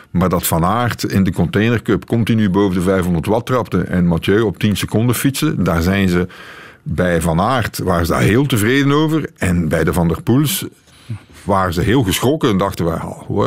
Maar 0.09 0.29
dat 0.29 0.47
Van 0.47 0.65
Aert 0.65 1.03
in 1.03 1.23
de 1.23 1.33
Container 1.33 1.81
Cup 1.81 2.05
continu 2.05 2.49
boven 2.49 2.75
de 2.75 2.81
500 2.81 3.25
watt 3.25 3.45
trapte 3.45 3.81
en 3.81 4.07
Mathieu 4.07 4.41
op 4.41 4.57
10 4.57 4.77
seconden 4.77 5.15
fietsen, 5.15 5.63
daar 5.63 5.81
zijn 5.81 6.09
ze 6.09 6.27
bij 6.83 7.21
Van 7.21 7.41
Aert 7.41 7.77
waren 7.77 8.05
ze 8.05 8.11
daar 8.11 8.21
heel 8.21 8.45
tevreden 8.45 8.91
over. 8.91 9.29
En 9.37 9.67
bij 9.67 9.83
de 9.83 9.93
Van 9.93 10.07
der 10.07 10.21
Poels 10.21 10.65
waren 11.43 11.73
ze 11.73 11.81
heel 11.81 12.03
geschrokken 12.03 12.49
en 12.49 12.57
dachten 12.57 12.85
we, 12.85 12.91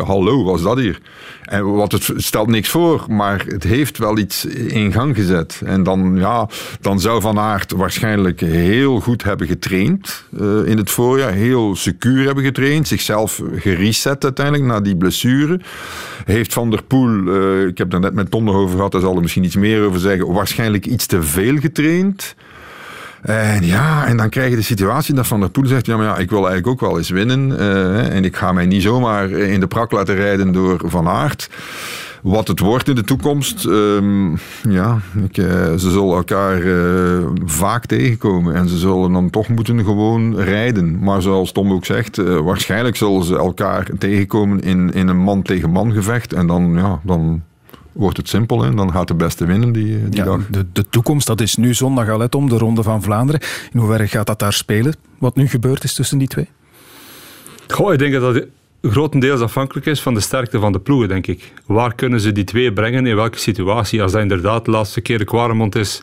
hallo, 0.04 0.44
wat 0.44 0.56
is 0.56 0.62
dat 0.62 0.78
hier? 0.78 1.00
En 1.42 1.74
wat 1.74 1.92
het 1.92 2.12
stelt 2.16 2.48
niks 2.48 2.68
voor, 2.68 3.04
maar 3.08 3.44
het 3.46 3.62
heeft 3.62 3.98
wel 3.98 4.18
iets 4.18 4.44
in 4.44 4.92
gang 4.92 5.16
gezet. 5.16 5.60
En 5.64 5.82
dan, 5.82 6.16
ja, 6.16 6.48
dan 6.80 7.00
zou 7.00 7.20
Van 7.20 7.38
Aert 7.38 7.72
waarschijnlijk 7.72 8.40
heel 8.40 9.00
goed 9.00 9.22
hebben 9.22 9.46
getraind 9.46 10.24
uh, 10.40 10.66
in 10.66 10.76
het 10.76 10.90
voorjaar. 10.90 11.32
Heel 11.32 11.76
secuur 11.76 12.26
hebben 12.26 12.44
getraind. 12.44 12.88
Zichzelf 12.88 13.42
gereset 13.54 14.24
uiteindelijk 14.24 14.66
na 14.66 14.80
die 14.80 14.96
blessure. 14.96 15.60
Heeft 16.24 16.52
Van 16.52 16.70
der 16.70 16.82
Poel, 16.82 17.10
uh, 17.10 17.66
ik 17.66 17.78
heb 17.78 17.90
daar 17.90 18.00
net 18.00 18.14
met 18.14 18.30
Tom 18.30 18.50
over 18.50 18.76
gehad, 18.76 18.92
daar 18.92 19.00
zal 19.00 19.14
er 19.14 19.20
misschien 19.20 19.44
iets 19.44 19.56
meer 19.56 19.84
over 19.84 20.00
zeggen, 20.00 20.32
waarschijnlijk 20.32 20.86
iets 20.86 21.06
te 21.06 21.22
veel 21.22 21.56
getraind. 21.56 22.34
En 23.26 23.64
ja, 23.64 24.06
en 24.06 24.16
dan 24.16 24.28
krijg 24.28 24.50
je 24.50 24.56
de 24.56 24.62
situatie 24.62 25.14
dat 25.14 25.26
Van 25.26 25.40
der 25.40 25.50
Poel 25.50 25.66
zegt: 25.66 25.86
Ja, 25.86 25.96
maar 25.96 26.06
ja, 26.06 26.16
ik 26.16 26.30
wil 26.30 26.48
eigenlijk 26.48 26.66
ook 26.66 26.88
wel 26.88 26.98
eens 26.98 27.10
winnen. 27.10 27.50
Uh, 27.50 28.14
en 28.14 28.24
ik 28.24 28.36
ga 28.36 28.52
mij 28.52 28.66
niet 28.66 28.82
zomaar 28.82 29.30
in 29.30 29.60
de 29.60 29.66
prak 29.66 29.92
laten 29.92 30.14
rijden 30.14 30.52
door 30.52 30.80
Van 30.84 31.08
Aert. 31.08 31.50
Wat 32.22 32.48
het 32.48 32.58
wordt 32.58 32.88
in 32.88 32.94
de 32.94 33.04
toekomst, 33.04 33.64
um, 33.64 34.38
ja, 34.68 34.98
ik, 35.28 35.36
uh, 35.36 35.46
ze 35.74 35.90
zullen 35.90 36.16
elkaar 36.16 36.62
uh, 36.62 37.26
vaak 37.44 37.86
tegenkomen 37.86 38.54
en 38.54 38.68
ze 38.68 38.78
zullen 38.78 39.12
dan 39.12 39.30
toch 39.30 39.48
moeten 39.48 39.84
gewoon 39.84 40.36
rijden. 40.36 40.98
Maar 40.98 41.22
zoals 41.22 41.52
Tom 41.52 41.72
ook 41.72 41.84
zegt, 41.84 42.16
waarschijnlijk 42.42 42.96
zullen 42.96 43.24
ze 43.24 43.36
elkaar 43.36 43.88
tegenkomen 43.98 44.60
in, 44.60 44.92
in 44.92 45.08
een 45.08 45.18
man 45.18 45.42
tegen 45.42 45.70
man 45.70 45.92
gevecht 45.92 46.32
en 46.32 46.46
dan, 46.46 46.72
ja, 46.74 47.00
dan 47.02 47.42
wordt 47.96 48.16
het 48.16 48.28
simpel. 48.28 48.64
en 48.64 48.76
Dan 48.76 48.92
gaat 48.92 49.08
de 49.08 49.14
beste 49.14 49.46
winnen 49.46 49.72
die, 49.72 50.08
die 50.08 50.18
ja, 50.18 50.24
dag. 50.24 50.46
De, 50.50 50.66
de 50.72 50.88
toekomst, 50.88 51.26
dat 51.26 51.40
is 51.40 51.56
nu 51.56 51.74
zondag 51.74 52.08
al 52.08 52.26
om 52.30 52.48
de 52.48 52.58
Ronde 52.58 52.82
van 52.82 53.02
Vlaanderen. 53.02 53.40
In 53.72 53.78
hoeverre 53.78 54.06
gaat 54.06 54.26
dat 54.26 54.38
daar 54.38 54.52
spelen? 54.52 54.94
Wat 55.18 55.36
nu 55.36 55.48
gebeurd 55.48 55.84
is 55.84 55.94
tussen 55.94 56.18
die 56.18 56.28
twee? 56.28 56.48
Goh, 57.68 57.92
ik 57.92 57.98
denk 57.98 58.12
dat 58.12 58.34
dat 58.34 58.46
grotendeels 58.82 59.40
afhankelijk 59.40 59.86
is 59.86 60.00
van 60.00 60.14
de 60.14 60.20
sterkte 60.20 60.58
van 60.58 60.72
de 60.72 60.80
ploegen, 60.80 61.08
denk 61.08 61.26
ik. 61.26 61.52
Waar 61.66 61.94
kunnen 61.94 62.20
ze 62.20 62.32
die 62.32 62.44
twee 62.44 62.72
brengen, 62.72 63.06
in 63.06 63.16
welke 63.16 63.38
situatie? 63.38 64.02
Als 64.02 64.12
dat 64.12 64.20
inderdaad 64.20 64.64
de 64.64 64.70
laatste 64.70 65.00
keer 65.00 65.18
de 65.18 65.24
Quaremont 65.24 65.74
is 65.74 66.02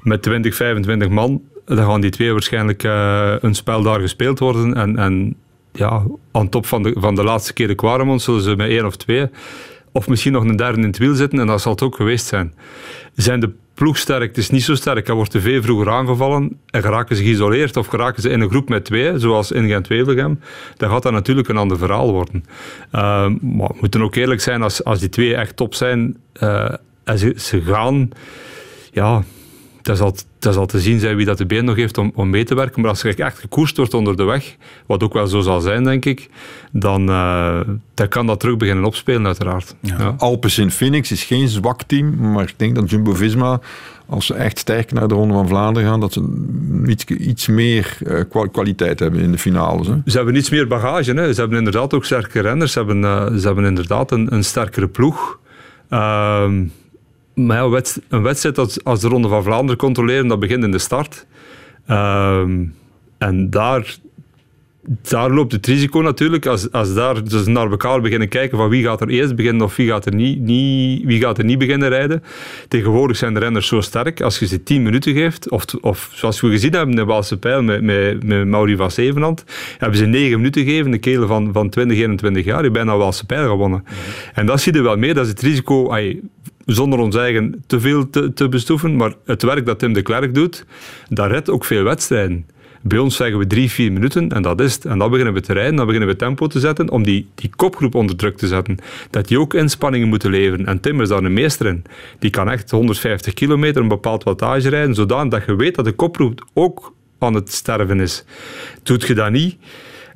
met 0.00 0.22
20, 0.22 0.54
25 0.54 1.08
man, 1.08 1.42
dan 1.64 1.86
gaan 1.86 2.00
die 2.00 2.10
twee 2.10 2.32
waarschijnlijk 2.32 2.82
uh, 2.82 3.34
een 3.40 3.54
spel 3.54 3.82
daar 3.82 4.00
gespeeld 4.00 4.38
worden. 4.38 4.74
En, 4.74 4.96
en 4.96 5.36
ja, 5.72 6.02
aan 6.32 6.48
top 6.48 6.66
van 6.66 6.82
de, 6.82 6.96
van 6.98 7.14
de 7.14 7.24
laatste 7.24 7.52
keer 7.52 7.66
de 7.66 7.74
Quaremont 7.74 8.22
zullen 8.22 8.42
ze 8.42 8.56
met 8.56 8.68
één 8.68 8.86
of 8.86 8.96
twee 8.96 9.28
of 9.92 10.08
misschien 10.08 10.32
nog 10.32 10.44
een 10.44 10.56
derde 10.56 10.78
in 10.78 10.86
het 10.86 10.98
wiel 10.98 11.14
zitten 11.14 11.38
en 11.38 11.46
dat 11.46 11.60
zal 11.60 11.72
het 11.72 11.82
ook 11.82 11.96
geweest 11.96 12.26
zijn. 12.26 12.54
Zijn 13.14 13.40
de 13.40 13.50
ploeg 13.74 13.98
sterk? 13.98 14.28
Het 14.28 14.38
is 14.38 14.50
niet 14.50 14.62
zo 14.62 14.74
sterk. 14.74 15.06
Hij 15.06 15.14
wordt 15.14 15.30
te 15.30 15.40
veel 15.40 15.62
vroeger 15.62 15.90
aangevallen 15.90 16.58
en 16.70 16.82
geraken 16.82 17.16
ze 17.16 17.22
geïsoleerd 17.22 17.76
of 17.76 17.86
geraken 17.86 18.22
ze 18.22 18.28
in 18.28 18.40
een 18.40 18.48
groep 18.50 18.68
met 18.68 18.84
twee, 18.84 19.18
zoals 19.18 19.52
in 19.52 19.68
Gent-Wevelgem, 19.68 20.40
dan 20.76 20.90
gaat 20.90 21.02
dat 21.02 21.12
natuurlijk 21.12 21.48
een 21.48 21.56
ander 21.56 21.78
verhaal 21.78 22.12
worden. 22.12 22.44
Uh, 22.92 23.00
maar 23.40 23.68
we 23.68 23.76
moeten 23.80 24.02
ook 24.02 24.14
eerlijk 24.14 24.40
zijn, 24.40 24.62
als, 24.62 24.84
als 24.84 25.00
die 25.00 25.08
twee 25.08 25.34
echt 25.34 25.56
top 25.56 25.74
zijn 25.74 26.16
uh, 26.42 26.74
en 27.04 27.18
ze, 27.18 27.34
ze 27.36 27.60
gaan, 27.62 28.08
ja, 28.92 29.22
dat 29.90 29.98
zal, 29.98 30.14
dat 30.38 30.54
zal 30.54 30.66
te 30.66 30.80
zien 30.80 30.98
zijn 30.98 31.16
wie 31.16 31.26
dat 31.26 31.38
de 31.38 31.46
been 31.46 31.64
nog 31.64 31.76
heeft 31.76 31.98
om, 31.98 32.12
om 32.14 32.30
mee 32.30 32.44
te 32.44 32.54
werken. 32.54 32.80
Maar 32.80 32.90
als 32.90 33.02
er 33.02 33.20
echt 33.20 33.38
gekoerst 33.38 33.76
wordt 33.76 33.94
onder 33.94 34.16
de 34.16 34.24
weg, 34.24 34.56
wat 34.86 35.02
ook 35.02 35.12
wel 35.12 35.26
zo 35.26 35.40
zal 35.40 35.60
zijn, 35.60 35.84
denk 35.84 36.04
ik, 36.04 36.28
dan, 36.72 37.08
uh, 37.08 37.60
dan 37.94 38.08
kan 38.08 38.26
dat 38.26 38.40
terug 38.40 38.56
beginnen 38.56 38.84
opspelen, 38.84 39.26
uiteraard. 39.26 39.74
Ja. 39.80 39.96
Ja. 39.98 40.14
Alpes 40.18 40.58
in 40.58 40.70
Phoenix 40.70 41.10
is 41.12 41.24
geen 41.24 41.48
zwak 41.48 41.82
team, 41.82 42.32
maar 42.32 42.42
ik 42.42 42.54
denk 42.56 42.74
dat 42.74 42.90
Jumbo-Visma, 42.90 43.60
als 44.06 44.26
ze 44.26 44.34
echt 44.34 44.58
sterk 44.58 44.92
naar 44.92 45.08
de 45.08 45.14
Ronde 45.14 45.34
van 45.34 45.48
Vlaanderen 45.48 45.88
gaan, 45.88 46.00
dat 46.00 46.12
ze 46.12 46.22
iets, 46.86 47.04
iets 47.04 47.46
meer 47.46 47.98
uh, 48.02 48.48
kwaliteit 48.52 48.98
hebben 48.98 49.20
in 49.20 49.32
de 49.32 49.38
finales. 49.38 49.86
Hè. 49.86 49.94
Ze 50.04 50.16
hebben 50.16 50.36
iets 50.36 50.50
meer 50.50 50.66
bagage. 50.66 51.12
Hè. 51.12 51.32
Ze 51.32 51.40
hebben 51.40 51.58
inderdaad 51.58 51.94
ook 51.94 52.04
sterke 52.04 52.40
renners. 52.40 52.72
Ze 52.72 52.78
hebben, 52.78 53.02
uh, 53.02 53.26
ze 53.26 53.46
hebben 53.46 53.64
inderdaad 53.64 54.10
een, 54.10 54.34
een 54.34 54.44
sterkere 54.44 54.88
ploeg. 54.88 55.38
Uh, 55.90 56.50
maar 57.46 57.68
ja, 57.68 57.82
een 58.08 58.22
wedstrijd 58.22 58.58
als, 58.58 58.84
als 58.84 59.00
de 59.00 59.08
Ronde 59.08 59.28
van 59.28 59.42
Vlaanderen 59.42 59.76
controleren, 59.76 60.28
dat 60.28 60.40
begint 60.40 60.64
in 60.64 60.70
de 60.70 60.78
start. 60.78 61.26
Um, 61.90 62.74
en 63.18 63.50
daar, 63.50 63.96
daar 65.02 65.30
loopt 65.30 65.52
het 65.52 65.66
risico 65.66 66.00
natuurlijk, 66.00 66.46
als, 66.46 66.72
als 66.72 66.94
daar 66.94 67.24
dus 67.24 67.46
naar 67.46 67.70
elkaar 67.70 68.00
beginnen 68.00 68.28
kijken 68.28 68.58
van 68.58 68.68
wie 68.68 68.84
gaat 68.84 69.00
er 69.00 69.08
eerst 69.08 69.36
beginnen 69.36 69.62
of 69.62 69.76
wie 69.76 69.88
gaat 69.88 70.06
er 70.06 70.14
niet, 70.14 70.40
niet, 70.40 71.04
wie 71.04 71.20
gaat 71.20 71.38
er 71.38 71.44
niet 71.44 71.58
beginnen 71.58 71.88
rijden. 71.88 72.22
Tegenwoordig 72.68 73.16
zijn 73.16 73.34
de 73.34 73.40
renners 73.40 73.66
zo 73.66 73.80
sterk, 73.80 74.20
als 74.20 74.38
je 74.38 74.46
ze 74.46 74.62
10 74.62 74.82
minuten 74.82 75.14
geeft, 75.14 75.50
of, 75.50 75.64
of 75.80 76.10
zoals 76.12 76.40
we 76.40 76.50
gezien 76.50 76.72
hebben 76.72 76.90
in 76.90 76.96
de 76.96 77.04
Waalse 77.04 77.38
Pijl 77.38 77.62
met, 77.62 77.82
met, 77.82 78.24
met 78.24 78.46
Mauri 78.46 78.76
van 78.76 78.90
Zevenand, 78.90 79.44
hebben 79.78 79.98
ze 79.98 80.06
9 80.06 80.36
minuten 80.36 80.64
gegeven, 80.64 80.90
de 80.90 80.98
kele 80.98 81.26
van, 81.26 81.52
van 81.52 81.70
20, 81.70 81.98
21 81.98 82.44
jaar, 82.44 82.62
die 82.62 82.70
bijna 82.70 82.96
Waalse 82.96 83.26
Pijl 83.26 83.48
gewonnen. 83.48 83.82
-hmm. 83.84 83.96
En 84.34 84.46
dat 84.46 84.60
zie 84.60 84.74
je 84.74 84.82
wel 84.82 84.96
meer, 84.96 85.14
dat 85.14 85.24
is 85.24 85.30
het 85.30 85.40
risico... 85.40 85.90
Ay, 85.90 86.20
zonder 86.72 86.98
ons 86.98 87.16
eigen 87.16 87.64
te 87.66 87.80
veel 87.80 88.10
te, 88.10 88.32
te 88.32 88.48
bestoeven, 88.48 88.96
maar 88.96 89.14
het 89.24 89.42
werk 89.42 89.66
dat 89.66 89.78
Tim 89.78 89.92
de 89.92 90.02
Klerk 90.02 90.34
doet, 90.34 90.64
dat 91.08 91.30
redt 91.30 91.50
ook 91.50 91.64
veel 91.64 91.82
wedstrijden. 91.82 92.46
Bij 92.82 92.98
ons 92.98 93.16
zeggen 93.16 93.38
we 93.38 93.46
drie, 93.46 93.70
vier 93.70 93.92
minuten 93.92 94.28
en 94.28 94.42
dat 94.42 94.60
is 94.60 94.74
het. 94.74 94.84
En 94.84 94.98
dan 94.98 95.10
beginnen 95.10 95.34
we 95.34 95.40
te 95.40 95.52
rijden, 95.52 95.76
dan 95.76 95.86
beginnen 95.86 96.08
we 96.08 96.16
tempo 96.16 96.46
te 96.46 96.60
zetten 96.60 96.90
om 96.90 97.02
die, 97.02 97.28
die 97.34 97.50
kopgroep 97.56 97.94
onder 97.94 98.16
druk 98.16 98.36
te 98.36 98.46
zetten. 98.46 98.78
Dat 99.10 99.28
die 99.28 99.40
ook 99.40 99.54
inspanningen 99.54 100.08
moeten 100.08 100.30
leveren. 100.30 100.66
En 100.66 100.80
Tim 100.80 101.00
is 101.00 101.08
daar 101.08 101.24
een 101.24 101.32
meester 101.32 101.66
in. 101.66 101.84
Die 102.18 102.30
kan 102.30 102.50
echt 102.50 102.70
150 102.70 103.34
kilometer 103.34 103.82
een 103.82 103.88
bepaald 103.88 104.22
wattage 104.22 104.68
rijden, 104.68 104.94
zodat 104.94 105.42
je 105.46 105.56
weet 105.56 105.74
dat 105.74 105.84
de 105.84 105.92
kopgroep 105.92 106.46
ook 106.54 106.94
aan 107.18 107.34
het 107.34 107.52
sterven 107.52 108.00
is. 108.00 108.24
Doet 108.82 109.06
je 109.06 109.14
dat 109.14 109.30
niet, 109.30 109.56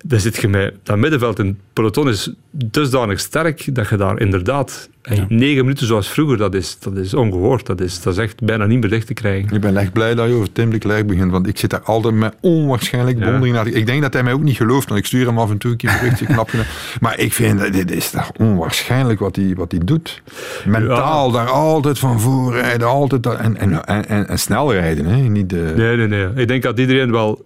dan 0.06 0.20
zit 0.20 0.36
je 0.36 0.48
met 0.48 0.74
dat 0.82 0.96
middenveld 0.96 1.38
in 1.38 1.46
het 1.46 1.56
peloton 1.72 2.08
is 2.08 2.32
dusdanig 2.50 3.20
sterk 3.20 3.74
dat 3.74 3.88
je 3.88 3.96
daar 3.96 4.20
inderdaad 4.20 4.88
ja. 5.02 5.26
negen 5.28 5.64
minuten 5.64 5.86
zoals 5.86 6.08
vroeger, 6.08 6.36
dat 6.36 6.54
is, 6.54 6.78
dat 6.78 6.96
is 6.96 7.14
ongehoord. 7.14 7.66
Dat 7.66 7.80
is, 7.80 8.02
dat 8.02 8.12
is 8.12 8.18
echt 8.18 8.42
bijna 8.42 8.66
niet 8.66 8.80
meer 8.80 8.90
dicht 8.90 9.06
te 9.06 9.14
krijgen. 9.14 9.54
Ik 9.54 9.60
ben 9.60 9.76
echt 9.76 9.92
blij 9.92 10.14
dat 10.14 10.28
je 10.28 10.34
over 10.34 10.52
Tim 10.52 10.70
de 10.70 10.78
Klerk 10.78 11.06
begint, 11.06 11.30
want 11.30 11.46
ik 11.46 11.58
zit 11.58 11.70
daar 11.70 11.82
altijd 11.82 12.14
met 12.14 12.34
onwaarschijnlijk 12.40 13.18
bewondering 13.18 13.56
ja. 13.56 13.62
naar. 13.62 13.72
Ik 13.72 13.86
denk 13.86 14.02
dat 14.02 14.12
hij 14.12 14.22
mij 14.22 14.32
ook 14.32 14.42
niet 14.42 14.56
gelooft, 14.56 14.88
want 14.88 15.00
ik 15.00 15.06
stuur 15.06 15.26
hem 15.26 15.38
af 15.38 15.50
en 15.50 15.58
toe 15.58 15.70
een 15.70 15.76
keer 15.76 15.90
een 15.90 15.98
berichtje 15.98 16.26
knap 16.26 16.50
Maar 17.00 17.18
ik 17.18 17.32
vind, 17.32 17.58
dat 17.58 17.72
dit 17.72 17.90
is 17.90 18.10
toch 18.10 18.30
onwaarschijnlijk 18.38 19.20
wat 19.20 19.36
hij, 19.36 19.54
wat 19.56 19.70
hij 19.70 19.80
doet. 19.84 20.22
Mentaal 20.64 21.26
ja. 21.26 21.32
daar 21.32 21.48
altijd 21.48 21.98
van 21.98 22.20
voor 22.20 22.52
rijden, 22.52 22.88
altijd 22.88 23.22
dat, 23.22 23.38
en, 23.38 23.56
en, 23.56 23.84
en, 23.84 24.28
en, 24.28 24.38
snel 24.38 24.72
rijden. 24.72 25.06
Hè? 25.06 25.16
Niet 25.16 25.50
de... 25.50 25.72
Nee, 25.76 25.96
nee, 25.96 26.08
nee. 26.08 26.28
Ik 26.34 26.48
denk 26.48 26.62
dat 26.62 26.78
iedereen 26.78 27.10
wel 27.10 27.44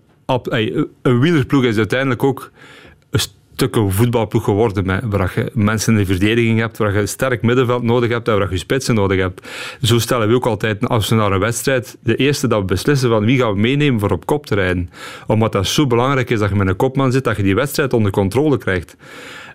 een 1.03 1.21
wielerploeg 1.21 1.65
is 1.65 1.77
uiteindelijk 1.77 2.23
ook 2.23 2.51
een 3.11 3.21
stuk 3.21 3.77
een 3.77 3.93
voetbalploeg 3.93 4.45
geworden, 4.45 5.11
waar 5.11 5.33
je 5.35 5.51
mensen 5.55 5.93
in 5.93 5.99
de 5.99 6.07
verdediging 6.07 6.59
hebt, 6.59 6.79
waar 6.79 6.93
je 6.93 6.99
een 6.99 7.09
sterk 7.09 7.43
middenveld 7.43 7.83
nodig 7.83 8.11
hebt 8.11 8.29
en 8.29 8.39
waar 8.39 8.51
je 8.51 8.57
spitsen 8.57 8.95
nodig 8.95 9.19
hebt. 9.19 9.49
Zo 9.83 9.99
stellen 9.99 10.29
we 10.29 10.35
ook 10.35 10.47
altijd, 10.47 10.89
als 10.89 11.09
we 11.09 11.15
naar 11.15 11.33
een 11.33 11.41
wedstrijd, 11.41 11.99
de 12.03 12.17
eerste 12.17 12.49
dat 12.49 12.61
we 12.61 12.65
beslissen 12.65 13.09
van 13.09 13.25
wie 13.25 13.39
gaan 13.39 13.53
we 13.53 13.61
meenemen 13.61 14.01
voor 14.01 14.11
op 14.11 14.27
kop 14.27 14.47
te 14.47 14.55
rijden. 14.55 14.91
Omdat 15.27 15.53
dat 15.53 15.67
zo 15.67 15.87
belangrijk 15.87 16.31
is 16.31 16.39
dat 16.39 16.49
je 16.49 16.55
met 16.55 16.69
een 16.69 16.77
kopman 16.77 17.13
zit, 17.13 17.25
dat 17.25 17.37
je 17.37 17.43
die 17.43 17.55
wedstrijd 17.55 17.93
onder 17.93 18.11
controle 18.11 18.59
krijgt. 18.59 18.97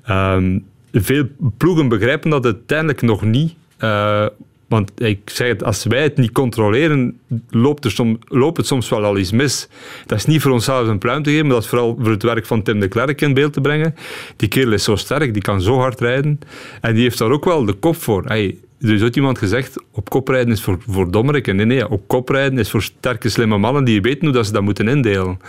Um, 0.09 0.65
veel 0.91 1.27
ploegen 1.57 1.87
begrijpen 1.87 2.29
dat 2.29 2.45
uiteindelijk 2.45 3.01
nog 3.01 3.21
niet. 3.21 3.53
Uh, 3.79 4.25
want 4.73 4.91
ik 4.95 5.29
zeg 5.29 5.47
het, 5.47 5.63
als 5.63 5.83
wij 5.83 6.03
het 6.03 6.17
niet 6.17 6.31
controleren, 6.31 7.19
loopt, 7.49 7.85
er 7.85 7.91
som, 7.91 8.19
loopt 8.27 8.57
het 8.57 8.67
soms 8.67 8.89
wel 8.89 9.03
al 9.03 9.17
iets 9.17 9.31
mis. 9.31 9.67
Dat 10.05 10.17
is 10.17 10.25
niet 10.25 10.41
voor 10.41 10.51
onszelf 10.51 10.87
een 10.87 10.97
pluim 10.97 11.23
te 11.23 11.29
geven, 11.29 11.45
maar 11.45 11.55
dat 11.55 11.63
is 11.63 11.69
vooral 11.69 11.97
voor 11.99 12.11
het 12.11 12.23
werk 12.23 12.45
van 12.45 12.61
Tim 12.61 12.79
de 12.79 12.87
Klerk 12.87 13.21
in 13.21 13.33
beeld 13.33 13.53
te 13.53 13.61
brengen. 13.61 13.95
Die 14.35 14.47
kerel 14.47 14.71
is 14.71 14.83
zo 14.83 14.95
sterk, 14.95 15.33
die 15.33 15.41
kan 15.41 15.61
zo 15.61 15.77
hard 15.77 15.99
rijden. 15.99 16.39
En 16.81 16.93
die 16.93 17.03
heeft 17.03 17.17
daar 17.17 17.31
ook 17.31 17.45
wel 17.45 17.65
de 17.65 17.73
kop 17.73 17.95
voor. 17.95 18.23
Hey, 18.25 18.57
er 18.81 18.93
is 18.93 19.01
ooit 19.01 19.15
iemand 19.15 19.37
gezegd, 19.37 19.83
op 19.91 20.09
kop 20.09 20.27
rijden 20.27 20.53
is 20.53 20.61
voor, 20.61 20.77
voor 20.87 21.11
dommeriken. 21.11 21.55
Nee, 21.55 21.65
nee, 21.65 21.89
op 21.89 22.07
kop 22.07 22.29
rijden 22.29 22.59
is 22.59 22.69
voor 22.69 22.83
sterke, 22.83 23.29
slimme 23.29 23.57
mannen 23.57 23.83
die 23.83 24.01
weten 24.01 24.25
hoe 24.25 24.33
dat 24.33 24.45
ze 24.45 24.51
dat 24.51 24.61
moeten 24.61 24.87
indelen. 24.87 25.39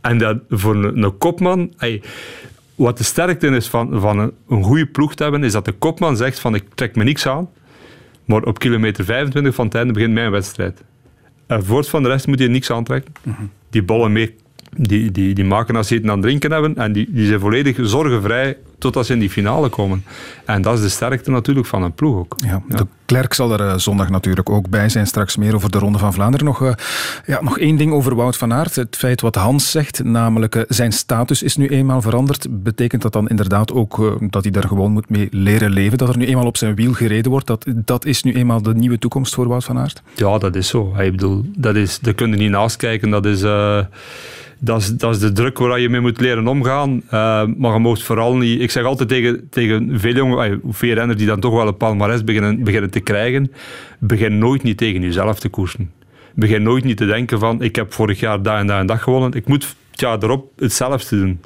En 0.00 0.18
dat, 0.18 0.38
voor 0.48 0.74
een, 0.74 1.02
een 1.02 1.18
kopman... 1.18 1.72
Hey, 1.76 2.02
wat 2.74 2.98
de 2.98 3.04
sterkte 3.04 3.46
is 3.46 3.68
van, 3.68 4.00
van 4.00 4.18
een, 4.18 4.32
een 4.48 4.62
goede 4.62 4.86
ploeg 4.86 5.14
te 5.14 5.22
hebben, 5.22 5.44
is 5.44 5.52
dat 5.52 5.64
de 5.64 5.72
kopman 5.72 6.16
zegt 6.16 6.38
van 6.38 6.54
ik 6.54 6.64
trek 6.74 6.96
me 6.96 7.04
niks 7.04 7.26
aan, 7.26 7.48
maar 8.26 8.42
op 8.42 8.58
kilometer 8.58 9.04
25 9.04 9.54
van 9.54 9.64
het 9.64 9.74
einde 9.74 9.92
begint 9.92 10.12
mijn 10.12 10.30
wedstrijd. 10.30 10.84
En 11.46 11.64
voort 11.64 11.88
van 11.88 12.02
de 12.02 12.08
rest 12.08 12.26
moet 12.26 12.38
je 12.38 12.48
niks 12.48 12.70
aantrekken. 12.70 13.12
Die 13.70 13.82
ballen 13.82 14.12
mee 14.12 14.34
die, 14.76 15.10
die, 15.12 15.34
die 15.34 15.44
maken 15.44 15.76
als 15.76 15.88
ze 15.88 15.94
eten 15.94 16.10
aan 16.10 16.16
het 16.16 16.26
drinken 16.26 16.52
hebben 16.52 16.76
en 16.76 16.92
die, 16.92 17.06
die 17.10 17.26
zijn 17.26 17.40
volledig 17.40 17.76
zorgenvrij 17.82 18.56
totdat 18.78 19.06
ze 19.06 19.12
in 19.12 19.18
die 19.18 19.30
finale 19.30 19.68
komen. 19.68 20.04
En 20.44 20.62
dat 20.62 20.74
is 20.74 20.80
de 20.80 20.88
sterkte 20.88 21.30
natuurlijk 21.30 21.66
van 21.66 21.82
een 21.82 21.92
ploeg 21.92 22.16
ook. 22.16 22.34
Ja, 22.36 22.62
De 22.68 22.86
Klerk 23.04 23.34
zal 23.34 23.52
er 23.52 23.60
eh, 23.60 23.76
zondag 23.76 24.10
natuurlijk 24.10 24.50
ook 24.50 24.68
bij 24.68 24.88
zijn. 24.88 25.06
Straks 25.06 25.36
meer 25.36 25.54
over 25.54 25.70
de 25.70 25.78
Ronde 25.78 25.98
van 25.98 26.12
Vlaanderen. 26.12 26.46
Nog, 26.46 26.62
uh, 26.62 26.72
ja, 27.26 27.42
nog 27.42 27.58
één 27.58 27.76
ding 27.76 27.92
over 27.92 28.14
Wout 28.14 28.36
van 28.36 28.52
Aert. 28.52 28.74
Het 28.74 28.96
feit 28.96 29.20
wat 29.20 29.34
Hans 29.34 29.70
zegt, 29.70 30.04
namelijk 30.04 30.54
uh, 30.54 30.62
zijn 30.68 30.92
status 30.92 31.42
is 31.42 31.56
nu 31.56 31.68
eenmaal 31.68 32.02
veranderd. 32.02 32.46
Betekent 32.50 33.02
dat 33.02 33.12
dan 33.12 33.28
inderdaad 33.28 33.72
ook 33.72 34.18
dat 34.30 34.42
hij 34.42 34.52
daar 34.52 34.68
gewoon 34.68 34.92
moet 34.92 35.08
mee 35.08 35.28
leren 35.30 35.70
leven? 35.70 35.98
Dat 35.98 36.08
er 36.08 36.16
nu 36.16 36.26
eenmaal 36.26 36.46
op 36.46 36.56
zijn 36.56 36.74
wiel 36.74 36.92
gereden 36.92 37.30
wordt? 37.30 37.46
Dat, 37.46 37.66
dat 37.74 38.04
is 38.04 38.22
nu 38.22 38.34
eenmaal 38.34 38.62
de 38.62 38.74
nieuwe 38.74 38.98
toekomst 38.98 39.34
voor 39.34 39.48
Wout 39.48 39.64
van 39.64 39.78
Aert? 39.78 40.02
Ja, 40.14 40.38
dat 40.38 40.54
is 40.54 40.68
zo. 40.68 40.94
Ik 40.98 41.10
bedoel, 41.10 41.44
dat, 41.56 41.76
is, 41.76 41.98
dat 41.98 42.14
kun 42.14 42.30
je 42.30 42.36
niet 42.36 42.50
naast 42.50 42.76
kijken. 42.76 43.10
Dat 43.10 43.26
is 43.26 43.42
dat 44.58 44.80
is, 44.80 44.96
dat 44.96 45.14
is 45.14 45.20
de 45.20 45.32
druk 45.32 45.58
waar 45.58 45.80
je 45.80 45.88
mee 45.88 46.00
moet 46.00 46.20
leren 46.20 46.46
omgaan. 46.46 46.94
Uh, 47.04 47.10
maar 47.56 47.72
je 47.72 47.78
mag 47.78 48.02
vooral 48.02 48.36
niet... 48.36 48.60
Ik 48.60 48.70
zeg 48.70 48.84
altijd 48.84 49.08
tegen, 49.08 49.46
tegen 49.50 50.00
veel 50.00 50.94
renners 50.94 51.18
die 51.18 51.26
dan 51.26 51.40
toch 51.40 51.54
wel 51.54 51.66
een 51.66 51.76
palmarès 51.76 52.24
beginnen, 52.24 52.64
beginnen 52.64 52.90
te 52.90 53.00
krijgen, 53.00 53.52
begin 53.98 54.38
nooit 54.38 54.62
niet 54.62 54.78
tegen 54.78 55.00
jezelf 55.00 55.38
te 55.38 55.48
koersen. 55.48 55.92
Begin 56.34 56.62
nooit 56.62 56.84
niet 56.84 56.96
te 56.96 57.06
denken 57.06 57.38
van, 57.38 57.62
ik 57.62 57.76
heb 57.76 57.92
vorig 57.92 58.20
jaar 58.20 58.42
dat 58.42 58.58
en 58.58 58.66
dat 58.66 58.78
en 58.78 58.86
dat 58.86 58.98
gewonnen. 58.98 59.32
Ik 59.32 59.46
moet 59.46 59.76
het 59.90 60.00
jaar 60.00 60.22
erop 60.22 60.52
hetzelfde 60.56 61.18
doen. 61.18 61.40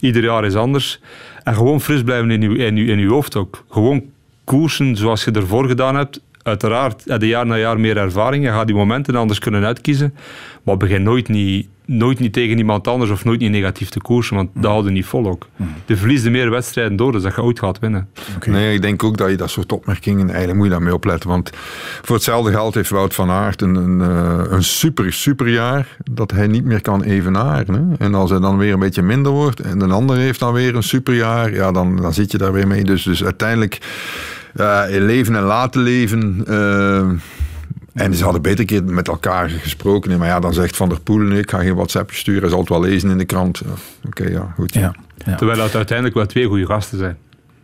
Ieder 0.00 0.22
jaar 0.22 0.44
is 0.44 0.54
anders. 0.54 1.00
En 1.42 1.54
gewoon 1.54 1.80
fris 1.80 2.02
blijven 2.02 2.30
in 2.30 2.40
je, 2.40 2.56
in 2.56 2.78
in 2.78 2.98
je 2.98 3.08
hoofd 3.08 3.36
ook. 3.36 3.64
Gewoon 3.70 4.04
koersen 4.44 4.96
zoals 4.96 5.24
je 5.24 5.30
ervoor 5.30 5.68
gedaan 5.68 5.96
hebt. 5.96 6.20
Uiteraard 6.46 7.02
heb 7.04 7.20
je 7.20 7.26
jaar 7.26 7.46
na 7.46 7.56
jaar 7.56 7.80
meer 7.80 7.96
ervaring. 7.96 8.44
Je 8.44 8.50
gaat 8.50 8.66
die 8.66 8.76
momenten 8.76 9.14
anders 9.14 9.38
kunnen 9.38 9.64
uitkiezen. 9.64 10.14
Maar 10.62 10.76
begin 10.76 11.02
nooit 11.02 11.28
niet 11.28 11.68
nooit 11.86 12.18
niet 12.18 12.32
tegen 12.32 12.58
iemand 12.58 12.88
anders 12.88 13.10
of 13.10 13.24
nooit 13.24 13.40
niet 13.40 13.50
negatief 13.50 13.88
te 13.88 14.00
koersen, 14.00 14.36
want 14.36 14.50
dat 14.54 14.70
houden 14.70 14.92
niet 14.92 15.06
vol 15.06 15.26
ook. 15.26 15.48
De 15.84 15.96
verliest 15.96 16.30
meer 16.30 16.50
wedstrijden 16.50 16.96
door, 16.96 17.12
dus 17.12 17.22
dat 17.22 17.34
je 17.34 17.42
ooit 17.42 17.58
gaat 17.58 17.78
winnen. 17.78 18.08
Nee, 18.46 18.74
ik 18.74 18.82
denk 18.82 19.04
ook 19.04 19.16
dat 19.16 19.30
je 19.30 19.36
dat 19.36 19.50
soort 19.50 19.72
opmerkingen, 19.72 20.26
eigenlijk 20.26 20.56
moet 20.56 20.66
je 20.66 20.72
daarmee 20.72 20.94
opletten, 20.94 21.28
want 21.28 21.50
voor 22.02 22.14
hetzelfde 22.14 22.50
geld 22.50 22.74
heeft 22.74 22.90
Wout 22.90 23.14
van 23.14 23.30
Aert 23.30 23.62
een, 23.62 23.74
een, 23.74 24.00
eh, 24.00 24.52
een 24.52 24.64
super, 24.64 25.12
super 25.12 25.48
jaar 25.48 25.96
dat 26.10 26.30
hij 26.30 26.46
niet 26.46 26.64
meer 26.64 26.80
kan 26.80 27.02
evenaren. 27.02 27.74
Hè? 27.74 28.04
En 28.04 28.14
als 28.14 28.30
hij 28.30 28.40
dan 28.40 28.58
weer 28.58 28.72
een 28.72 28.78
beetje 28.78 29.02
minder 29.02 29.32
wordt 29.32 29.60
en 29.60 29.80
een 29.80 29.92
ander 29.92 30.16
heeft 30.16 30.40
dan 30.40 30.52
weer 30.52 30.74
een 30.74 30.82
superjaar, 30.82 31.54
ja, 31.54 31.72
dan, 31.72 31.96
dan 31.96 32.14
zit 32.14 32.32
je 32.32 32.38
daar 32.38 32.52
weer 32.52 32.66
mee. 32.66 32.84
Dus, 32.84 33.02
dus 33.02 33.24
uiteindelijk, 33.24 33.78
uh, 34.56 34.82
leven 34.88 35.36
en 35.36 35.42
laten 35.42 35.82
leven... 35.82 36.44
Uh, 36.48 37.10
en 37.92 38.14
ze 38.14 38.24
hadden 38.24 38.42
beter 38.42 38.64
keer 38.64 38.84
met 38.84 39.08
elkaar 39.08 39.48
gesproken. 39.48 40.18
Maar 40.18 40.28
ja, 40.28 40.40
dan 40.40 40.52
zegt 40.54 40.76
Van 40.76 40.88
der 40.88 41.00
Poel, 41.00 41.30
ik 41.30 41.50
ga 41.50 41.58
geen 41.58 41.74
WhatsApp 41.74 42.12
sturen. 42.12 42.40
Hij 42.40 42.50
zal 42.50 42.58
het 42.58 42.68
wel 42.68 42.80
lezen 42.80 43.10
in 43.10 43.18
de 43.18 43.24
krant. 43.24 43.62
Oké, 44.06 44.28
ja, 44.28 44.52
goed. 44.54 44.74
Ja. 44.74 44.94
Ja. 45.24 45.34
Terwijl 45.34 45.60
het 45.60 45.74
uiteindelijk 45.74 46.16
wel 46.16 46.26
twee 46.26 46.46
goede 46.46 46.66
gasten 46.66 46.98
zijn. 46.98 47.16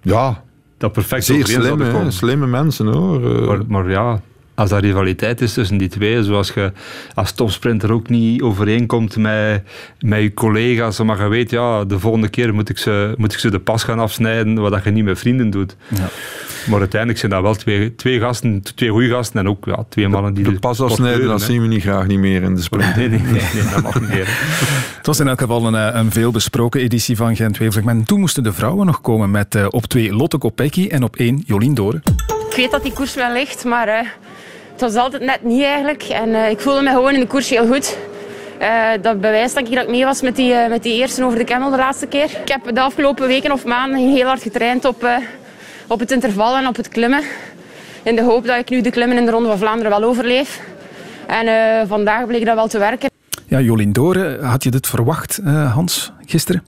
Ja. 0.02 0.42
Dat 0.78 0.92
perfect 0.92 1.24
Zeer 1.24 1.46
slimme, 1.46 2.10
slimme 2.10 2.46
mensen 2.46 2.86
hoor. 2.86 3.20
Maar, 3.20 3.58
maar 3.66 3.90
ja, 3.90 4.20
als 4.54 4.70
er 4.70 4.80
rivaliteit 4.80 5.40
is 5.40 5.52
tussen 5.52 5.76
die 5.76 5.88
twee, 5.88 6.22
zoals 6.22 6.50
je 6.50 6.72
als 7.14 7.32
topsprinter 7.32 7.92
ook 7.92 8.08
niet 8.08 8.42
overeenkomt 8.42 9.16
met, 9.16 9.62
met 10.00 10.20
je 10.20 10.34
collega's, 10.34 11.02
maar 11.02 11.22
je 11.22 11.28
weet, 11.28 11.50
ja, 11.50 11.84
de 11.84 11.98
volgende 11.98 12.28
keer 12.28 12.54
moet 12.54 12.68
ik 12.68 12.78
ze, 12.78 13.14
moet 13.16 13.32
ik 13.32 13.38
ze 13.38 13.50
de 13.50 13.58
pas 13.58 13.84
gaan 13.84 13.98
afsnijden, 13.98 14.54
wat 14.54 14.84
je 14.84 14.90
niet 14.90 15.04
met 15.04 15.18
vrienden 15.18 15.50
doet. 15.50 15.76
Ja. 15.88 16.08
Maar 16.68 16.78
uiteindelijk 16.78 17.20
zijn 17.20 17.32
dat 17.32 17.42
wel 17.42 17.54
twee, 17.54 17.94
twee 17.94 18.20
gasten, 18.20 18.62
twee 18.74 18.90
goede 18.90 19.08
gasten 19.08 19.40
en 19.40 19.48
ook 19.48 19.64
ja, 19.64 19.84
twee 19.88 20.08
mannen 20.08 20.34
die... 20.34 20.44
De, 20.44 20.52
de 20.52 20.58
pas 20.58 20.80
afsnijden, 20.80 21.26
dat 21.26 21.42
zien 21.42 21.60
we 21.60 21.66
niet 21.66 21.82
graag 21.82 22.06
niet 22.06 22.18
meer 22.18 22.42
in 22.42 22.54
de 22.54 22.62
sprint. 22.62 22.96
Nee, 22.96 23.08
nee, 23.08 23.18
nee, 23.18 23.42
nee 23.54 23.64
dat 23.74 23.82
mag 23.82 24.00
niet 24.00 24.08
meer. 24.08 24.26
Het 24.96 25.06
was 25.06 25.20
in 25.20 25.28
elk 25.28 25.40
geval 25.40 25.66
een, 25.66 25.74
eh, 25.74 26.00
een 26.00 26.10
veel 26.10 26.30
besproken 26.30 26.80
editie 26.80 27.16
van 27.16 27.36
Gent-Wevelgem. 27.36 27.88
En 27.88 28.04
toen 28.04 28.20
moesten 28.20 28.42
de 28.42 28.52
vrouwen 28.52 28.86
nog 28.86 29.00
komen 29.00 29.30
met 29.30 29.54
uh, 29.54 29.66
op 29.70 29.86
twee 29.86 30.14
Lotte 30.14 30.38
Kopecky 30.38 30.88
en 30.88 31.02
op 31.02 31.16
één 31.16 31.42
Jolien 31.46 31.74
Doren. 31.74 32.02
Ik 32.50 32.56
weet 32.56 32.70
dat 32.70 32.82
die 32.82 32.92
koers 32.92 33.14
wel 33.14 33.32
ligt, 33.32 33.64
maar... 33.64 33.88
Uh 33.88 33.94
het 33.94 34.31
was 34.82 34.94
altijd 34.94 35.22
net 35.22 35.42
niet 35.42 35.62
eigenlijk. 35.62 36.02
En 36.02 36.28
uh, 36.28 36.50
ik 36.50 36.60
voelde 36.60 36.82
me 36.82 36.90
gewoon 36.90 37.14
in 37.14 37.20
de 37.20 37.26
koers 37.26 37.48
heel 37.48 37.66
goed. 37.66 37.96
Uh, 38.60 38.88
dat 39.02 39.20
bewijst 39.20 39.54
denk 39.54 39.68
ik 39.68 39.74
dat 39.74 39.82
ik 39.84 39.90
mee 39.90 40.04
was 40.04 40.22
met 40.22 40.36
die, 40.36 40.52
uh, 40.52 40.68
met 40.68 40.82
die 40.82 40.94
eerste 40.94 41.24
over 41.24 41.38
de 41.38 41.44
Kemmel 41.44 41.70
de 41.70 41.76
laatste 41.76 42.06
keer. 42.06 42.24
Ik 42.24 42.48
heb 42.48 42.74
de 42.74 42.80
afgelopen 42.80 43.26
weken 43.26 43.52
of 43.52 43.64
maanden 43.64 44.12
heel 44.12 44.26
hard 44.26 44.42
getraind 44.42 44.84
op, 44.84 45.08
op 45.86 46.00
het 46.00 46.10
interval 46.10 46.56
en 46.56 46.66
op 46.66 46.76
het 46.76 46.88
klimmen. 46.88 47.22
In 48.02 48.16
de 48.16 48.22
hoop 48.22 48.46
dat 48.46 48.58
ik 48.58 48.70
nu 48.70 48.80
de 48.80 48.90
klimmen 48.90 49.16
in 49.16 49.24
de 49.24 49.30
Ronde 49.30 49.48
van 49.48 49.58
Vlaanderen 49.58 49.90
wel 49.90 50.08
overleef. 50.08 50.60
En 51.26 51.88
vandaag 51.88 52.26
bleek 52.26 52.44
dat 52.44 52.54
wel 52.54 52.68
te 52.68 52.78
werken. 52.78 53.10
Ja, 53.46 53.60
Jolien 53.60 53.92
Doren, 53.92 54.44
had 54.44 54.62
je 54.62 54.70
dit 54.70 54.86
verwacht, 54.86 55.40
Hans, 55.74 56.12
gisteren? 56.26 56.64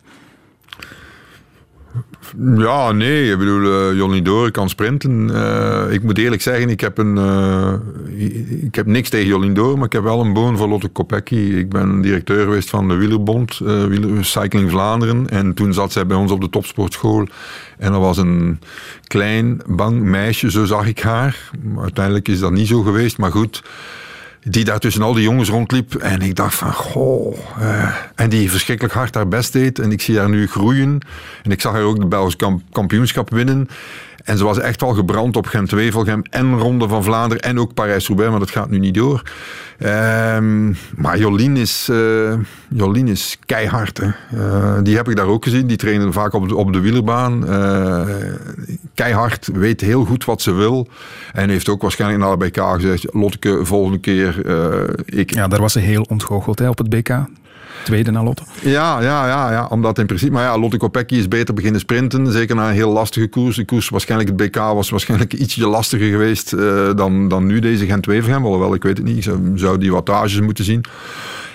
Ja, 2.57 2.93
nee. 2.93 3.31
Ik 3.31 3.39
bedoel, 3.39 3.91
uh, 3.91 3.97
Johnny 3.97 4.51
kan 4.51 4.69
sprinten. 4.69 5.29
Uh, 5.29 5.85
ik 5.91 6.03
moet 6.03 6.19
eerlijk 6.19 6.43
zeggen, 6.43 6.69
ik 6.69 6.81
heb, 6.81 6.99
een, 6.99 7.17
uh, 7.17 7.73
ik 8.63 8.75
heb 8.75 8.87
niks 8.87 9.09
tegen 9.09 9.27
Jolien 9.27 9.55
Door, 9.55 9.77
maar 9.77 9.87
ik 9.87 9.93
heb 9.93 10.03
wel 10.03 10.21
een 10.21 10.33
boon 10.33 10.57
voor 10.57 10.69
Lotte 10.69 10.89
Kopecky. 10.89 11.35
Ik 11.35 11.69
ben 11.69 12.01
directeur 12.01 12.45
geweest 12.45 12.71
van 12.71 12.89
de 12.89 12.95
Wielerbond, 12.95 13.59
Wieler, 13.59 14.25
Cycling 14.25 14.71
Vlaanderen. 14.71 15.29
En 15.29 15.55
toen 15.55 15.73
zat 15.73 15.93
zij 15.93 16.07
bij 16.07 16.17
ons 16.17 16.33
op 16.33 16.41
de 16.41 16.51
topsportschool. 16.51 17.27
En 17.79 17.93
er 17.93 18.01
was 18.01 18.17
een 18.17 18.61
klein, 19.07 19.61
bang 19.67 20.03
meisje, 20.03 20.51
zo 20.51 20.65
zag 20.65 20.87
ik 20.87 21.01
haar. 21.01 21.51
Uiteindelijk 21.79 22.29
is 22.29 22.39
dat 22.39 22.53
niet 22.53 22.69
zo 22.69 22.83
geweest, 22.83 23.19
maar 23.19 23.33
goed 23.33 23.63
die 24.45 24.65
daar 24.65 24.79
tussen 24.79 25.03
al 25.03 25.13
die 25.13 25.23
jongens 25.23 25.49
rondliep. 25.49 25.95
En 25.95 26.21
ik 26.21 26.35
dacht 26.35 26.55
van, 26.55 26.73
goh. 26.73 27.37
Uh, 27.61 27.95
en 28.15 28.29
die 28.29 28.51
verschrikkelijk 28.51 28.95
hard 28.95 29.15
haar 29.15 29.29
best 29.29 29.53
deed. 29.53 29.79
En 29.79 29.93
ik 29.93 30.01
zie 30.01 30.19
haar 30.19 30.29
nu 30.29 30.47
groeien. 30.47 31.01
En 31.43 31.51
ik 31.51 31.61
zag 31.61 31.73
haar 31.73 31.83
ook 31.83 32.01
de 32.01 32.07
Belgische 32.07 32.59
kampioenschap 32.73 33.31
winnen. 33.31 33.69
En 34.25 34.39
ze 34.39 34.45
was 34.45 34.59
echt 34.59 34.81
wel 34.81 34.95
gebrand 34.95 35.37
op 35.37 35.47
Gent-Wevelgem 35.47 36.23
en 36.31 36.59
Ronde 36.59 36.89
van 36.89 37.05
Vlaanderen 37.05 37.43
en 37.43 37.61
ook 37.61 37.75
Parijs-Roubaix, 37.75 38.31
maar 38.31 38.41
dat 38.41 38.51
gaat 38.51 38.71
nu 38.71 38.79
niet 38.79 38.95
door. 38.95 39.23
Um, 39.79 40.77
maar 40.97 41.19
Jolien 41.19 41.57
is, 41.57 41.89
uh, 41.91 42.35
Jolien 42.69 43.09
is 43.09 43.39
keihard. 43.47 44.01
Uh, 44.35 44.79
die 44.83 44.97
heb 44.97 45.09
ik 45.09 45.17
daar 45.17 45.27
ook 45.27 45.45
gezien. 45.45 45.67
Die 45.67 45.77
trainen 45.77 46.13
vaak 46.13 46.33
op 46.33 46.49
de, 46.49 46.57
op 46.57 46.73
de 46.73 46.81
wielerbaan. 46.81 47.51
Uh, 47.51 48.07
keihard, 48.95 49.49
weet 49.53 49.81
heel 49.81 50.05
goed 50.05 50.25
wat 50.25 50.43
ze 50.43 50.53
wil. 50.53 50.89
En 51.33 51.49
heeft 51.49 51.69
ook 51.69 51.83
waarschijnlijk 51.83 52.23
naar 52.23 52.39
de 52.39 52.45
BK 52.45 52.61
gezegd... 52.75 53.07
Lotteke, 53.13 53.65
volgende 53.65 53.99
keer... 53.99 54.47
ik... 55.05 55.35
Ja, 55.35 55.49
daar 55.49 55.61
was 55.61 55.73
ze 55.73 55.79
heel 55.79 56.07
ontgoocheld 56.09 56.59
hè, 56.59 56.69
op 56.69 56.79
het 56.79 56.89
BK 56.89 57.27
tweede 57.85 58.11
na 58.11 58.23
Lotte. 58.23 58.43
Ja, 58.61 59.01
ja, 59.01 59.27
ja, 59.27 59.53
ja, 59.53 59.67
omdat 59.67 59.99
in 59.99 60.07
principe... 60.07 60.33
Maar 60.33 60.45
ja, 60.45 60.59
Lotte 60.59 60.77
Kopecky 60.77 61.15
is 61.15 61.29
beter 61.29 61.55
beginnen 61.55 61.81
sprinten. 61.81 62.33
Zeker 62.33 62.57
na 62.57 62.69
een 62.69 62.75
heel 62.75 62.93
lastige 62.93 63.27
koers. 63.27 63.57
De 63.57 63.65
koers, 63.65 63.89
waarschijnlijk 63.89 64.31
het 64.31 64.39
BK, 64.39 64.57
was 64.57 64.91
waarschijnlijk 64.91 65.33
ietsje 65.33 65.67
lastiger 65.67 66.11
geweest 66.11 66.53
uh, 66.53 66.95
dan, 66.95 67.29
dan 67.29 67.47
nu 67.47 67.59
deze 67.59 67.87
Gent-Wevergem. 67.87 68.45
Alhoewel, 68.45 68.75
ik 68.75 68.83
weet 68.83 68.97
het 68.97 69.07
niet. 69.07 69.17
Ik 69.17 69.23
zou, 69.23 69.39
zou 69.55 69.79
die 69.79 69.93
wattages 69.93 70.41
moeten 70.41 70.65
zien. 70.65 70.85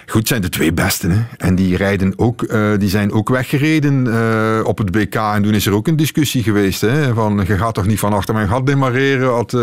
Goed, 0.09 0.27
zijn 0.27 0.41
de 0.41 0.49
twee 0.49 0.73
besten. 0.73 1.11
Hè? 1.11 1.21
En 1.37 1.55
die, 1.55 1.77
rijden 1.77 2.13
ook, 2.15 2.41
uh, 2.41 2.69
die 2.77 2.89
zijn 2.89 3.11
ook 3.11 3.29
weggereden 3.29 4.05
uh, 4.05 4.59
op 4.63 4.77
het 4.77 4.91
BK. 4.91 5.15
En 5.15 5.43
toen 5.43 5.53
is 5.53 5.65
er 5.65 5.73
ook 5.73 5.87
een 5.87 5.95
discussie 5.95 6.43
geweest. 6.43 6.81
Hè? 6.81 7.13
Van, 7.13 7.43
je 7.47 7.57
gaat 7.57 7.73
toch 7.73 7.85
niet 7.85 7.99
van 7.99 8.13
achter 8.13 8.33
mijn 8.33 8.47
gat 8.47 8.65
demareren, 8.65 9.29
had 9.29 9.53
uh, 9.53 9.61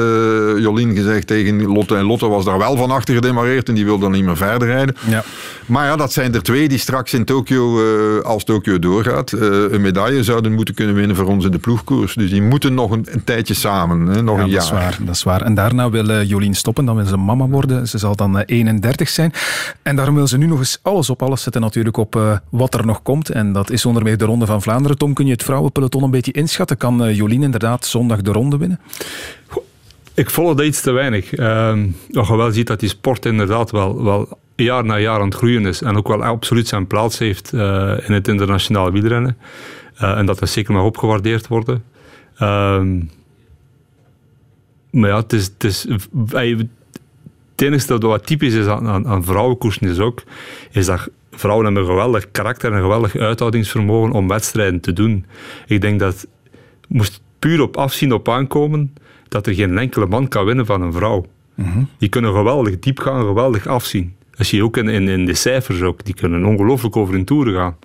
Jolien 0.59 0.95
gezegd 0.95 1.27
tegen 1.27 1.67
Lotte. 1.67 1.97
En 1.97 2.05
Lotte 2.05 2.29
was 2.29 2.45
daar 2.45 2.59
wel 2.59 2.77
van 2.77 2.91
achter 2.91 3.15
gedemareerd 3.15 3.69
en 3.69 3.75
die 3.75 3.85
wilde 3.85 4.03
dan 4.03 4.13
niet 4.13 4.25
meer 4.25 4.37
verder 4.37 4.69
rijden. 4.69 4.97
Ja. 5.09 5.25
Maar 5.67 5.87
ja, 5.87 5.97
dat 5.97 6.13
zijn 6.13 6.35
er 6.35 6.43
twee 6.43 6.69
die 6.69 6.79
straks 6.79 7.15
in 7.15 7.25
Tokio, 7.25 7.83
als 8.23 8.45
Tokio 8.45 8.79
doorgaat, 8.79 9.33
een 9.33 9.81
medaille 9.81 10.25
zouden 10.25 10.53
moeten 10.53 10.75
kunnen 10.75 10.95
winnen 10.95 11.17
voor 11.17 11.27
ons 11.27 11.45
in 11.45 11.51
de 11.51 11.59
ploegkoers. 11.59 12.15
Dus 12.15 12.31
die 12.31 12.43
moeten 12.43 12.75
nog 12.75 12.91
een, 12.91 13.07
een 13.11 13.25
tijdje 13.25 13.55
samen, 13.55 14.07
hè? 14.07 14.23
nog 14.23 14.37
ja, 14.37 14.43
een 14.43 14.49
jaar. 14.49 14.61
Dat 14.61 14.65
is, 14.65 14.71
waar, 14.71 14.99
dat 15.01 15.15
is 15.15 15.23
waar. 15.23 15.43
En 15.43 15.55
daarna 15.55 15.91
wil 15.91 16.23
Jolien 16.23 16.55
stoppen, 16.55 16.85
dan 16.85 16.97
wil 16.97 17.07
ze 17.07 17.17
mama 17.17 17.47
worden. 17.47 17.89
Ze 17.89 17.99
zal 17.99 18.17
dan 18.17 18.39
31 18.39 19.09
zijn. 19.09 19.33
En 19.83 19.97
daarom 19.97 20.15
wil 20.15 20.27
ze 20.27 20.36
nu 20.39 20.47
nog 20.47 20.59
eens 20.59 20.79
alles 20.83 21.11
op 21.11 21.23
alles 21.23 21.43
zetten 21.43 21.61
natuurlijk 21.61 21.97
op 21.97 22.17
uh, 22.17 22.37
wat 22.51 22.75
er 22.75 22.87
nog 22.87 23.03
komt. 23.03 23.31
En 23.31 23.53
dat 23.53 23.71
is 23.71 23.87
onder 23.87 24.03
meer 24.03 24.17
de 24.17 24.25
Ronde 24.25 24.47
van 24.47 24.63
Vlaanderen. 24.63 24.99
Tom, 24.99 25.15
kun 25.15 25.27
je 25.27 25.33
het 25.33 25.43
vrouwenpeloton 25.43 26.03
een 26.03 26.11
beetje 26.11 26.33
inschatten? 26.33 26.77
Kan 26.77 27.07
uh, 27.07 27.17
Jolien 27.17 27.43
inderdaad 27.43 27.87
zondag 27.87 28.23
de 28.23 28.33
ronde 28.33 28.57
winnen? 28.57 28.81
Ik 30.15 30.31
volg 30.31 30.63
iets 30.63 30.81
te 30.81 30.91
weinig. 30.91 31.39
Uh, 31.39 31.79
nog 32.09 32.29
wel 32.29 32.53
ziet 32.53 32.67
dat 32.67 32.81
die 32.81 32.89
sport 32.89 33.27
inderdaad 33.27 33.71
wel, 33.71 34.05
wel 34.05 34.39
jaar 34.57 34.85
na 34.85 34.99
jaar 34.99 35.21
aan 35.21 35.29
het 35.29 35.35
groeien 35.35 35.67
is. 35.67 35.83
En 35.83 35.97
ook 35.97 36.09
wel 36.09 36.25
absoluut 36.25 36.69
zijn 36.69 36.87
plaats 36.87 37.19
heeft 37.19 37.53
uh, 37.53 37.61
in 38.07 38.13
het 38.13 38.29
internationale 38.29 38.93
wielrennen. 38.93 39.37
en 39.97 40.27
dat 40.27 40.39
dat 40.39 40.49
zeker 40.49 40.75
mag 40.75 40.85
opgewaardeerd 40.85 41.49
worden. 41.49 41.85
Ehm, 42.37 43.01
maar 44.91 45.11
ja, 45.11 45.17
het 45.17 45.33
is, 45.33 45.45
het 45.45 45.65
is, 45.65 45.87
het 47.57 47.67
enige 47.67 47.87
dat 47.87 48.03
wat 48.03 48.27
typisch 48.27 48.55
is 48.55 48.67
aan, 48.67 48.89
aan, 48.89 49.07
aan 49.07 49.25
vrouwenkoersen 49.25 49.89
is 49.89 49.99
ook, 49.99 50.23
is 50.71 50.87
dat 50.87 51.09
vrouwen 51.31 51.65
hebben 51.65 51.83
een 51.83 51.89
geweldig 51.89 52.31
karakter 52.31 52.71
en 52.71 52.77
een 52.77 52.83
geweldig 52.83 53.17
uithoudingsvermogen 53.17 54.13
om 54.13 54.29
wedstrijden 54.29 54.81
te 54.81 54.93
doen. 54.93 55.27
Ik 55.67 55.81
denk 55.81 56.01
dat 56.01 56.27
moest 56.89 57.21
puur 57.39 57.61
op 57.61 57.77
afzien 57.77 58.13
op 58.13 58.29
aankomen 58.29 58.95
dat 59.29 59.47
er 59.47 59.55
geen 59.55 59.79
enkele 59.79 60.07
man 60.07 60.29
kan 60.29 60.45
winnen 60.45 60.67
van 60.67 60.83
een 60.83 60.93
vrouw. 60.93 61.27
Die 61.99 62.09
kunnen 62.09 62.33
geweldig 62.33 62.79
diep 62.79 62.99
gaan, 62.99 63.27
geweldig 63.27 63.67
afzien. 63.67 64.15
Dat 64.31 64.47
zie 64.47 64.59
je 64.59 64.65
ook 64.65 64.77
in, 64.77 64.89
in, 64.89 65.09
in 65.09 65.25
de 65.25 65.35
cijfers 65.35 65.83
ook. 65.83 66.05
Die 66.05 66.15
kunnen 66.15 66.45
ongelooflijk 66.45 66.97
over 66.97 67.15
hun 67.15 67.25
toeren 67.25 67.55
gaan. 67.55 67.77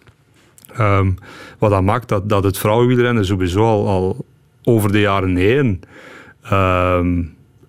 Ehm, 0.73 1.11
wat 1.57 1.69
dat 1.69 1.83
maakt 1.83 2.07
dat, 2.07 2.29
dat 2.29 2.43
het 2.43 2.57
vrouwenwielrennen 2.57 3.25
sowieso 3.25 3.63
al, 3.63 3.87
al 3.87 4.25
over 4.63 4.91
de 4.91 4.99
jaren 4.99 5.35
heen 5.35 5.81
ehm, 6.43 7.23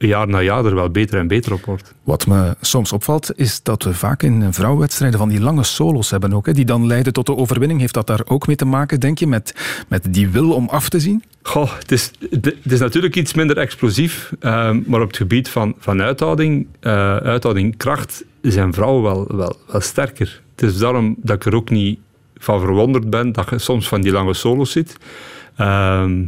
jaar 0.06 0.28
na 0.28 0.42
jaar 0.42 0.64
er 0.64 0.74
wel 0.74 0.90
beter 0.90 1.18
en 1.18 1.26
beter 1.26 1.52
op 1.52 1.64
wordt. 1.64 1.94
Wat 2.02 2.26
me 2.26 2.56
soms 2.60 2.92
opvalt, 2.92 3.38
is 3.38 3.62
dat 3.62 3.82
we 3.82 3.94
vaak 3.94 4.22
in 4.22 4.52
vrouwenwedstrijden 4.52 5.18
van 5.18 5.28
die 5.28 5.40
lange 5.40 5.64
solos 5.64 6.10
hebben 6.10 6.32
ook, 6.32 6.46
hè, 6.46 6.52
die 6.52 6.64
dan 6.64 6.86
leiden 6.86 7.12
tot 7.12 7.26
de 7.26 7.36
overwinning. 7.36 7.80
Heeft 7.80 7.94
dat 7.94 8.06
daar 8.06 8.22
ook 8.24 8.46
mee 8.46 8.56
te 8.56 8.64
maken, 8.64 9.00
denk 9.00 9.18
je, 9.18 9.26
met, 9.26 9.54
met 9.88 10.14
die 10.14 10.28
wil 10.28 10.52
om 10.52 10.68
af 10.68 10.88
te 10.88 11.00
zien? 11.00 11.22
Goh, 11.42 11.78
het 11.78 11.92
is, 11.92 12.10
het 12.30 12.72
is 12.72 12.80
natuurlijk 12.80 13.16
iets 13.16 13.34
minder 13.34 13.58
explosief, 13.58 14.32
ehm, 14.40 14.80
maar 14.86 15.00
op 15.00 15.06
het 15.06 15.16
gebied 15.16 15.48
van, 15.48 15.74
van 15.78 16.02
uithouding, 16.02 16.66
uh, 16.80 17.16
uithouding, 17.16 17.76
kracht, 17.76 18.24
zijn 18.42 18.72
vrouwen 18.72 19.02
wel, 19.02 19.36
wel, 19.36 19.56
wel 19.66 19.80
sterker. 19.80 20.42
Het 20.54 20.62
is 20.70 20.78
daarom 20.78 21.16
dat 21.18 21.36
ik 21.36 21.44
er 21.44 21.54
ook 21.54 21.70
niet 21.70 21.98
van 22.36 22.60
verwonderd 22.60 23.10
ben 23.10 23.32
dat 23.32 23.50
je 23.50 23.58
soms 23.58 23.88
van 23.88 24.00
die 24.00 24.12
lange 24.12 24.34
solos 24.34 24.70
zit. 24.70 24.96
Ehm, 25.56 26.24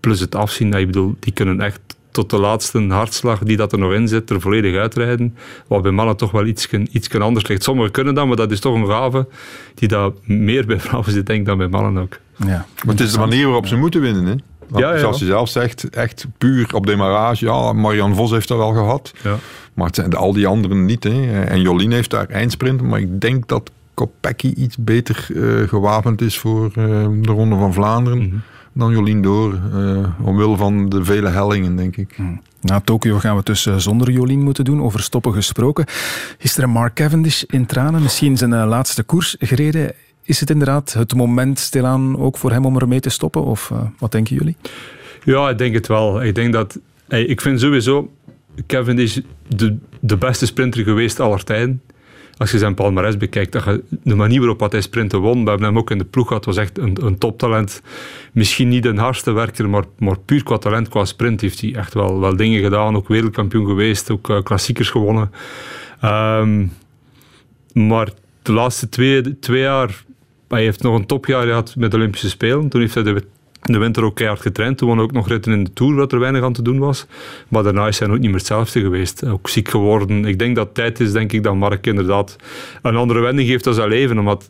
plus 0.00 0.20
het 0.20 0.34
afzien, 0.34 0.72
ik 0.72 0.86
bedoel, 0.86 1.16
die 1.18 1.32
kunnen 1.32 1.60
echt 1.60 1.80
tot 2.12 2.30
de 2.30 2.38
laatste 2.38 2.86
hartslag 2.88 3.38
die 3.38 3.56
dat 3.56 3.72
er 3.72 3.78
nog 3.78 3.92
in 3.92 4.08
zit, 4.08 4.30
er 4.30 4.40
volledig 4.40 4.76
uitrijden. 4.76 5.36
Wat 5.66 5.82
bij 5.82 5.90
mannen 5.90 6.16
toch 6.16 6.30
wel 6.30 6.46
iets, 6.46 6.68
iets 6.90 7.10
anders 7.10 7.46
ligt. 7.46 7.62
Sommigen 7.62 7.90
kunnen 7.90 8.14
dat, 8.14 8.26
maar 8.26 8.36
dat 8.36 8.50
is 8.50 8.60
toch 8.60 8.74
een 8.74 8.86
gave 8.86 9.26
die 9.74 9.88
dat 9.88 10.26
meer 10.26 10.66
bij 10.66 10.80
vrouwen 10.80 11.12
zit, 11.12 11.26
denk 11.26 11.40
ik, 11.40 11.46
dan 11.46 11.58
bij 11.58 11.68
mannen 11.68 12.02
ook. 12.02 12.18
Ja. 12.36 12.66
Maar 12.84 12.94
het 12.94 13.00
is 13.00 13.12
de 13.12 13.18
manier 13.18 13.44
waarop 13.44 13.66
ze 13.66 13.76
moeten 13.76 14.00
winnen, 14.00 14.24
hè? 14.26 14.34
Ja, 14.78 14.92
ja. 14.92 14.98
Zoals 14.98 15.18
je 15.18 15.24
zelf 15.24 15.48
zegt, 15.48 15.90
echt 15.90 16.26
puur 16.38 16.74
op 16.74 16.86
demarrage. 16.86 17.44
Ja, 17.44 17.72
Marian 17.72 18.14
Vos 18.14 18.30
heeft 18.30 18.48
dat 18.48 18.58
wel 18.58 18.72
gehad. 18.72 19.12
Ja. 19.22 19.36
Maar 19.74 19.86
het 19.86 19.94
zijn 19.94 20.14
al 20.14 20.32
die 20.32 20.46
anderen 20.46 20.84
niet. 20.84 21.04
Hè. 21.04 21.42
En 21.44 21.60
Jolien 21.60 21.92
heeft 21.92 22.10
daar 22.10 22.28
eindsprint. 22.28 22.82
Maar 22.82 23.00
ik 23.00 23.20
denk 23.20 23.48
dat 23.48 23.70
Kopecky 23.94 24.52
iets 24.56 24.76
beter 24.78 25.26
uh, 25.30 25.68
gewapend 25.68 26.20
is 26.20 26.38
voor 26.38 26.64
uh, 26.64 27.06
de 27.20 27.32
Ronde 27.32 27.56
van 27.56 27.72
Vlaanderen. 27.72 28.18
Mm 28.18 28.30
-hmm 28.30 28.42
dan 28.72 28.92
Jolien 28.92 29.22
door. 29.22 29.60
Uh, 29.74 30.08
omwille 30.22 30.56
van 30.56 30.88
de 30.88 31.04
vele 31.04 31.28
hellingen, 31.28 31.76
denk 31.76 31.96
ik. 31.96 32.12
Hmm. 32.16 32.40
Na 32.60 32.80
Tokio 32.80 33.18
gaan 33.18 33.30
we 33.30 33.36
het 33.36 33.46
dus 33.46 33.62
zonder 33.76 34.10
Jolien 34.10 34.42
moeten 34.42 34.64
doen. 34.64 34.82
Over 34.82 35.00
stoppen 35.00 35.32
gesproken. 35.34 35.84
Gisteren 36.38 36.70
Mark 36.70 36.94
Cavendish 36.94 37.42
in 37.42 37.66
tranen. 37.66 38.02
Misschien 38.02 38.36
zijn 38.36 38.52
uh, 38.52 38.64
laatste 38.66 39.02
koers 39.02 39.36
gereden. 39.38 39.92
Is 40.22 40.40
het 40.40 40.50
inderdaad 40.50 40.92
het 40.92 41.14
moment 41.14 41.58
stilaan 41.58 42.18
ook 42.18 42.36
voor 42.36 42.50
hem 42.50 42.64
om 42.64 42.78
ermee 42.78 43.00
te 43.00 43.10
stoppen? 43.10 43.44
Of 43.44 43.70
uh, 43.72 43.78
wat 43.98 44.12
denken 44.12 44.36
jullie? 44.36 44.56
Ja, 45.24 45.50
ik 45.50 45.58
denk 45.58 45.74
het 45.74 45.86
wel. 45.86 46.22
Ik 46.22 46.34
denk 46.34 46.52
dat... 46.52 46.78
Hey, 47.08 47.24
ik 47.24 47.40
vind 47.40 47.60
sowieso 47.60 48.10
Cavendish 48.66 49.18
de, 49.48 49.76
de 50.00 50.16
beste 50.16 50.46
sprinter 50.46 50.84
geweest 50.84 51.20
aller 51.20 51.44
tijden 51.44 51.80
als 52.42 52.50
je 52.50 52.58
zijn 52.58 52.74
palmarès 52.74 53.16
bekijkt, 53.16 53.64
de 54.02 54.14
manier 54.14 54.38
waarop 54.38 54.70
hij 54.70 54.80
sprinten 54.80 55.18
won, 55.18 55.44
we 55.44 55.48
hebben 55.48 55.68
hem 55.68 55.78
ook 55.78 55.90
in 55.90 55.98
de 55.98 56.04
ploeg 56.04 56.26
gehad, 56.26 56.44
was 56.44 56.56
echt 56.56 56.78
een, 56.78 57.04
een 57.04 57.18
toptalent. 57.18 57.82
Misschien 58.32 58.68
niet 58.68 58.84
een 58.84 58.98
hardste 58.98 59.32
werker, 59.32 59.68
maar, 59.68 59.84
maar 59.98 60.18
puur 60.18 60.42
qua 60.42 60.58
talent, 60.58 60.88
qua 60.88 61.04
sprint 61.04 61.40
heeft 61.40 61.60
hij 61.60 61.74
echt 61.74 61.94
wel, 61.94 62.20
wel 62.20 62.36
dingen 62.36 62.62
gedaan. 62.62 62.96
Ook 62.96 63.08
wereldkampioen 63.08 63.66
geweest, 63.66 64.10
ook 64.10 64.28
uh, 64.28 64.42
klassiekers 64.42 64.90
gewonnen. 64.90 65.30
Um, 66.04 66.72
maar 67.72 68.08
de 68.42 68.52
laatste 68.52 68.88
twee, 68.88 69.38
twee 69.38 69.60
jaar, 69.60 70.04
hij 70.48 70.62
heeft 70.62 70.82
nog 70.82 70.98
een 70.98 71.06
topjaar 71.06 71.46
gehad 71.46 71.74
met 71.76 71.90
de 71.90 71.96
Olympische 71.96 72.28
Spelen. 72.28 72.68
Toen 72.68 72.80
heeft 72.80 72.94
hij 72.94 73.02
de 73.02 73.24
de 73.62 73.78
winter 73.78 74.04
ook 74.04 74.14
keihard 74.14 74.40
getraind. 74.40 74.78
Toen 74.78 75.00
ook 75.00 75.12
nog 75.12 75.28
ritten 75.28 75.52
in 75.52 75.64
de 75.64 75.72
Tour, 75.72 75.94
wat 75.94 76.12
er 76.12 76.18
weinig 76.18 76.42
aan 76.42 76.52
te 76.52 76.62
doen 76.62 76.78
was. 76.78 77.06
Maar 77.48 77.62
daarna 77.62 77.86
is 77.86 77.98
hij 77.98 78.08
ook 78.08 78.18
niet 78.18 78.22
meer 78.22 78.38
hetzelfde 78.38 78.80
geweest. 78.80 79.26
Ook 79.26 79.48
ziek 79.48 79.68
geworden. 79.68 80.24
Ik 80.24 80.38
denk 80.38 80.56
dat 80.56 80.66
het 80.66 80.74
tijd 80.74 81.00
is, 81.00 81.12
denk 81.12 81.32
ik, 81.32 81.42
dat 81.42 81.54
Mark 81.54 81.86
inderdaad 81.86 82.36
een 82.82 82.96
andere 82.96 83.20
wending 83.20 83.48
geeft 83.48 83.66
als 83.66 83.76
zijn 83.76 83.88
leven. 83.88 84.18
Omdat 84.18 84.48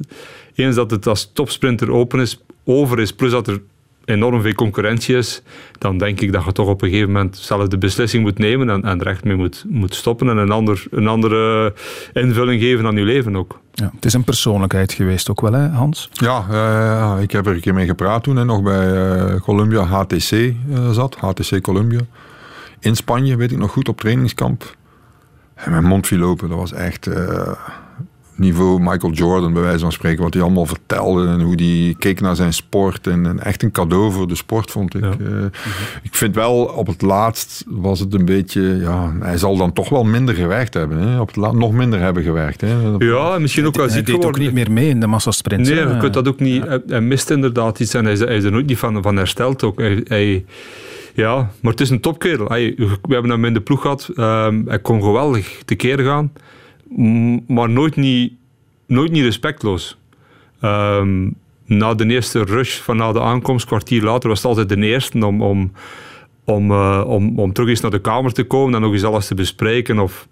eens 0.54 0.74
dat 0.74 0.90
het 0.90 1.06
als 1.06 1.30
topsprinter 1.32 1.90
open 1.90 2.20
is, 2.20 2.44
over 2.64 2.98
is, 3.00 3.12
plus 3.12 3.30
dat 3.30 3.48
er 3.48 3.60
enorm 4.04 4.42
veel 4.42 4.54
concurrentie 4.54 5.16
is, 5.16 5.42
dan 5.78 5.98
denk 5.98 6.20
ik 6.20 6.32
dat 6.32 6.44
je 6.44 6.52
toch 6.52 6.68
op 6.68 6.82
een 6.82 6.88
gegeven 6.88 7.12
moment 7.12 7.36
zelf 7.36 7.68
de 7.68 7.78
beslissing 7.78 8.22
moet 8.22 8.38
nemen 8.38 8.70
en, 8.70 8.82
en 8.82 9.00
er 9.00 9.06
echt 9.06 9.24
mee 9.24 9.36
moet, 9.36 9.64
moet 9.68 9.94
stoppen 9.94 10.28
en 10.28 10.36
een, 10.36 10.50
ander, 10.50 10.84
een 10.90 11.08
andere 11.08 11.74
invulling 12.12 12.60
geven 12.60 12.86
aan 12.86 12.96
je 12.96 13.04
leven 13.04 13.36
ook. 13.36 13.60
Ja, 13.72 13.90
het 13.94 14.04
is 14.04 14.12
een 14.12 14.24
persoonlijkheid 14.24 14.92
geweest 14.92 15.30
ook 15.30 15.40
wel, 15.40 15.52
hè, 15.52 15.68
Hans? 15.68 16.08
Ja, 16.12 16.46
uh, 16.50 17.22
ik 17.22 17.30
heb 17.30 17.46
er 17.46 17.54
een 17.54 17.60
keer 17.60 17.74
mee 17.74 17.86
gepraat 17.86 18.22
toen 18.22 18.36
hij 18.36 18.44
nog 18.44 18.62
bij 18.62 18.92
uh, 18.92 19.40
Columbia 19.40 19.84
HTC 19.84 20.30
uh, 20.30 20.54
zat, 20.90 21.16
HTC 21.16 21.60
Columbia. 21.60 22.00
In 22.80 22.96
Spanje, 22.96 23.36
weet 23.36 23.52
ik 23.52 23.58
nog 23.58 23.70
goed, 23.70 23.88
op 23.88 24.00
trainingskamp. 24.00 24.76
En 25.54 25.70
mijn 25.70 25.84
mond 25.84 26.06
viel 26.06 26.22
open, 26.22 26.48
dat 26.48 26.58
was 26.58 26.72
echt 26.72 27.08
niveau 28.34 28.80
Michael 28.80 29.12
Jordan, 29.12 29.52
bij 29.52 29.62
wijze 29.62 29.78
van 29.78 29.92
spreken. 29.92 30.22
Wat 30.22 30.34
hij 30.34 30.42
allemaal 30.42 30.66
vertelde 30.66 31.26
en 31.26 31.40
hoe 31.40 31.62
hij 31.62 31.94
keek 31.98 32.20
naar 32.20 32.36
zijn 32.36 32.52
sport. 32.52 33.06
En, 33.06 33.26
en 33.26 33.44
echt 33.44 33.62
een 33.62 33.70
cadeau 33.70 34.12
voor 34.12 34.28
de 34.28 34.34
sport, 34.34 34.70
vond 34.70 34.94
ik. 34.94 35.02
Ja. 35.02 35.12
Uh, 35.20 35.44
ik 36.02 36.14
vind 36.14 36.34
wel, 36.34 36.54
op 36.54 36.86
het 36.86 37.02
laatst 37.02 37.64
was 37.66 38.00
het 38.00 38.14
een 38.14 38.24
beetje... 38.24 38.62
Ja, 38.62 39.12
hij 39.20 39.38
zal 39.38 39.56
dan 39.56 39.72
toch 39.72 39.88
wel 39.88 40.04
minder 40.04 40.34
gewerkt 40.34 40.74
hebben. 40.74 40.98
Hè? 40.98 41.20
Op 41.20 41.26
het 41.26 41.36
laatst 41.36 41.58
nog 41.58 41.72
minder 41.72 42.00
hebben 42.00 42.22
gewerkt. 42.22 42.60
Hè? 42.60 42.74
Ja, 42.98 43.38
misschien 43.38 43.66
ook 43.66 43.76
wel 43.76 43.88
ziek 43.88 44.06
Hij 44.06 44.16
deed 44.16 44.24
ook 44.24 44.38
niet 44.38 44.52
meer 44.52 44.72
mee 44.72 44.88
in 44.88 45.00
de 45.00 45.06
massasprint. 45.06 45.68
Nee, 45.68 45.88
je 45.88 45.96
kunt 45.96 46.14
dat 46.14 46.28
ook 46.28 46.40
niet... 46.40 46.64
Ja. 46.64 46.80
Hij 46.86 47.00
mist 47.00 47.30
inderdaad 47.30 47.80
iets 47.80 47.94
en 47.94 48.04
hij 48.04 48.12
is, 48.12 48.20
hij 48.20 48.36
is 48.36 48.44
er 48.44 48.52
nooit 48.52 48.66
niet 48.66 48.78
van, 48.78 49.02
van 49.02 49.16
hersteld 49.16 49.62
ook. 49.62 49.78
Hij, 49.78 50.00
hij 50.04 50.44
ja, 51.14 51.50
maar 51.60 51.70
het 51.70 51.80
is 51.80 51.90
een 51.90 52.00
topkerel. 52.00 52.48
We 52.48 52.98
hebben 53.08 53.30
hem 53.30 53.44
in 53.44 53.54
de 53.54 53.60
ploeg 53.60 53.80
gehad. 53.80 54.10
Um, 54.16 54.62
hij 54.68 54.78
kon 54.78 55.02
geweldig 55.02 55.62
tekeer 55.64 55.98
gaan 55.98 56.32
maar 57.46 57.70
nooit 57.70 57.96
niet, 57.96 58.32
nooit 58.86 59.10
niet 59.10 59.24
respectloos. 59.24 59.98
Um, 60.62 61.34
na 61.64 61.94
de 61.94 62.06
eerste 62.06 62.44
rush 62.44 62.76
van 62.76 62.96
na 62.96 63.12
de 63.12 63.20
aankomst, 63.20 63.66
kwartier 63.66 64.02
later, 64.02 64.28
was 64.28 64.38
het 64.38 64.46
altijd 64.46 64.68
de 64.68 64.86
eerste 64.86 65.26
om, 65.26 65.42
om, 65.42 65.72
om, 66.44 66.70
uh, 66.70 67.04
om, 67.06 67.38
om 67.38 67.52
terug 67.52 67.68
eens 67.68 67.80
naar 67.80 67.90
de 67.90 68.00
kamer 68.00 68.32
te 68.32 68.44
komen 68.44 68.74
en 68.74 68.80
nog 68.80 68.92
eens 68.92 69.04
alles 69.04 69.26
te 69.26 69.34
bespreken. 69.34 69.98
Of 69.98 70.28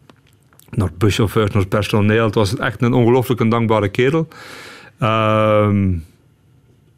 naar 0.71 0.91
buschauffeurs, 0.99 1.53
naar 1.53 1.67
personeel. 1.67 2.25
Het 2.25 2.35
was 2.35 2.57
echt 2.57 2.83
een 2.83 2.93
ongelooflijk 2.93 3.51
dankbare 3.51 3.89
kerel. 3.89 4.29
Um, 5.03 6.05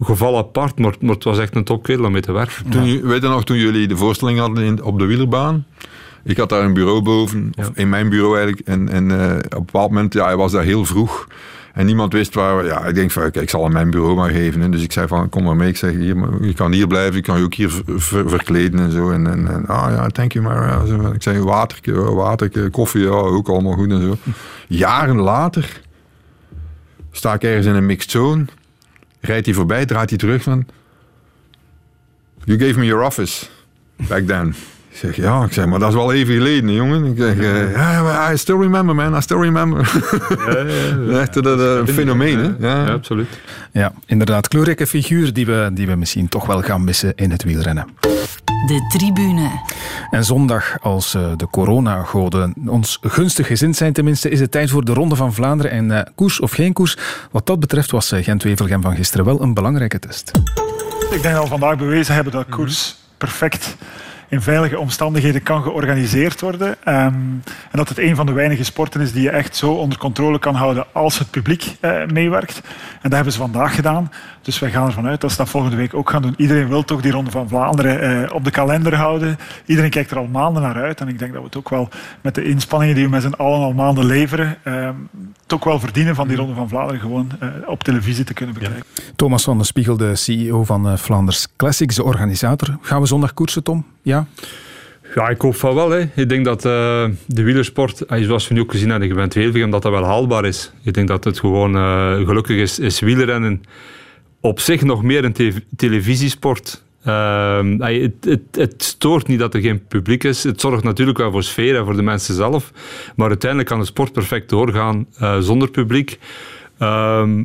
geval 0.01 0.37
apart, 0.37 0.79
maar, 0.79 0.95
maar, 1.01 1.15
het 1.15 1.25
was 1.25 1.39
echt 1.39 1.57
een 1.57 1.65
topkerel 1.65 2.05
om 2.05 2.13
mee 2.13 2.21
te 2.21 2.33
werken. 2.33 2.71
Toen, 2.71 2.85
ja. 2.85 3.01
Weet 3.01 3.23
je 3.23 3.29
nog, 3.29 3.45
toen 3.45 3.57
jullie 3.57 3.89
de 3.89 3.97
voorstelling 3.97 4.39
hadden 4.39 4.65
in, 4.65 4.83
op 4.83 4.99
de 4.99 5.05
wielerbaan? 5.05 5.67
Ik 6.25 6.37
had 6.37 6.49
daar 6.49 6.64
een 6.64 6.73
bureau 6.73 7.03
boven, 7.03 7.53
of 7.59 7.70
in 7.75 7.89
mijn 7.89 8.09
bureau 8.09 8.37
eigenlijk. 8.37 8.68
En, 8.68 8.89
en 8.89 9.11
uh, 9.11 9.37
op 9.37 9.53
een 9.53 9.64
bepaald 9.64 9.91
moment, 9.91 10.12
ja, 10.12 10.25
hij 10.25 10.37
was 10.37 10.53
daar 10.53 10.62
heel 10.62 10.85
vroeg. 10.85 11.27
En 11.73 11.87
niemand 11.87 12.12
wist 12.12 12.35
waar. 12.35 12.64
Ja, 12.64 12.85
ik 12.85 12.95
denk 12.95 13.11
van, 13.11 13.23
kijk, 13.23 13.37
ik 13.37 13.51
zal 13.51 13.62
hem 13.62 13.73
mijn 13.73 13.91
bureau 13.91 14.14
maar 14.14 14.31
geven. 14.31 14.61
Hè. 14.61 14.68
Dus 14.68 14.83
ik 14.83 14.93
zei 14.93 15.07
van, 15.07 15.29
kom 15.29 15.45
maar 15.45 15.57
mee. 15.57 15.68
Ik 15.68 15.77
zeg, 15.77 15.91
hier, 15.91 16.16
je 16.41 16.55
kan 16.55 16.73
hier 16.73 16.87
blijven, 16.87 17.16
ik 17.16 17.23
kan 17.23 17.39
je 17.39 17.45
ook 17.45 17.55
hier 17.55 17.70
ver, 17.87 18.29
verkleden 18.29 18.81
en 18.81 18.91
zo. 18.91 19.11
En, 19.11 19.27
en, 19.27 19.49
en 19.49 19.66
ah 19.66 19.91
ja, 19.91 20.07
thank 20.07 20.33
you 20.33 20.45
maar. 20.45 21.14
Ik 21.14 21.23
zei, 21.23 21.41
water, 21.41 22.14
water, 22.14 22.70
koffie, 22.70 23.03
ja, 23.03 23.09
ook 23.09 23.49
allemaal 23.49 23.73
goed 23.73 23.91
en 23.91 24.03
zo. 24.03 24.16
Jaren 24.68 25.20
later 25.20 25.81
sta 27.11 27.35
ik 27.35 27.43
ergens 27.43 27.66
in 27.66 27.75
een 27.75 27.87
mixed 27.87 28.11
zone. 28.11 28.45
Rijdt 29.20 29.47
hij 29.47 29.55
voorbij, 29.55 29.87
draait 29.87 30.09
hij 30.11 30.18
terug 30.18 30.43
van... 30.43 30.66
You 32.45 32.59
gave 32.59 32.79
me 32.79 32.85
your 32.85 33.07
office 33.07 33.47
back 33.97 34.27
then. 34.27 34.55
Ik 34.93 34.99
zeg, 34.99 35.16
ja, 35.16 35.45
ik 35.45 35.53
zeg, 35.53 35.66
maar 35.66 35.78
dat 35.78 35.88
is 35.88 35.95
wel 35.95 36.12
even 36.12 36.34
geleden, 36.34 36.72
jongen. 36.72 37.05
Ik 37.05 37.16
zeg, 37.16 37.34
uh, 37.34 37.72
ja, 37.72 38.32
I 38.32 38.36
still 38.36 38.57
remember, 38.57 38.95
man, 38.95 39.16
I 39.16 39.20
still 39.20 39.38
remember. 39.38 39.90
Ja, 40.47 40.59
ja, 40.59 41.12
ja. 41.12 41.18
Echt 41.20 41.36
een 41.36 41.88
fenomeen, 41.88 42.38
hè? 42.38 42.68
Ja. 42.68 42.93
absoluut. 42.93 43.28
Ja, 43.70 43.93
inderdaad, 44.07 44.49
kleurrijke 44.49 44.86
figuur 44.86 45.32
die 45.32 45.47
we, 45.47 45.70
die 45.72 45.86
we 45.86 45.95
misschien 45.95 46.28
toch 46.28 46.47
wel 46.47 46.62
gaan 46.62 46.84
missen 46.84 47.12
in 47.14 47.30
het 47.30 47.43
wielrennen. 47.43 47.86
De 48.66 48.86
tribune. 48.88 49.51
En 50.11 50.24
zondag, 50.24 50.76
als 50.80 51.14
uh, 51.14 51.22
de 51.36 51.47
coronagoden 51.51 52.55
ons 52.66 52.99
gunstig 53.01 53.47
gezind 53.47 53.76
zijn 53.76 53.93
tenminste, 53.93 54.28
is 54.28 54.40
het 54.40 54.51
tijd 54.51 54.70
voor 54.70 54.84
de 54.84 54.93
Ronde 54.93 55.16
van 55.16 55.34
Vlaanderen. 55.34 55.72
En 55.72 55.90
uh, 55.90 56.01
koers 56.14 56.40
of 56.40 56.53
geen 56.53 56.72
koers, 56.72 56.97
wat 57.30 57.47
dat 57.47 57.61
betreft 57.61 57.90
was 57.90 58.12
uh, 58.12 58.24
Gent-Wevelgem 58.24 58.82
van 58.82 58.97
gisteren 58.97 59.24
wel 59.24 59.43
een 59.43 59.55
belangrijke 59.55 59.99
test. 59.99 60.30
Ik 61.11 61.22
denk 61.22 61.34
dat 61.34 61.43
we 61.43 61.49
vandaag 61.49 61.76
bewezen 61.76 62.14
hebben 62.14 62.32
dat 62.32 62.47
koers 62.49 62.97
perfect 63.18 63.76
in 64.33 64.43
veilige 64.43 64.78
omstandigheden 64.78 65.43
kan 65.43 65.62
georganiseerd 65.62 66.41
worden. 66.41 66.76
Ehm, 66.85 67.05
en 67.05 67.43
dat 67.70 67.89
het 67.89 67.99
een 67.99 68.16
van 68.16 68.26
de 68.26 68.33
weinige 68.33 68.64
sporten 68.64 69.01
is 69.01 69.12
die 69.12 69.22
je 69.22 69.30
echt 69.30 69.57
zo 69.57 69.72
onder 69.72 69.99
controle 69.99 70.39
kan 70.39 70.55
houden 70.55 70.87
als 70.93 71.18
het 71.18 71.30
publiek 71.30 71.76
uh, 71.80 72.07
meewerkt. 72.07 72.61
En 72.64 73.01
dat 73.03 73.12
hebben 73.12 73.33
ze 73.33 73.39
vandaag 73.39 73.74
gedaan. 73.74 74.12
Dus 74.43 74.59
wij 74.59 74.70
gaan 74.70 74.86
ervan 74.86 75.07
uit 75.07 75.20
dat 75.20 75.30
ze 75.30 75.36
dat 75.36 75.49
volgende 75.49 75.76
week 75.76 75.95
ook 75.95 76.11
gaan 76.11 76.22
doen. 76.22 76.34
Iedereen 76.36 76.68
wil 76.68 76.84
toch 76.84 77.01
die 77.01 77.12
Ronde 77.12 77.30
van 77.30 77.49
Vlaanderen 77.49 78.22
uh, 78.22 78.34
op 78.34 78.45
de 78.45 78.51
kalender 78.51 78.95
houden. 78.95 79.38
Iedereen 79.66 79.90
kijkt 79.90 80.11
er 80.11 80.18
al 80.18 80.26
maanden 80.26 80.62
naar 80.62 80.82
uit. 80.82 81.01
En 81.01 81.09
ik 81.09 81.18
denk 81.18 81.32
dat 81.32 81.40
we 81.40 81.47
het 81.47 81.57
ook 81.57 81.68
wel 81.68 81.88
met 82.20 82.34
de 82.34 82.45
inspanningen 82.45 82.95
die 82.95 83.05
we 83.05 83.11
met 83.11 83.22
z'n 83.22 83.32
allen 83.32 83.61
al 83.61 83.72
maanden 83.72 84.05
leveren, 84.05 84.59
uh, 84.64 84.88
toch 85.47 85.64
wel 85.64 85.80
verdienen 85.80 86.14
van 86.14 86.28
die 86.28 86.36
Ronde 86.36 86.55
van 86.55 86.68
Vlaanderen 86.68 87.01
gewoon 87.01 87.30
uh, 87.43 87.49
op 87.66 87.82
televisie 87.82 88.24
te 88.24 88.34
kunnen 88.34 88.55
bekijken. 88.55 88.84
Ja. 88.95 89.03
Thomas 89.16 89.45
van 89.45 89.57
der 89.57 89.66
Spiegel, 89.66 89.97
de 89.97 90.16
CEO 90.16 90.64
van 90.64 90.99
Flanders 90.99 91.47
Classics, 91.57 91.95
de 91.95 92.05
organisator. 92.05 92.76
Gaan 92.80 93.01
we 93.01 93.07
zondag 93.07 93.34
koersen, 93.34 93.62
Tom? 93.62 93.86
Ja? 94.03 94.26
Ja, 95.14 95.28
ik 95.28 95.40
hoop 95.40 95.57
van 95.57 95.74
wel. 95.74 95.90
Hè. 95.90 96.01
Ik 96.14 96.28
denk 96.28 96.45
dat 96.45 96.64
uh, 96.64 96.72
de 97.26 97.43
wielersport, 97.43 98.05
zoals 98.09 98.49
we 98.49 98.55
nu 98.55 98.61
ook 98.61 98.70
gezien 98.70 98.90
hebben 98.90 99.09
in 99.09 99.14
Gewend 99.14 99.72
dat 99.72 99.82
dat 99.82 99.93
wel 99.93 100.05
haalbaar 100.05 100.45
is. 100.45 100.72
Ik 100.82 100.95
denk 100.95 101.09
dat 101.09 101.24
het 101.24 101.38
gewoon 101.38 101.76
uh, 101.76 102.14
gelukkig 102.26 102.57
is, 102.57 102.78
is 102.78 103.01
wielrennen 103.01 103.62
op 104.43 104.61
zich 104.61 104.82
nog 104.82 105.03
meer 105.03 105.24
een 105.24 105.32
te 105.32 105.62
televisiesport. 105.76 106.82
Uh, 107.07 107.78
het, 107.78 108.24
het, 108.24 108.40
het, 108.51 108.82
stoort 108.82 109.26
niet 109.26 109.38
dat 109.38 109.55
er 109.55 109.61
geen 109.61 109.86
publiek 109.86 110.24
is. 110.24 110.43
Het 110.43 110.61
zorgt 110.61 110.84
natuurlijk 110.84 111.18
wel 111.18 111.30
voor 111.30 111.43
sfeer 111.43 111.76
en 111.76 111.84
voor 111.84 111.97
de 111.97 112.03
mensen 112.03 112.34
zelf. 112.34 112.72
Maar 113.16 113.28
uiteindelijk 113.28 113.70
kan 113.70 113.80
de 113.80 113.86
sport 113.86 114.12
perfect 114.12 114.49
doorgaan 114.49 115.07
uh, 115.20 115.38
zonder 115.38 115.70
publiek. 115.70 116.18
Ehm, 116.78 117.45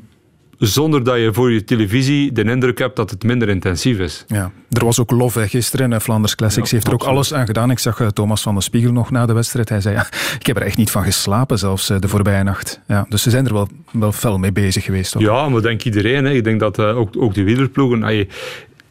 zonder 0.57 1.03
dat 1.03 1.17
je 1.17 1.33
voor 1.33 1.51
je 1.51 1.63
televisie 1.63 2.31
de 2.31 2.43
indruk 2.43 2.77
hebt 2.77 2.95
dat 2.95 3.09
het 3.09 3.23
minder 3.23 3.49
intensief 3.49 3.99
is. 3.99 4.25
Ja, 4.27 4.51
er 4.69 4.85
was 4.85 4.99
ook 4.99 5.11
lof 5.11 5.33
hè, 5.33 5.47
gisteren 5.47 5.93
en 5.93 6.01
Flanders 6.01 6.35
Classics 6.35 6.69
ja, 6.69 6.75
heeft 6.75 6.87
er 6.87 6.93
ook 6.93 7.03
alles 7.03 7.33
aan 7.33 7.45
gedaan. 7.45 7.71
Ik 7.71 7.79
zag 7.79 7.99
uh, 7.99 8.07
Thomas 8.07 8.41
van 8.41 8.53
der 8.53 8.63
Spiegel 8.63 8.91
nog 8.91 9.11
na 9.11 9.25
de 9.25 9.33
wedstrijd. 9.33 9.69
Hij 9.69 9.81
zei, 9.81 9.95
ja, 9.95 10.07
ik 10.39 10.45
heb 10.45 10.55
er 10.55 10.61
echt 10.61 10.77
niet 10.77 10.91
van 10.91 11.03
geslapen 11.03 11.59
zelfs 11.59 11.89
uh, 11.89 11.99
de 11.99 12.07
voorbije 12.07 12.43
nacht. 12.43 12.81
Ja, 12.87 13.05
dus 13.09 13.21
ze 13.21 13.29
zijn 13.29 13.45
er 13.45 13.53
wel, 13.53 13.67
wel 13.91 14.11
fel 14.11 14.37
mee 14.37 14.51
bezig 14.51 14.83
geweest. 14.83 15.11
Toch? 15.11 15.21
Ja, 15.21 15.49
maar 15.49 15.61
denk 15.61 15.83
iedereen. 15.83 16.25
Hè. 16.25 16.31
Ik 16.31 16.43
denk 16.43 16.59
dat 16.59 16.79
uh, 16.79 16.97
ook, 16.97 17.09
ook 17.17 17.33
de 17.33 17.43
wielerploegen... 17.43 18.25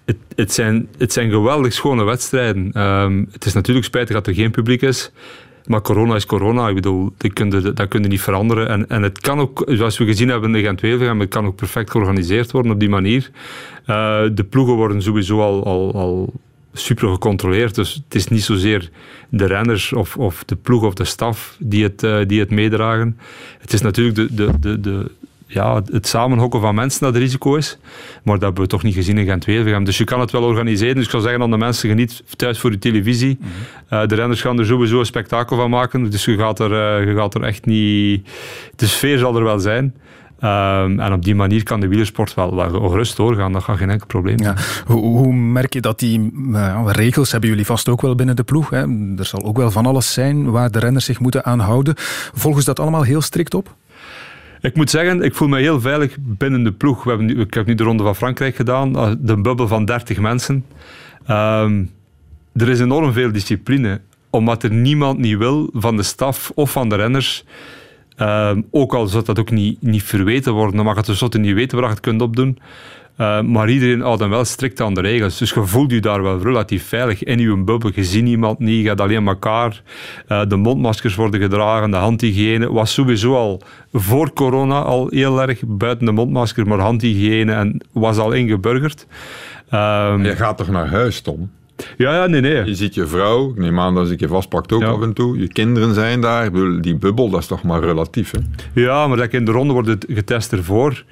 Het, 0.04 0.16
het, 0.34 0.52
zijn, 0.52 0.88
het 0.98 1.12
zijn 1.12 1.30
geweldig 1.30 1.72
schone 1.72 2.04
wedstrijden. 2.04 2.80
Um, 2.82 3.28
het 3.32 3.44
is 3.44 3.52
natuurlijk 3.52 3.86
spijtig 3.86 4.14
dat 4.14 4.26
er 4.26 4.34
geen 4.34 4.50
publiek 4.50 4.82
is. 4.82 5.10
Maar 5.66 5.80
corona 5.80 6.14
is 6.14 6.26
corona. 6.26 6.68
Ik 6.68 6.74
bedoel, 6.74 7.12
dat 7.16 7.32
kun 7.32 7.50
je, 7.50 7.72
dat 7.72 7.98
niet 7.98 8.20
veranderen. 8.20 8.68
En, 8.68 8.88
en 8.88 9.02
het 9.02 9.20
kan 9.20 9.40
ook, 9.40 9.62
zoals 9.66 9.98
we 9.98 10.04
gezien 10.04 10.28
hebben 10.28 10.54
in 10.54 10.62
de 10.62 10.62
gent 10.62 10.80
het 11.20 11.28
kan 11.28 11.46
ook 11.46 11.56
perfect 11.56 11.90
georganiseerd 11.90 12.50
worden 12.50 12.72
op 12.72 12.80
die 12.80 12.88
manier. 12.88 13.30
Uh, 13.86 14.22
de 14.32 14.44
ploegen 14.44 14.74
worden 14.74 15.02
sowieso 15.02 15.40
al, 15.40 15.64
al, 15.64 15.94
al 15.94 16.32
super 16.72 17.08
gecontroleerd. 17.08 17.74
Dus 17.74 17.94
het 17.94 18.14
is 18.14 18.28
niet 18.28 18.42
zozeer 18.42 18.90
de 19.28 19.46
renners 19.46 19.92
of, 19.92 20.16
of 20.16 20.44
de 20.44 20.56
ploeg 20.56 20.84
of 20.84 20.94
de 20.94 21.04
staf 21.04 21.56
die 21.58 21.82
het, 21.82 22.02
uh, 22.02 22.18
die 22.26 22.40
het 22.40 22.50
meedragen. 22.50 23.18
Het 23.58 23.72
is 23.72 23.80
natuurlijk 23.80 24.16
de, 24.16 24.34
de, 24.34 24.50
de, 24.60 24.80
de, 24.80 25.10
ja, 25.46 25.82
het 25.90 26.06
samenhokken 26.06 26.60
van 26.60 26.74
mensen 26.74 27.00
dat 27.00 27.14
het 27.14 27.22
risico 27.22 27.54
is. 27.54 27.78
Maar 28.22 28.34
dat 28.34 28.42
hebben 28.42 28.62
we 28.62 28.68
toch 28.68 28.82
niet 28.82 28.94
gezien 28.94 29.18
in 29.18 29.26
Gent-Wevelgem. 29.26 29.84
Dus 29.84 29.98
je 29.98 30.04
kan 30.04 30.20
het 30.20 30.30
wel 30.30 30.42
organiseren. 30.42 30.94
Dus 30.94 31.04
ik 31.04 31.10
zou 31.10 31.22
zeggen 31.22 31.42
aan 31.42 31.50
de 31.50 31.56
mensen, 31.56 31.88
geniet 31.88 32.22
thuis 32.36 32.58
voor 32.58 32.70
de 32.70 32.78
televisie. 32.78 33.38
Mm 33.40 33.46
-hmm. 33.88 33.98
uh, 33.98 34.08
de 34.08 34.14
renners 34.14 34.40
gaan 34.40 34.58
er 34.58 34.66
sowieso 34.66 34.98
een 34.98 35.06
spektakel 35.06 35.56
van 35.56 35.70
maken. 35.70 36.10
Dus 36.10 36.24
je 36.24 36.36
gaat 36.36 36.58
er, 36.58 36.70
uh, 36.70 37.08
je 37.08 37.14
gaat 37.16 37.34
er 37.34 37.42
echt 37.42 37.66
niet... 37.66 38.28
De 38.76 38.86
sfeer 38.86 39.18
zal 39.18 39.36
er 39.36 39.44
wel 39.44 39.58
zijn. 39.58 39.94
Um, 40.40 41.00
en 41.00 41.12
op 41.12 41.24
die 41.24 41.34
manier 41.34 41.62
kan 41.62 41.80
de 41.80 41.88
wielersport 41.88 42.34
wel, 42.34 42.54
wel 42.54 42.88
gerust 42.88 43.16
doorgaan. 43.16 43.52
Dat 43.52 43.62
gaat 43.62 43.76
geen 43.76 43.90
enkel 43.90 44.06
probleem 44.06 44.38
ja. 44.38 44.54
hoe, 44.86 45.00
hoe, 45.00 45.32
merk 45.32 45.72
je 45.72 45.80
dat 45.80 45.98
die 45.98 46.32
uh, 46.52 46.86
regels 46.86 47.30
hebben 47.30 47.50
jullie 47.50 47.66
vast 47.66 47.88
ook 47.88 48.00
wel 48.00 48.14
binnen 48.14 48.36
de 48.36 48.42
ploeg? 48.42 48.70
Hè? 48.70 48.82
Er 49.18 49.24
zal 49.24 49.44
ook 49.44 49.56
wel 49.56 49.70
van 49.70 49.86
alles 49.86 50.12
zijn 50.12 50.50
waar 50.50 50.70
de 50.70 50.78
renners 50.78 51.04
zich 51.04 51.20
moeten 51.20 51.44
aanhouden. 51.44 51.94
Volgen 52.34 52.60
ze 52.60 52.66
dat 52.66 52.80
allemaal 52.80 53.02
heel 53.02 53.20
strikt 53.20 53.54
op? 53.54 53.74
Ik 54.60 54.76
moet 54.76 54.90
zeggen, 54.90 55.22
ik 55.22 55.34
voel 55.34 55.48
me 55.48 55.58
heel 55.58 55.80
veilig 55.80 56.16
binnen 56.20 56.64
de 56.64 56.72
ploeg. 56.72 57.02
We 57.02 57.08
hebben 57.08 57.26
nu, 57.26 57.40
ik 57.40 57.54
heb 57.54 57.66
nu 57.66 57.74
de 57.74 57.84
Ronde 57.84 58.02
van 58.02 58.16
Frankrijk 58.16 58.56
gedaan, 58.56 59.18
de 59.20 59.40
bubbel 59.40 59.68
van 59.68 59.84
30 59.84 60.18
mensen. 60.18 60.64
Um, 61.30 61.90
er 62.52 62.68
is 62.68 62.80
enorm 62.80 63.12
veel 63.12 63.32
discipline, 63.32 64.00
omdat 64.30 64.62
er 64.62 64.72
niemand 64.72 65.18
niet 65.18 65.36
wil 65.36 65.70
van 65.72 65.96
de 65.96 66.02
staf 66.02 66.52
of 66.54 66.70
van 66.70 66.88
de 66.88 66.94
renners. 66.94 67.44
Um, 68.20 68.66
ook 68.70 68.94
al 68.94 69.06
zou 69.06 69.24
dat 69.24 69.38
ook 69.38 69.50
niet, 69.50 69.82
niet 69.82 70.02
verweten 70.02 70.52
worden, 70.52 70.76
dan 70.76 70.84
mag 70.84 70.96
het 70.96 71.04
tenslotte 71.04 71.38
niet 71.38 71.54
weten 71.54 71.78
waar 71.78 71.86
je 71.86 71.94
het 71.94 72.02
kunt 72.04 72.22
opdoen. 72.22 72.58
Uh, 73.20 73.40
maar 73.40 73.70
iedereen 73.70 74.00
houdt 74.00 74.18
dan 74.18 74.30
wel 74.30 74.44
strikt 74.44 74.80
aan 74.80 74.94
de 74.94 75.00
regels. 75.00 75.38
Dus 75.38 75.50
je 75.50 75.66
voelt 75.66 75.90
je 75.90 76.00
daar 76.00 76.22
wel 76.22 76.42
relatief 76.42 76.86
veilig 76.86 77.24
in 77.24 77.38
je 77.38 77.56
bubbel. 77.56 77.90
Je 77.94 78.04
ziet 78.04 78.22
niemand 78.22 78.58
niet, 78.58 78.82
je 78.82 78.88
gaat 78.88 79.00
alleen 79.00 79.26
elkaar. 79.26 79.82
Uh, 80.28 80.42
de 80.48 80.56
mondmaskers 80.56 81.14
worden 81.14 81.40
gedragen, 81.40 81.90
de 81.90 81.96
handhygiëne 81.96 82.72
was 82.72 82.92
sowieso 82.92 83.34
al 83.34 83.60
voor 83.92 84.32
corona 84.32 84.80
al 84.80 85.08
heel 85.10 85.42
erg 85.42 85.60
buiten 85.66 86.06
de 86.06 86.12
mondmasker, 86.12 86.66
maar 86.66 86.78
handhygiëne 86.78 87.52
en 87.52 87.80
was 87.92 88.18
al 88.18 88.32
ingeburgerd. 88.32 89.06
Um, 89.74 90.24
je 90.24 90.36
gaat 90.36 90.56
toch 90.56 90.68
naar 90.70 90.88
huis, 90.88 91.20
Tom? 91.20 91.50
Ja, 91.96 92.14
ja, 92.14 92.26
nee, 92.26 92.40
nee. 92.40 92.64
Je 92.64 92.74
ziet 92.74 92.94
je 92.94 93.06
vrouw, 93.06 93.50
ik 93.50 93.56
neem 93.56 93.80
aan 93.80 93.94
dat 93.94 94.08
ze 94.08 94.14
je 94.16 94.28
vastpakt 94.28 94.72
ook 94.72 94.80
ja. 94.80 94.88
af 94.88 95.02
en 95.02 95.12
toe. 95.12 95.38
Je 95.38 95.48
kinderen 95.48 95.94
zijn 95.94 96.20
daar. 96.20 96.50
Die 96.80 96.96
bubbel, 96.96 97.30
dat 97.30 97.40
is 97.40 97.46
toch 97.46 97.62
maar 97.62 97.80
relatief, 97.80 98.30
hè? 98.30 98.38
Ja, 98.80 99.06
maar 99.06 99.34
in 99.34 99.44
de 99.44 99.52
ronde 99.52 99.72
wordt 99.72 100.06
getest 100.08 100.52
ervoor. 100.52 101.04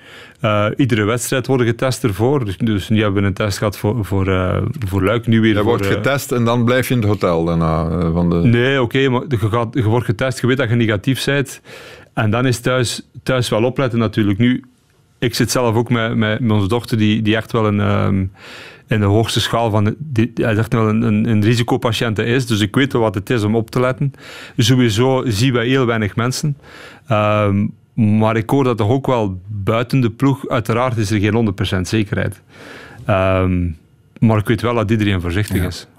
Uh, 0.43 0.67
iedere 0.77 1.05
wedstrijd 1.05 1.47
wordt 1.47 1.62
getest 1.62 2.05
ervoor. 2.05 2.45
Dus, 2.45 2.57
dus 2.57 2.89
nu 2.89 3.03
hebben 3.03 3.23
we 3.23 3.29
een 3.29 3.35
test 3.35 3.59
gehad 3.59 3.79
voor, 3.79 4.05
voor, 4.05 4.29
uh, 4.29 4.57
voor 4.87 5.05
Luik. 5.05 5.27
Nu 5.27 5.41
weer 5.41 5.51
je 5.51 5.57
voor, 5.57 5.65
wordt 5.65 5.87
getest 5.87 6.33
en 6.33 6.45
dan 6.45 6.65
blijf 6.65 6.89
je 6.89 6.95
in 6.95 7.01
het 7.01 7.09
hotel 7.09 7.45
daarna. 7.45 7.89
Uh, 7.89 8.12
van 8.12 8.31
de... 8.31 8.37
Nee, 8.37 8.83
oké, 8.83 8.97
okay, 8.97 9.09
maar 9.09 9.23
je, 9.29 9.39
gaat, 9.39 9.75
je 9.75 9.83
wordt 9.83 10.07
getest, 10.07 10.41
je 10.41 10.47
weet 10.47 10.57
dat 10.57 10.69
je 10.69 10.75
negatief 10.75 11.25
bent. 11.25 11.61
En 12.15 12.31
dan 12.31 12.47
is 12.47 12.61
thuis, 12.61 13.09
thuis 13.23 13.49
wel 13.49 13.65
opletten 13.65 13.99
natuurlijk. 13.99 14.39
Nu, 14.39 14.65
ik 15.19 15.35
zit 15.35 15.51
zelf 15.51 15.77
ook 15.77 15.91
met, 15.91 16.17
met, 16.17 16.41
met 16.41 16.51
onze 16.51 16.69
dochter, 16.69 16.99
die, 16.99 17.23
die 17.23 17.37
echt 17.37 17.53
wel 17.53 17.67
een... 17.67 17.81
Um, 17.81 18.33
in 18.89 19.01
de 19.01 19.07
hoogste 19.07 19.41
schaal 19.41 19.70
van 19.70 19.95
hij 20.35 20.55
zegt 20.55 20.72
wel 20.72 20.89
een, 20.89 21.03
een, 21.03 21.28
een 21.28 21.43
risicopatiënt 21.43 22.18
is. 22.18 22.47
Dus 22.47 22.61
ik 22.61 22.74
weet 22.74 22.93
wel 22.93 23.03
wat 23.03 23.14
het 23.14 23.30
is 23.30 23.43
om 23.43 23.57
op 23.57 23.70
te 23.70 23.80
letten. 23.80 24.12
Sowieso 24.57 25.22
zien 25.26 25.53
wij 25.53 25.66
heel 25.66 25.87
weinig 25.87 26.16
mensen. 26.16 26.57
Um, 27.11 27.72
maar 27.95 28.37
ik 28.37 28.51
hoor 28.51 28.64
dat 28.64 28.76
toch 28.76 28.91
ook 28.91 29.07
wel 29.07 29.41
buiten 29.47 30.01
de 30.01 30.11
ploeg. 30.11 30.49
Uiteraard 30.49 30.97
is 30.97 31.11
er 31.11 31.20
geen 31.20 31.55
100% 31.78 31.80
zekerheid. 31.80 32.41
Um, 33.09 33.76
maar 34.19 34.39
ik 34.39 34.47
weet 34.47 34.61
wel 34.61 34.75
dat 34.75 34.91
iedereen 34.91 35.21
voorzichtig 35.21 35.57
ja, 35.57 35.67
is. 35.67 35.87
100% 35.87 35.91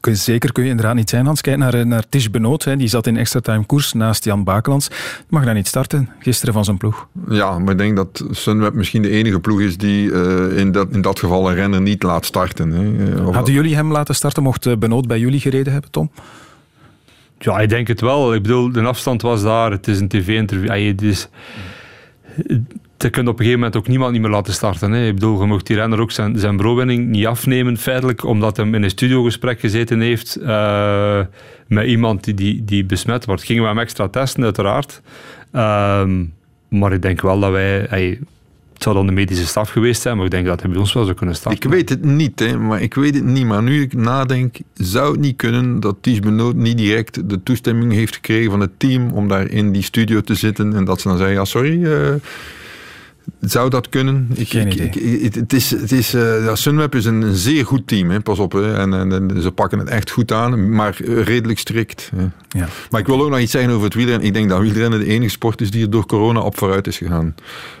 kun 0.00 0.12
je, 0.12 0.18
zeker 0.18 0.52
kun 0.52 0.64
je 0.64 0.70
inderdaad 0.70 0.94
niet 0.94 1.10
zijn. 1.10 1.26
Hans, 1.26 1.40
kijk 1.40 1.56
naar, 1.56 1.86
naar 1.86 2.08
Tish 2.08 2.26
Benoot. 2.26 2.64
Hè. 2.64 2.76
Die 2.76 2.88
zat 2.88 3.06
in 3.06 3.16
extra 3.16 3.40
time 3.40 3.64
koers 3.64 3.92
naast 3.92 4.24
Jan 4.24 4.44
Bakelands. 4.44 4.88
Die 4.88 5.26
mag 5.28 5.44
daar 5.44 5.54
niet 5.54 5.66
starten, 5.66 6.08
gisteren 6.18 6.54
van 6.54 6.64
zijn 6.64 6.76
ploeg. 6.76 7.08
Ja, 7.28 7.58
maar 7.58 7.72
ik 7.72 7.78
denk 7.78 7.96
dat 7.96 8.24
Sunweb 8.30 8.74
misschien 8.74 9.02
de 9.02 9.10
enige 9.10 9.40
ploeg 9.40 9.60
is 9.60 9.76
die 9.76 10.10
uh, 10.10 10.58
in, 10.58 10.72
dat, 10.72 10.88
in 10.90 11.00
dat 11.00 11.18
geval 11.18 11.48
een 11.48 11.54
renner 11.54 11.80
niet 11.80 12.02
laat 12.02 12.24
starten. 12.24 12.70
Hè. 12.70 13.22
Hadden 13.32 13.54
jullie 13.54 13.74
hem 13.74 13.92
laten 13.92 14.14
starten? 14.14 14.42
Mocht 14.42 14.78
Benoot 14.78 15.06
bij 15.06 15.18
jullie 15.18 15.40
gereden 15.40 15.72
hebben, 15.72 15.90
Tom? 15.90 16.10
Ja, 17.38 17.58
ik 17.58 17.68
denk 17.68 17.88
het 17.88 18.00
wel. 18.00 18.34
Ik 18.34 18.42
bedoel, 18.42 18.72
de 18.72 18.82
afstand 18.82 19.22
was 19.22 19.42
daar. 19.42 19.70
Het 19.70 19.88
is 19.88 20.00
een 20.00 20.08
tv-interview. 20.08 20.88
Het 20.88 21.02
is... 21.02 21.28
Je 23.04 23.10
kunt 23.10 23.28
op 23.28 23.32
een 23.32 23.44
gegeven 23.44 23.60
moment 23.60 23.76
ook 23.76 23.88
niemand 23.88 24.12
niet 24.12 24.20
meer 24.20 24.30
laten 24.30 24.52
starten. 24.52 24.92
Hè. 24.92 25.06
Ik 25.06 25.14
bedoel, 25.14 25.40
je 25.40 25.46
mocht 25.46 25.66
die 25.66 25.76
renner 25.76 26.00
ook 26.00 26.10
zijn, 26.10 26.38
zijn 26.38 27.10
niet 27.10 27.26
afnemen, 27.26 27.76
feitelijk, 27.76 28.24
omdat 28.24 28.56
hij 28.56 28.66
in 28.66 28.82
een 28.82 28.90
studiogesprek 28.90 29.60
gezeten 29.60 30.00
heeft 30.00 30.38
uh, 30.40 31.20
met 31.66 31.86
iemand 31.86 32.36
die, 32.36 32.64
die, 32.64 32.84
besmet 32.84 33.24
wordt. 33.24 33.42
Gingen 33.42 33.62
we 33.62 33.68
hem 33.68 33.78
extra 33.78 34.08
testen, 34.08 34.44
uiteraard. 34.44 35.00
Uh, 35.52 36.04
maar 36.68 36.92
ik 36.92 37.02
denk 37.02 37.20
wel 37.20 37.40
dat 37.40 37.50
wij... 37.50 37.86
Hey, 37.88 38.18
het 38.72 38.82
zou 38.82 38.94
dan 38.94 39.06
de 39.06 39.12
medische 39.12 39.46
staf 39.46 39.70
geweest 39.70 40.02
zijn, 40.02 40.16
maar 40.16 40.24
ik 40.24 40.30
denk 40.30 40.46
dat 40.46 40.60
hij 40.60 40.70
bij 40.70 40.78
ons 40.78 40.92
wel 40.92 41.04
zou 41.04 41.16
kunnen 41.16 41.34
starten. 41.34 41.62
Ik 41.62 41.72
weet 41.72 41.88
het 41.88 42.04
niet, 42.04 42.38
hè, 42.38 42.58
maar 42.58 42.82
ik 42.82 42.94
weet 42.94 43.14
het 43.14 43.24
niet. 43.24 43.46
Maar 43.46 43.62
nu 43.62 43.82
ik 43.82 43.92
nadenk, 43.94 44.56
zou 44.74 45.12
het 45.12 45.20
niet 45.20 45.36
kunnen 45.36 45.80
dat 45.80 45.96
Ties 46.00 46.20
Benoot 46.20 46.54
niet 46.54 46.78
direct 46.78 47.28
de 47.28 47.42
toestemming 47.42 47.92
heeft 47.92 48.14
gekregen 48.14 48.50
van 48.50 48.60
het 48.60 48.70
team 48.76 49.10
om 49.10 49.28
daar 49.28 49.50
in 49.50 49.72
die 49.72 49.82
studio 49.82 50.20
te 50.20 50.34
zitten 50.34 50.74
en 50.74 50.84
dat 50.84 51.00
ze 51.00 51.08
dan 51.08 51.16
zeggen, 51.16 51.36
ja 51.36 51.44
sorry... 51.44 51.82
Uh, 51.82 52.14
zou 53.40 53.70
dat 53.70 53.88
kunnen? 53.88 54.28
Ik, 54.34 54.48
Geen 54.48 54.72
idee. 54.72 54.88
Ik, 54.88 55.34
het 55.34 55.52
is, 55.52 55.70
het 55.70 55.92
is, 55.92 56.14
uh, 56.14 56.44
ja, 56.44 56.54
Sunweb 56.54 56.94
is 56.94 57.04
een, 57.04 57.22
een, 57.22 57.34
zeer 57.34 57.66
goed 57.66 57.86
team, 57.86 58.10
hè, 58.10 58.20
pas 58.20 58.38
op. 58.38 58.52
Hè, 58.52 58.74
en, 58.74 58.94
en, 58.94 59.12
en, 59.12 59.42
ze 59.42 59.50
pakken 59.50 59.78
het 59.78 59.88
echt 59.88 60.10
goed 60.10 60.32
aan, 60.32 60.74
maar 60.74 60.96
redelijk 61.02 61.58
strikt. 61.58 62.10
Hè. 62.16 62.22
Ja. 62.48 62.68
Maar 62.90 63.00
ik 63.00 63.06
wil 63.06 63.22
ook 63.22 63.30
nog 63.30 63.38
iets 63.38 63.52
zeggen 63.52 63.70
over 63.70 63.84
het 63.84 63.94
wielrennen. 63.94 64.26
Ik 64.26 64.34
denk 64.34 64.48
dat 64.48 64.60
wielrennen 64.60 64.98
de 64.98 65.06
enige 65.06 65.30
sport 65.30 65.60
is 65.60 65.70
die 65.70 65.82
er 65.82 65.90
door 65.90 66.06
corona 66.06 66.40
op 66.40 66.58
vooruit 66.58 66.86
is 66.86 66.98
gegaan. 66.98 67.34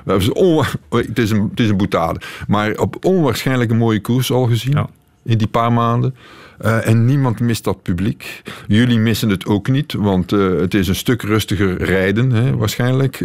We 0.04 0.10
hebben 0.10 0.64
het, 1.08 1.18
is 1.18 1.30
een, 1.30 1.48
het 1.50 1.60
is 1.60 1.68
een 1.68 1.76
boetade, 1.76 2.20
maar 2.46 2.78
op 2.78 3.04
onwaarschijnlijk 3.04 3.70
een 3.70 3.76
mooie 3.76 4.00
koers 4.00 4.30
al 4.30 4.46
gezien. 4.46 4.72
Ja. 4.72 4.88
In 5.22 5.38
die 5.38 5.46
paar 5.48 5.72
maanden. 5.72 6.14
Uh, 6.64 6.88
en 6.88 7.04
niemand 7.04 7.40
mist 7.40 7.64
dat 7.64 7.82
publiek. 7.82 8.42
Jullie 8.66 8.98
missen 8.98 9.28
het 9.28 9.46
ook 9.46 9.68
niet, 9.68 9.92
want 9.92 10.32
uh, 10.32 10.60
het 10.60 10.74
is 10.74 10.88
een 10.88 10.94
stuk 10.94 11.22
rustiger 11.22 11.84
rijden, 11.84 12.30
hè, 12.30 12.56
waarschijnlijk. 12.56 13.22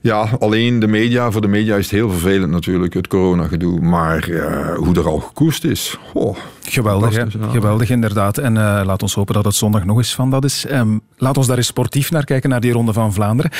Ja, 0.00 0.28
alleen 0.38 0.78
de 0.78 0.86
media. 0.86 1.30
Voor 1.30 1.40
de 1.40 1.48
media 1.48 1.76
is 1.76 1.84
het 1.84 1.94
heel 1.94 2.10
vervelend 2.10 2.50
natuurlijk, 2.50 2.94
het 2.94 3.06
coronagedoe. 3.06 3.80
Maar 3.80 4.28
uh, 4.28 4.74
hoe 4.74 4.94
er 4.94 5.06
al 5.06 5.18
gekoest 5.18 5.64
is. 5.64 5.98
Oh, 6.12 6.36
geweldig, 6.62 7.16
hè? 7.16 7.24
geweldig 7.50 7.90
inderdaad. 7.90 8.38
En 8.38 8.54
uh, 8.54 8.80
laat 8.84 9.02
ons 9.02 9.14
hopen 9.14 9.34
dat 9.34 9.44
het 9.44 9.54
zondag 9.54 9.84
nog 9.84 9.96
eens 9.96 10.14
van 10.14 10.30
dat 10.30 10.44
is. 10.44 10.66
Um, 10.70 11.00
laat 11.16 11.36
ons 11.36 11.46
daar 11.46 11.56
eens 11.56 11.66
sportief 11.66 12.10
naar 12.10 12.24
kijken, 12.24 12.50
naar 12.50 12.60
die 12.60 12.72
Ronde 12.72 12.92
van 12.92 13.12
Vlaanderen. 13.12 13.50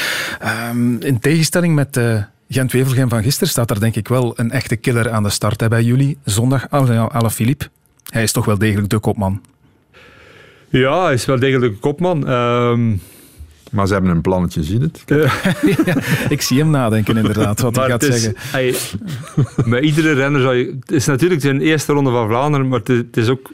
Um, 0.71 1.01
in 1.01 1.19
tegenstelling 1.19 1.75
met... 1.75 1.97
Uh, 1.97 2.23
Gent-Wevelgem 2.51 3.09
van 3.09 3.23
gisteren 3.23 3.49
staat 3.49 3.71
er 3.71 3.81
denk 3.81 3.97
ik 3.97 4.09
wel 4.09 4.33
een 4.37 4.51
echte 4.51 4.77
killer 4.77 5.11
aan 5.11 5.23
de 5.23 5.29
start 5.29 5.61
hè, 5.61 5.69
bij 5.69 5.83
jullie. 5.83 6.19
Zondag, 6.25 6.71
Alaphilippe. 6.71 7.69
Hij 8.11 8.23
is 8.23 8.33
toch 8.33 8.45
wel 8.45 8.59
degelijk 8.59 8.89
de 8.89 8.99
kopman. 8.99 9.41
Ja, 10.69 11.05
hij 11.05 11.15
is 11.15 11.25
wel 11.25 11.39
degelijk 11.39 11.73
de 11.73 11.79
kopman. 11.79 12.29
Um, 12.29 13.01
maar 13.71 13.87
ze 13.87 13.93
hebben 13.93 14.11
een 14.11 14.21
plannetje, 14.21 14.63
zie 14.63 14.81
het? 14.81 15.03
ja, 15.07 15.31
ik 16.35 16.43
zie 16.43 16.59
hem 16.59 16.71
nadenken 16.71 17.17
inderdaad, 17.17 17.61
wat 17.61 17.77
hij 17.77 17.89
gaat 17.89 18.03
is, 18.03 18.23
zeggen. 18.23 18.35
Hij, 18.37 18.75
met 19.65 19.85
iedere 19.85 20.13
renner 20.13 20.41
zou 20.41 20.55
je... 20.55 20.77
Het 20.81 20.93
is 20.93 21.07
natuurlijk 21.07 21.41
zijn 21.41 21.61
eerste 21.61 21.93
ronde 21.93 22.11
van 22.11 22.29
Vlaanderen, 22.29 22.69
maar 22.69 22.81
het, 22.85 23.17
is 23.17 23.29
ook 23.29 23.51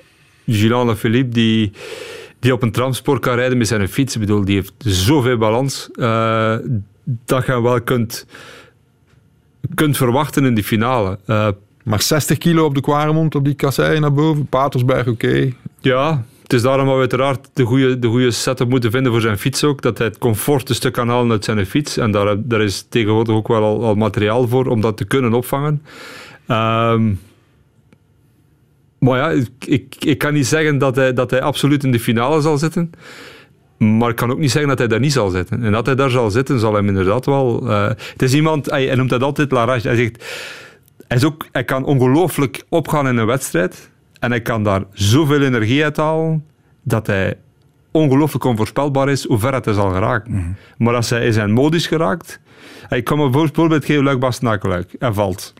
Gilles 0.46 0.98
Philippe 0.98 1.34
die, 1.34 1.72
die 2.38 2.52
op 2.52 2.62
een 2.62 2.72
tramsport 2.72 3.20
kan 3.20 3.34
rijden 3.34 3.58
met 3.58 3.66
zijn 3.66 3.88
fiets. 3.88 4.14
Ik 4.14 4.20
bedoel, 4.20 4.44
die 4.44 4.54
heeft 4.54 4.72
zoveel 4.78 5.36
balans 5.36 5.88
uh, 5.94 6.56
dat 7.04 7.46
je 7.46 7.62
wel 7.62 7.80
kunt, 7.80 8.26
kunt 9.74 9.96
verwachten 9.96 10.44
in 10.44 10.54
die 10.54 10.64
finale. 10.64 11.18
Uh, 11.26 11.48
maar 11.84 12.02
60 12.02 12.38
kilo 12.38 12.64
op 12.64 12.74
de 12.74 12.80
Quaremont, 12.80 13.34
op 13.34 13.44
die 13.44 13.54
kasseien 13.54 14.00
naar 14.00 14.12
boven, 14.12 14.46
Patersberg 14.46 15.06
oké. 15.06 15.52
Ja, 15.80 16.24
het 16.44 16.52
is 16.52 16.62
daarom 16.62 16.84
dat 16.84 16.94
we 16.94 17.00
uiteraard 17.00 17.48
de 17.52 17.64
goede, 17.64 17.98
de 17.98 18.08
goede 18.08 18.30
setup 18.30 18.68
moeten 18.68 18.90
vinden 18.90 19.12
voor 19.12 19.20
zijn 19.20 19.38
fiets 19.38 19.64
ook. 19.64 19.82
Dat 19.82 19.98
hij 19.98 20.06
het 20.06 20.18
comfort 20.18 20.68
een 20.68 20.74
stuk 20.74 20.92
kan 20.92 21.08
halen 21.08 21.30
uit 21.30 21.44
zijn 21.44 21.66
fiets. 21.66 21.96
En 21.96 22.10
daar, 22.10 22.60
is 22.60 22.86
tegenwoordig 22.88 23.34
ook 23.34 23.48
wel 23.48 23.62
al, 23.62 23.84
al 23.84 23.94
materiaal 23.94 24.48
voor 24.48 24.66
om 24.66 24.80
dat 24.80 24.96
te 24.96 25.04
kunnen 25.04 25.32
opvangen. 25.32 25.82
Um, 26.48 27.20
maar 28.98 29.18
ja, 29.18 29.42
ik, 29.66 29.94
ik 29.98 30.18
kan 30.18 30.32
niet 30.32 30.46
zeggen 30.46 30.78
dat 30.78 30.96
hij, 30.96 31.12
dat 31.12 31.30
hij 31.30 31.40
absoluut 31.42 31.84
in 31.84 31.92
de 31.92 32.00
finale 32.00 32.40
zal 32.40 32.58
zitten. 32.58 32.90
Maar 33.76 34.10
ik 34.10 34.16
kan 34.16 34.30
ook 34.30 34.38
niet 34.38 34.50
zeggen 34.50 34.68
dat 34.68 34.78
hij 34.78 34.88
daar 34.88 35.00
niet 35.00 35.12
zal 35.12 35.30
zitten. 35.30 35.62
En 35.62 35.72
dat 35.72 35.86
hij 35.86 35.94
daar 35.94 36.10
zal 36.10 36.30
zitten, 36.30 36.58
zal 36.58 36.74
hem 36.74 36.88
inderdaad 36.88 37.26
wel... 37.26 37.60
Uh, 37.62 37.86
het 37.86 38.22
is 38.22 38.34
iemand, 38.34 38.70
hij, 38.70 38.86
hij 38.86 38.94
noemt 38.94 39.10
dat 39.10 39.22
altijd 39.22 39.50
Larage. 39.50 39.88
Hij 39.88 39.96
zegt... 39.96 40.24
Hij, 41.08 41.30
hij 41.52 41.64
kan 41.64 41.84
ongelooflijk 41.84 42.62
opgaan 42.68 43.08
in 43.08 43.16
een 43.16 43.26
wedstrijd. 43.26 43.90
En 44.24 44.30
hij 44.30 44.40
kan 44.40 44.62
daar 44.62 44.82
zoveel 44.92 45.42
energie 45.42 45.84
uit 45.84 45.96
halen 45.96 46.44
dat 46.82 47.06
hij 47.06 47.36
ongelooflijk 47.90 48.44
onvoorspelbaar 48.44 49.08
is 49.08 49.24
hoe 49.24 49.38
ver 49.38 49.54
het 49.54 49.64
hij 49.64 49.74
zal 49.74 49.90
geraken. 49.90 50.32
Mhm. 50.32 50.52
Maar 50.78 50.94
als 50.94 51.10
hij 51.10 51.26
in 51.26 51.32
zijn 51.32 51.52
modus 51.52 51.86
geraakt... 51.86 52.40
Ik 52.88 53.04
kan 53.04 53.18
me 53.18 53.30
bijvoorbeeld 53.30 53.84
geven 53.84 54.04
Luik 54.04 54.18
Bastenakeluik. 54.18 54.94
Hij 54.98 55.12
valt. 55.12 55.54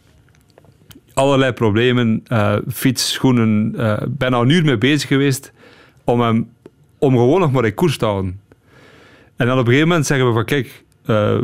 Allerlei 1.15 1.53
problemen, 1.53 2.25
uh, 2.29 2.57
fiets, 2.73 3.13
schoenen. 3.13 3.75
Uh, 3.77 3.97
bijna 4.09 4.39
een 4.39 4.49
uur 4.49 4.65
mee 4.65 4.79
bezig 4.79 5.09
geweest 5.09 5.53
om 6.05 6.21
hem 6.21 6.49
om 6.99 7.13
gewoon 7.13 7.41
nog 7.41 7.53
maar 7.53 7.65
in 7.65 7.75
koers 7.75 7.99
te 7.99 8.05
houden. 8.05 8.41
En 9.37 9.47
dan 9.47 9.59
op 9.59 9.59
een 9.59 9.67
gegeven 9.67 9.89
moment 9.89 10.07
zeggen 10.07 10.27
we 10.27 10.33
van 10.33 10.45
kijk, 10.45 10.85
uh, 11.07 11.39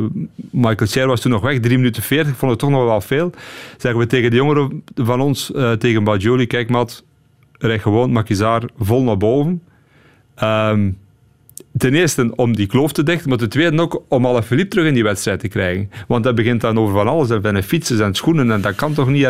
Michael 0.51 0.91
Cher 0.91 1.07
was 1.07 1.21
toen 1.21 1.31
nog 1.31 1.43
weg, 1.43 1.61
3 1.61 1.77
minuten 1.77 2.03
40, 2.03 2.33
ik 2.33 2.39
vond 2.39 2.51
het 2.51 2.61
toch 2.61 2.71
nog 2.71 2.85
wel 2.85 3.01
veel. 3.01 3.31
Zeggen 3.77 4.01
we 4.01 4.07
tegen 4.07 4.31
de 4.31 4.37
jongeren 4.37 4.83
van 4.95 5.21
ons, 5.21 5.53
tegen 5.79 6.05
Bajoli, 6.05 6.47
kijk 6.47 6.69
maat, 6.69 7.05
rijd 7.69 7.81
gewoon 7.83 8.13
Makizar 8.13 8.63
vol 8.79 9.03
naar 9.03 9.17
boven. 9.17 9.63
Um, 10.43 10.99
ten 11.79 11.95
eerste 11.95 12.33
om 12.37 12.57
die 12.57 12.67
kloof 12.67 12.93
te 12.93 13.03
dichten, 13.03 13.29
maar 13.29 13.39
ten 13.39 13.49
tweede 13.49 13.83
ook 13.83 14.03
om 14.09 14.27
alle 14.27 14.43
Philippe 14.43 14.71
terug 14.71 14.87
in 14.87 14.95
die 14.95 15.03
wedstrijd 15.03 15.41
te 15.41 15.49
krijgen. 15.49 15.91
Want 16.09 16.25
dat 16.25 16.35
begint 16.35 16.61
dan 16.61 16.79
over 16.79 16.95
van 16.95 17.09
alles, 17.09 17.31
en 17.31 17.43
van 17.43 17.63
fietsen 17.63 18.05
en 18.05 18.15
schoenen, 18.15 18.51
en 18.51 18.61
dat 18.61 18.75
kan 18.75 18.93
toch 18.93 19.09
niet. 19.09 19.25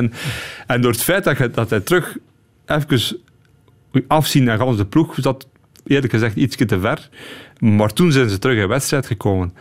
En, 0.67 0.81
door 0.81 0.91
het 0.91 1.03
feit 1.03 1.25
dat, 1.25 1.39
je, 1.39 1.51
dat 1.51 1.71
hij 1.71 1.81
terug 1.81 2.17
even 2.67 3.19
afzien 4.07 4.45
naar 4.45 4.77
de 4.77 4.87
ploeg, 4.87 5.15
zat 5.21 5.49
eerlijk 5.87 6.13
gezegd 6.13 6.37
iets 6.37 6.57
te 6.57 6.81
ver. 6.81 7.09
Maar 7.59 7.93
toen 7.93 8.13
zijn 8.13 8.29
ze 8.29 8.39
terug 8.39 8.59
in 8.59 8.69
wedstrijd 8.69 9.07
gekomen. 9.07 9.55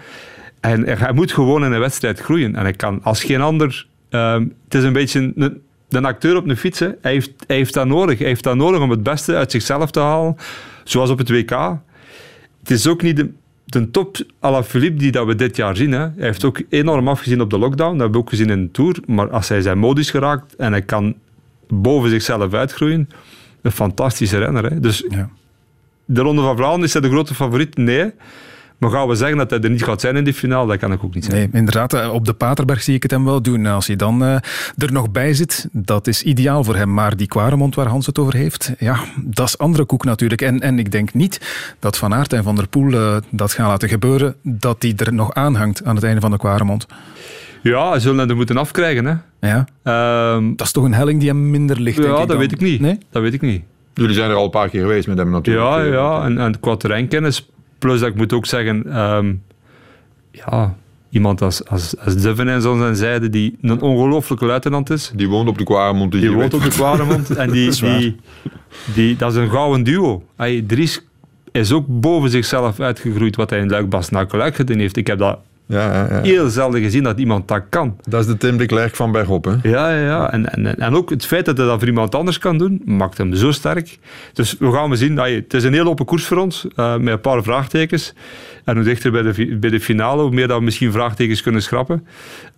En 0.60 0.88
hij 0.88 1.14
moet 1.14 1.32
gewoon 1.32 1.66
in 1.66 1.72
een 1.72 1.80
wedstrijd 1.80 2.20
groeien. 2.20 2.56
En 2.56 2.62
hij 2.62 2.74
kan 2.74 3.04
als 3.04 3.24
geen 3.24 3.42
ander... 3.42 3.88
Um, 4.10 4.54
het 4.64 4.74
is 4.74 4.84
een 4.84 4.94
beetje 4.94 5.34
een, 5.36 5.62
de 5.90 6.02
acteur 6.02 6.36
op 6.36 6.48
een 6.48 6.58
fiets, 6.58 6.80
hij 6.80 6.96
heeft, 7.02 7.32
hij 7.48 7.56
heeft 7.56 7.74
dat 7.74 7.88
nodig. 7.88 8.18
Hij 8.18 8.28
heeft 8.28 8.44
dat 8.44 8.56
nodig 8.56 8.82
om 8.82 8.90
het 8.90 9.04
beste 9.04 9.36
uit 9.36 9.52
zichzelf 9.52 9.92
te 9.92 10.00
halen. 10.00 10.36
Zoals 10.84 11.10
op 11.10 11.18
het 11.18 11.30
WK. 11.30 11.52
Het 12.60 12.72
is 12.72 12.88
ook 12.88 13.02
niet 13.02 13.16
de, 13.16 13.32
de 13.66 13.92
top 13.92 14.18
à 14.44 14.52
la 14.52 14.64
Philippe 14.64 15.00
die 15.00 15.12
dat 15.12 15.26
we 15.26 15.36
dit 15.36 15.56
jaar 15.56 15.76
zien. 15.76 15.92
Hè. 15.92 16.00
Hij 16.00 16.12
heeft 16.16 16.44
ook 16.44 16.62
enorm 16.70 17.08
afgezien 17.08 17.42
op 17.42 17.50
de 17.50 17.58
lockdown. 17.58 17.92
Dat 17.92 18.00
hebben 18.00 18.12
we 18.12 18.26
ook 18.26 18.30
gezien 18.30 18.50
in 18.50 18.64
de 18.64 18.72
Tour. 18.72 18.96
Maar 19.06 19.30
als 19.30 19.50
hij 19.50 19.62
zijn 19.62 19.78
modus 19.78 20.10
geraakt 20.10 20.56
en 20.56 20.72
hij 20.72 20.82
kan 20.82 21.16
boven 21.68 22.10
zichzelf 22.10 22.54
uitgroeien, 22.54 23.10
een 23.62 23.72
fantastische 23.72 24.38
renner. 24.38 24.72
Hè. 24.72 24.80
Dus 24.80 25.06
ja. 25.10 25.30
de 26.06 26.22
Ronde 26.22 26.42
van 26.42 26.56
Vlaanderen 26.56 26.86
is 26.86 26.94
hij 26.94 27.02
de 27.02 27.10
grote 27.10 27.36
favoriet? 27.36 27.78
Nee. 27.78 28.12
Maar 28.80 28.90
gaan 28.90 29.08
we 29.08 29.16
zeggen 29.16 29.38
dat 29.38 29.50
hij 29.50 29.60
er 29.60 29.70
niet 29.70 29.84
gaat 29.84 30.02
zijn 30.02 30.16
in 30.16 30.24
die 30.24 30.34
finale? 30.34 30.68
Dat 30.68 30.78
kan 30.78 30.92
ik 30.92 31.04
ook 31.04 31.14
niet 31.14 31.26
zeggen. 31.26 31.50
Nee, 31.52 31.60
inderdaad. 31.60 31.94
Eh, 31.94 32.14
op 32.14 32.26
de 32.26 32.34
Paterberg 32.34 32.82
zie 32.82 32.96
ik 32.96 33.04
het 33.04 33.12
hem 33.12 33.26
wel 33.26 33.42
doen. 33.42 33.66
Als 33.66 33.88
hij 33.88 33.96
dan 33.96 34.24
uh, 34.24 34.34
er 34.78 34.92
nog 34.92 35.12
bij 35.12 35.34
zit, 35.34 35.68
dat 35.72 36.08
is 36.08 36.24
ideaal 36.24 36.64
voor 36.64 36.76
hem. 36.76 36.94
Maar 36.94 37.18
die 37.18 37.28
Quaremont 37.28 37.76
waar 37.76 37.88
Hans 37.88 38.06
het 38.06 38.20
over 38.20 38.34
heeft, 38.34 38.72
ja, 38.78 39.00
dat 39.24 39.48
is 39.48 39.58
andere 39.58 39.86
koek 39.86 40.04
natuurlijk. 40.06 40.42
En, 40.42 40.60
en 40.60 40.80
ik 40.80 40.92
denk 40.92 41.14
niet 41.14 41.42
dat 41.80 41.98
Van 41.98 42.14
Aert 42.14 42.34
en 42.34 42.44
Van 42.44 42.56
der 42.56 42.68
Poel 42.68 42.92
uh, 42.92 43.18
dat 43.30 43.54
gaan 43.54 43.68
laten 43.68 43.90
gebeuren, 43.90 44.36
dat 44.44 44.82
die 44.82 44.96
er 44.96 45.14
nog 45.14 45.34
aanhangt 45.34 45.84
aan 45.84 45.96
het 45.96 46.04
einde 46.04 46.22
van 46.22 46.32
de 46.32 46.38
Quaremont. 46.38 46.88
Ja, 47.64 47.94
ze 47.94 48.00
zullen 48.00 48.20
hem 48.20 48.30
er 48.30 48.36
moeten 48.36 48.58
afkrijgen. 48.58 49.06
Hè. 49.40 49.48
Ja. 49.50 49.66
Um, 50.36 50.56
dat 50.56 50.66
is 50.66 50.74
toch 50.74 50.84
een 50.84 50.94
helling 50.94 51.20
die 51.20 51.30
hem 51.30 51.50
minder 51.50 51.82
ligt, 51.82 51.98
Ja, 51.98 52.04
dat 52.04 52.28
dan. 52.28 52.38
weet 52.38 52.52
ik 52.52 52.60
niet. 52.60 52.80
Nee? 52.82 52.98
Dat 53.12 53.22
weet 53.22 53.34
ik 53.34 53.42
niet. 53.42 53.64
Jullie 53.94 54.16
zijn 54.16 54.30
er 54.30 54.36
al 54.36 54.44
een 54.44 54.50
paar 54.50 54.70
keer 54.70 54.82
geweest 54.82 55.08
met 55.08 55.18
hem 55.18 55.30
natuurlijk. 55.30 55.68
Ja, 55.68 55.84
ja. 55.84 56.24
En, 56.24 56.38
en 56.38 56.60
qua 56.60 56.76
terreinkennis 56.76 57.50
Plus 57.80 58.00
dat 58.00 58.10
ik 58.10 58.16
moet 58.16 58.34
ook 58.34 58.46
zeggen, 58.46 59.00
um, 59.00 59.44
ja, 60.32 60.76
iemand 61.10 61.42
als, 61.42 61.66
als, 61.66 61.98
als 61.98 62.16
Duvenin 62.16 62.54
aan 62.54 62.78
zijn 62.80 62.96
zijde, 62.96 63.30
die 63.30 63.58
een 63.62 63.82
ongelooflijke 63.82 64.46
luitenant 64.46 64.90
is. 64.90 65.12
Die 65.16 65.30
woont 65.30 65.50
op 65.50 65.58
de 65.58 65.64
Quaremont. 65.64 66.12
Die, 66.12 66.32
woont 66.32 66.54
op 66.54 66.64
de 66.64 66.70
Quaremont. 66.70 67.30
en 67.36 67.52
die, 67.52 67.66
dat 67.66 67.80
die, 67.80 68.16
die, 68.94 69.16
dat 69.16 69.32
is 69.32 69.38
een 69.38 69.50
gouden 69.50 69.84
duo. 69.84 70.24
Hey, 70.36 70.64
Dries 70.68 71.02
is 71.52 71.72
ook 71.72 71.86
boven 71.88 72.30
zichzelf 72.30 72.80
uitgegroeid 72.80 73.36
wat 73.36 73.50
hij 73.50 73.60
in 73.60 73.70
Luik-Bastenaken 73.70 74.54
gedaan 74.54 74.78
heeft. 74.78 74.98
Ik 74.98 75.08
heb 75.08 75.18
dat 75.18 75.40
ja, 75.70 75.94
ja, 75.94 76.08
ja. 76.10 76.22
Heel 76.22 76.50
zelden 76.50 76.82
gezien 76.82 77.04
dat 77.04 77.20
iemand 77.20 77.48
dat 77.48 77.64
kan. 77.70 77.98
Dat 78.08 78.20
is 78.20 78.26
de 78.26 78.38
Tim 78.38 78.58
de 78.58 78.66
Klerk 78.66 78.96
van 78.96 79.12
Bergop, 79.12 79.46
hè? 79.46 79.52
Ja, 79.70 79.90
ja, 79.90 80.06
ja. 80.06 80.32
En, 80.32 80.54
en, 80.54 80.80
en 80.80 80.94
ook 80.94 81.10
het 81.10 81.26
feit 81.26 81.46
dat 81.46 81.58
hij 81.58 81.66
dat 81.66 81.80
voor 81.80 81.88
iemand 81.88 82.16
anders 82.16 82.38
kan 82.38 82.58
doen, 82.58 82.82
maakt 82.86 83.18
hem 83.18 83.34
zo 83.34 83.52
sterk. 83.52 84.00
Dus 84.34 84.56
we 84.60 84.72
gaan 84.72 84.90
we 84.90 84.96
zien. 84.96 85.18
Het 85.18 85.54
is 85.54 85.64
een 85.64 85.74
heel 85.74 85.86
open 85.86 86.06
koers 86.06 86.26
voor 86.26 86.38
ons, 86.38 86.68
uh, 86.76 86.96
met 86.98 87.14
een 87.14 87.22
paar 87.22 87.44
vraagtekens. 87.44 88.14
En 88.64 88.76
hoe 88.76 88.84
dichter 88.84 89.12
bij 89.12 89.22
de, 89.22 89.58
bij 89.58 89.70
de 89.70 89.80
finale, 89.80 90.22
hoe 90.22 90.32
meer 90.32 90.48
dat 90.48 90.58
we 90.58 90.64
misschien 90.64 90.92
vraagtekens 90.92 91.42
kunnen 91.42 91.62
schrappen. 91.62 92.08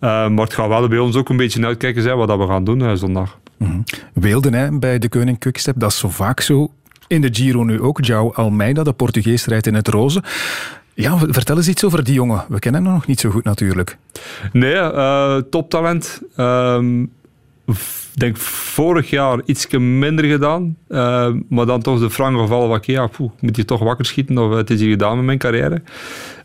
Uh, 0.00 0.28
maar 0.28 0.44
het 0.44 0.54
gaat 0.54 0.68
wel 0.68 0.88
bij 0.88 0.98
ons 0.98 1.16
ook 1.16 1.28
een 1.28 1.36
beetje 1.36 1.66
uitkijken 1.66 2.02
zijn 2.02 2.16
wat 2.16 2.28
dat 2.28 2.38
we 2.38 2.46
gaan 2.46 2.64
doen 2.64 2.80
uh, 2.80 2.92
zondag. 2.92 3.38
Mm 3.56 3.66
-hmm. 3.66 3.84
Weelden 4.14 4.54
hè, 4.54 4.78
bij 4.78 4.98
de 4.98 5.08
Koning 5.08 5.38
Quickstep, 5.38 5.74
dat 5.78 5.90
is 5.90 5.98
zo 5.98 6.08
vaak 6.08 6.40
zo. 6.40 6.70
In 7.06 7.20
de 7.20 7.28
Giro 7.32 7.64
nu 7.64 7.80
ook. 7.80 8.06
João 8.06 8.34
Almeida, 8.34 8.82
de 8.82 8.92
Portugees, 8.92 9.46
rijdt 9.46 9.66
in 9.66 9.74
het 9.74 9.88
roze. 9.88 10.22
Ja, 10.94 11.18
vertel 11.18 11.56
eens 11.56 11.68
iets 11.68 11.84
over 11.84 12.04
die 12.04 12.14
jongen. 12.14 12.44
We 12.48 12.58
kennen 12.58 12.84
hem 12.84 12.92
nog 12.92 13.06
niet 13.06 13.20
zo 13.20 13.30
goed 13.30 13.44
natuurlijk. 13.44 13.96
Nee, 14.52 14.74
uh, 14.74 15.36
toptalent. 15.36 16.22
Ehm, 16.36 17.02
ik 18.12 18.18
denk 18.18 18.36
vorig 18.36 19.10
jaar 19.10 19.40
iets 19.44 19.66
minder 19.78 20.24
gedaan. 20.24 20.76
Uh, 20.88 21.28
maar 21.48 21.66
dan 21.66 21.82
toch 21.82 22.00
de 22.00 22.10
frank 22.10 22.38
gevallen 22.38 22.68
wat 22.68 22.86
ja, 22.86 23.08
moet 23.40 23.56
je 23.56 23.64
toch 23.64 23.80
wakker 23.80 24.04
schieten 24.04 24.38
of 24.38 24.54
het 24.54 24.70
is 24.70 24.80
hier 24.80 24.90
gedaan 24.90 25.16
met 25.16 25.24
mijn 25.24 25.38
carrière. 25.38 25.82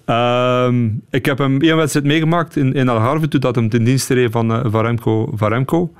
Uh, 0.05 0.73
ik 1.09 1.25
heb 1.25 1.37
hem 1.37 1.61
één 1.61 1.75
wedstrijd 1.75 2.05
meegemaakt 2.05 2.55
in, 2.55 2.73
in 2.73 2.89
Algarve 2.89 3.27
toen 3.27 3.39
dat 3.39 3.55
hem 3.55 3.69
ten 3.69 3.83
dienste 3.83 4.13
reed 4.13 4.31
van, 4.31 4.51
uh, 4.51 4.59
van 5.33 5.49
Remco. 5.49 5.93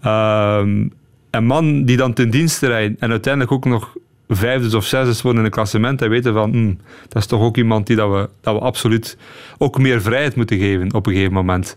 Ehm, 0.00 0.88
een 1.30 1.46
man 1.46 1.84
die 1.84 1.96
dan 1.96 2.12
ten 2.12 2.30
dienste 2.30 2.66
rijdt 2.66 3.00
en 3.00 3.10
uiteindelijk 3.10 3.52
ook 3.52 3.64
nog 3.64 3.96
vijfde 4.28 4.76
of 4.76 4.86
zesde 4.86 5.22
worden 5.22 5.40
in 5.40 5.46
een 5.46 5.52
klassement 5.52 6.02
en 6.02 6.10
weten 6.10 6.32
van, 6.32 6.50
hmm, 6.50 6.78
dat 7.08 7.22
is 7.22 7.28
toch 7.28 7.40
ook 7.40 7.56
iemand 7.56 7.86
die 7.86 7.96
dat 7.96 8.10
we, 8.10 8.28
dat 8.40 8.54
we 8.54 8.60
absoluut 8.60 9.16
ook 9.58 9.78
meer 9.78 10.02
vrijheid 10.02 10.36
moeten 10.36 10.58
geven 10.58 10.94
op 10.94 11.06
een 11.06 11.12
gegeven 11.12 11.32
moment. 11.32 11.76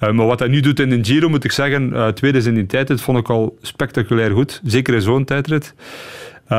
Uh, 0.00 0.10
maar 0.10 0.26
wat 0.26 0.38
hij 0.38 0.48
nu 0.48 0.60
doet 0.60 0.80
in 0.80 0.90
de 0.90 1.04
Giro, 1.04 1.28
moet 1.28 1.44
ik 1.44 1.52
zeggen, 1.52 1.90
uh, 1.92 2.08
tweede 2.08 2.38
is 2.38 2.46
in 2.46 2.54
die 2.54 2.66
tijdrit, 2.66 3.00
vond 3.00 3.18
ik 3.18 3.28
al 3.28 3.58
spectaculair 3.62 4.30
goed. 4.30 4.60
Zeker 4.64 4.94
in 4.94 5.02
zo'n 5.02 5.24
tijdrit. 5.24 5.74
Uh, 6.44 6.58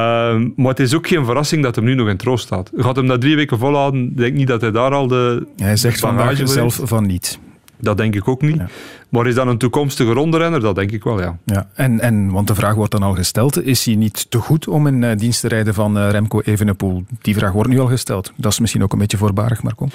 maar 0.56 0.68
het 0.68 0.80
is 0.80 0.96
ook 0.96 1.08
geen 1.08 1.26
verrassing 1.26 1.64
dat 1.64 1.76
hij 1.76 1.84
nu 1.84 1.94
nog 1.94 2.08
in 2.08 2.18
troost 2.18 2.46
staat. 2.46 2.72
Gaat 2.76 2.96
hem 2.96 3.08
dat 3.08 3.22
drie 3.22 3.36
weken 3.36 3.58
volhouden, 3.58 4.16
denk 4.16 4.30
ik 4.30 4.38
niet 4.38 4.48
dat 4.48 4.62
hij 4.62 4.72
daar 4.72 4.92
al 4.92 5.08
de. 5.08 5.48
Hij 5.58 5.76
zegt 5.76 6.00
vandaag 6.00 6.42
zelf 6.44 6.80
van 6.84 7.06
niet. 7.06 7.40
Dat 7.82 7.98
denk 7.98 8.16
ik 8.16 8.28
ook 8.28 8.42
niet. 8.42 8.62
Maar 9.10 9.28
is 9.28 9.36
dat 9.36 9.48
een 9.48 9.58
toekomstige 9.58 10.12
rondrenner? 10.12 10.60
Dat 10.60 10.76
denk 10.76 10.92
ik 10.92 11.04
wel, 11.04 11.22
ja. 11.22 11.38
ja 11.46 11.70
en, 11.74 12.00
en, 12.00 12.32
want 12.32 12.48
de 12.48 12.56
vraag 12.56 12.76
wordt 12.76 12.92
dan 12.92 13.04
al 13.04 13.14
gesteld, 13.14 13.64
is 13.64 13.86
hij 13.86 13.96
niet 13.96 14.32
te 14.32 14.38
goed 14.38 14.68
om 14.68 14.88
in 14.88 15.02
uh, 15.02 15.12
dienst 15.18 15.42
te 15.42 15.48
rijden 15.48 15.74
van 15.74 15.98
uh, 15.98 16.10
Remco 16.10 16.40
Evenepoel? 16.42 17.04
Die 17.22 17.36
vraag 17.36 17.52
wordt 17.52 17.70
nu 17.70 17.80
al 17.80 17.88
gesteld. 17.88 18.32
Dat 18.36 18.52
is 18.52 18.60
misschien 18.60 18.84
ook 18.84 18.94
een 18.94 19.00
beetje 19.00 19.18
voorbarig, 19.18 19.64
maar 19.64 19.76
kom. 19.76 19.90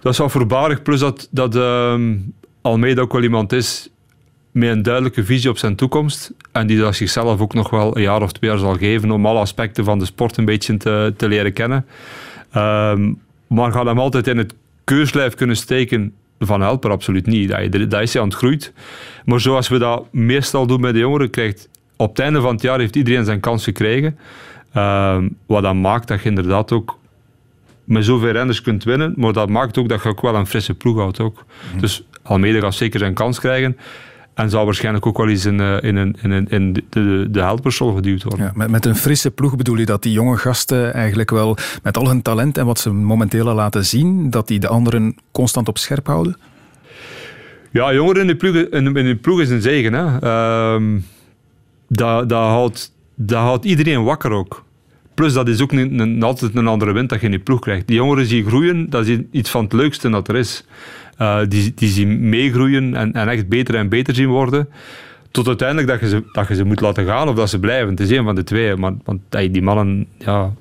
dat 0.00 0.12
is 0.12 0.18
wel 0.18 0.28
voorbarig. 0.28 0.82
Plus 0.82 1.00
dat, 1.00 1.28
dat 1.30 1.56
ehm, 1.56 2.16
Almeida 2.62 3.00
ook 3.00 3.12
wel 3.12 3.22
iemand 3.22 3.52
is 3.52 3.90
met 4.50 4.70
een 4.70 4.82
duidelijke 4.82 5.24
visie 5.24 5.50
op 5.50 5.58
zijn 5.58 5.76
toekomst. 5.76 6.32
En 6.52 6.66
die 6.66 6.78
dat 6.78 6.94
zichzelf 6.94 7.40
ook 7.40 7.54
nog 7.54 7.70
wel 7.70 7.96
een 7.96 8.02
jaar 8.02 8.22
of 8.22 8.32
twee 8.32 8.50
jaar 8.50 8.58
zal 8.58 8.76
geven 8.76 9.10
om 9.10 9.26
alle 9.26 9.38
aspecten 9.38 9.84
van 9.84 9.98
de 9.98 10.04
sport 10.04 10.36
een 10.36 10.44
beetje 10.44 10.76
te, 10.76 11.14
te 11.16 11.28
leren 11.28 11.52
kennen. 11.52 11.86
Um, 12.56 13.20
maar 13.46 13.72
gaat 13.72 13.86
hem 13.86 13.98
altijd 13.98 14.26
in 14.26 14.38
het 14.38 14.54
keurslijf 14.84 15.34
kunnen 15.34 15.56
steken 15.56 16.14
van 16.46 16.60
helper? 16.60 16.90
Absoluut 16.90 17.26
niet. 17.26 17.48
Dat, 17.48 17.90
dat 17.90 18.02
is 18.02 18.16
aan 18.16 18.24
het 18.24 18.34
groeit. 18.34 18.72
Maar 19.24 19.40
zoals 19.40 19.68
we 19.68 19.78
dat 19.78 20.06
meestal 20.10 20.66
doen 20.66 20.80
met 20.80 20.92
de 20.92 20.98
jongeren, 20.98 21.30
krijgt 21.30 21.68
op 21.96 22.08
het 22.08 22.18
einde 22.18 22.40
van 22.40 22.52
het 22.52 22.62
jaar 22.62 22.78
heeft 22.78 22.96
iedereen 22.96 23.24
zijn 23.24 23.40
kans 23.40 23.64
gekregen. 23.64 24.18
Um, 24.76 25.36
wat 25.46 25.62
dan 25.62 25.80
maakt 25.80 26.08
dat 26.08 26.22
je 26.22 26.28
inderdaad 26.28 26.72
ook 26.72 26.98
met 27.84 28.04
zoveel 28.04 28.30
renners 28.30 28.62
kunt 28.62 28.84
winnen, 28.84 29.14
maar 29.16 29.32
dat 29.32 29.48
maakt 29.48 29.78
ook 29.78 29.88
dat 29.88 30.02
je 30.02 30.08
ook 30.08 30.20
wel 30.20 30.34
een 30.34 30.46
frisse 30.46 30.74
ploeg 30.74 30.96
houdt. 30.96 31.20
Ook. 31.20 31.44
Mm. 31.74 31.80
Dus 31.80 32.04
Almere 32.22 32.60
gaat 32.60 32.74
zeker 32.74 32.98
zijn 32.98 33.14
kans 33.14 33.40
krijgen. 33.40 33.76
En 34.34 34.50
zal 34.50 34.64
waarschijnlijk 34.64 35.06
ook 35.06 35.16
wel 35.16 35.28
eens 35.28 35.44
in, 35.44 35.60
eh, 35.60 35.82
in, 35.82 36.16
in, 36.22 36.48
in, 36.48 36.72
de, 36.72 36.84
de, 36.88 37.26
de 37.30 37.40
helpersrol 37.40 37.94
geduwd 37.94 38.22
worden. 38.22 38.46
Ja, 38.46 38.52
met, 38.54 38.70
met 38.70 38.86
een 38.86 38.96
frisse 38.96 39.30
ploeg 39.30 39.56
bedoel 39.56 39.76
je 39.76 39.86
dat 39.86 40.02
die 40.02 40.12
jonge 40.12 40.36
gasten 40.36 40.94
eigenlijk 40.94 41.30
wel 41.30 41.56
met 41.82 41.96
al 41.96 42.08
hun 42.08 42.22
talent 42.22 42.58
en 42.58 42.66
wat 42.66 42.78
ze 42.78 42.92
momenteel 42.92 43.54
laten 43.54 43.84
zien, 43.84 44.30
dat 44.30 44.48
die 44.48 44.58
de 44.58 44.68
anderen 44.68 45.16
constant 45.32 45.68
op 45.68 45.78
scherp 45.78 46.06
houden? 46.06 46.36
Ja, 47.70 47.94
jongeren 47.94 48.20
in 48.20 48.26
de 48.26 48.36
ploeg, 48.36 48.54
in, 48.54 48.96
in 48.96 49.06
de 49.06 49.16
ploeg 49.16 49.40
is 49.40 49.50
een 49.50 49.62
zegen. 49.62 49.92
Hè. 49.92 50.24
Uh, 50.76 51.00
dat, 51.88 52.28
dat, 52.28 52.48
houdt, 52.48 52.92
dat 53.14 53.38
houdt 53.38 53.64
iedereen 53.64 54.04
wakker 54.04 54.30
ook. 54.30 54.64
Plus, 55.14 55.32
dat 55.32 55.48
is 55.48 55.62
ook 55.62 55.72
een, 55.72 55.98
een, 55.98 56.22
altijd 56.22 56.54
een 56.54 56.66
andere 56.66 56.92
wind 56.92 57.08
dat 57.08 57.20
je 57.20 57.28
in 57.28 57.42
ploeg 57.42 57.60
krijgt. 57.60 57.86
Die 57.86 57.96
jongeren 57.96 58.26
zien 58.26 58.46
groeien, 58.46 58.90
dat 58.90 59.06
is 59.06 59.18
iets 59.30 59.50
van 59.50 59.64
het 59.64 59.72
leukste 59.72 60.10
dat 60.10 60.28
er 60.28 60.36
is. 60.36 60.64
Uh, 61.18 61.40
die, 61.48 61.72
die 61.74 61.88
zien 61.88 62.28
meegroeien 62.28 62.94
en, 62.94 63.12
en 63.12 63.28
echt 63.28 63.48
beter 63.48 63.74
en 63.74 63.88
beter 63.88 64.14
zien 64.14 64.28
worden. 64.28 64.68
Tot 65.30 65.46
uiteindelijk 65.46 65.88
dat 65.88 66.00
je, 66.00 66.08
ze, 66.08 66.22
dat 66.32 66.48
je 66.48 66.54
ze 66.54 66.64
moet 66.64 66.80
laten 66.80 67.06
gaan 67.06 67.28
of 67.28 67.34
dat 67.34 67.50
ze 67.50 67.58
blijven. 67.58 67.90
Het 67.90 68.00
is 68.00 68.10
een 68.10 68.24
van 68.24 68.34
de 68.34 68.44
twee. 68.44 68.76
Maar, 68.76 68.92
want 69.04 69.20
die 69.30 69.62
mannen 69.62 70.06
ja, 70.18 70.52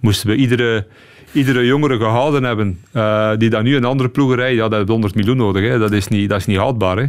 moesten 0.00 0.28
we 0.28 0.34
iedere, 0.34 0.86
iedere 1.32 1.66
jongere 1.66 1.96
gehouden 1.96 2.42
hebben. 2.44 2.78
Uh, 2.92 3.30
die 3.38 3.50
dan 3.50 3.64
nu 3.64 3.76
een 3.76 3.84
andere 3.84 4.08
ploeg 4.08 4.34
rijden, 4.34 4.56
ja, 4.56 4.68
dat 4.68 4.78
heeft 4.78 4.88
100 4.88 5.14
miljoen 5.14 5.36
nodig. 5.36 5.68
Hè. 5.68 5.78
Dat, 5.78 5.92
is 5.92 6.08
niet, 6.08 6.28
dat 6.28 6.38
is 6.38 6.46
niet 6.46 6.58
houdbaar. 6.58 6.96
Hè. 6.96 7.02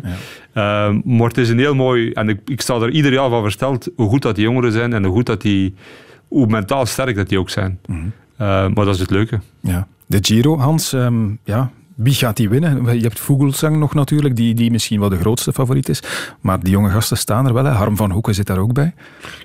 Ja. 0.53 0.89
Uh, 0.89 0.95
maar 1.03 1.27
het 1.27 1.37
is 1.37 1.49
een 1.49 1.59
heel 1.59 1.75
mooi... 1.75 2.11
En 2.11 2.29
ik, 2.29 2.39
ik 2.45 2.61
sta 2.61 2.75
er 2.75 2.89
ieder 2.89 3.13
jaar 3.13 3.29
van 3.29 3.41
versteld 3.41 3.89
hoe 3.95 4.09
goed 4.09 4.21
dat 4.21 4.35
die 4.35 4.43
jongeren 4.43 4.71
zijn 4.71 4.93
en 4.93 5.03
hoe 5.03 5.13
goed 5.13 5.25
dat 5.25 5.41
die... 5.41 5.73
Hoe 6.35 6.47
mentaal 6.47 6.85
sterk 6.85 7.15
dat 7.15 7.29
die 7.29 7.39
ook 7.39 7.49
zijn. 7.49 7.79
Mm 7.85 8.13
-hmm. 8.37 8.73
maar 8.73 8.85
dat 8.85 8.93
is 8.93 8.99
het 8.99 9.09
leuke. 9.09 9.39
Ja. 9.59 9.87
De 10.05 10.17
Giro, 10.21 10.57
Hans, 10.57 10.91
um, 10.91 11.39
ja, 11.43 11.71
wie 11.95 12.13
gaat 12.13 12.37
die 12.37 12.49
winnen? 12.49 12.95
Je 12.95 13.03
hebt 13.03 13.19
Vogelsang 13.19 13.77
nog 13.77 13.93
natuurlijk, 13.93 14.35
die, 14.35 14.53
die 14.53 14.71
misschien 14.71 14.99
wel 14.99 15.09
de 15.09 15.17
grootste 15.17 15.53
favoriet 15.53 15.89
is. 15.89 16.03
Maar 16.41 16.59
die 16.59 16.71
jonge 16.71 16.89
gasten 16.89 17.17
staan 17.17 17.47
er 17.47 17.53
wel. 17.53 17.65
Hè. 17.65 17.71
Harm 17.71 17.95
van 17.95 18.11
Hoeken 18.11 18.33
zit 18.33 18.47
daar 18.47 18.57
ook 18.57 18.73
bij. 18.73 18.93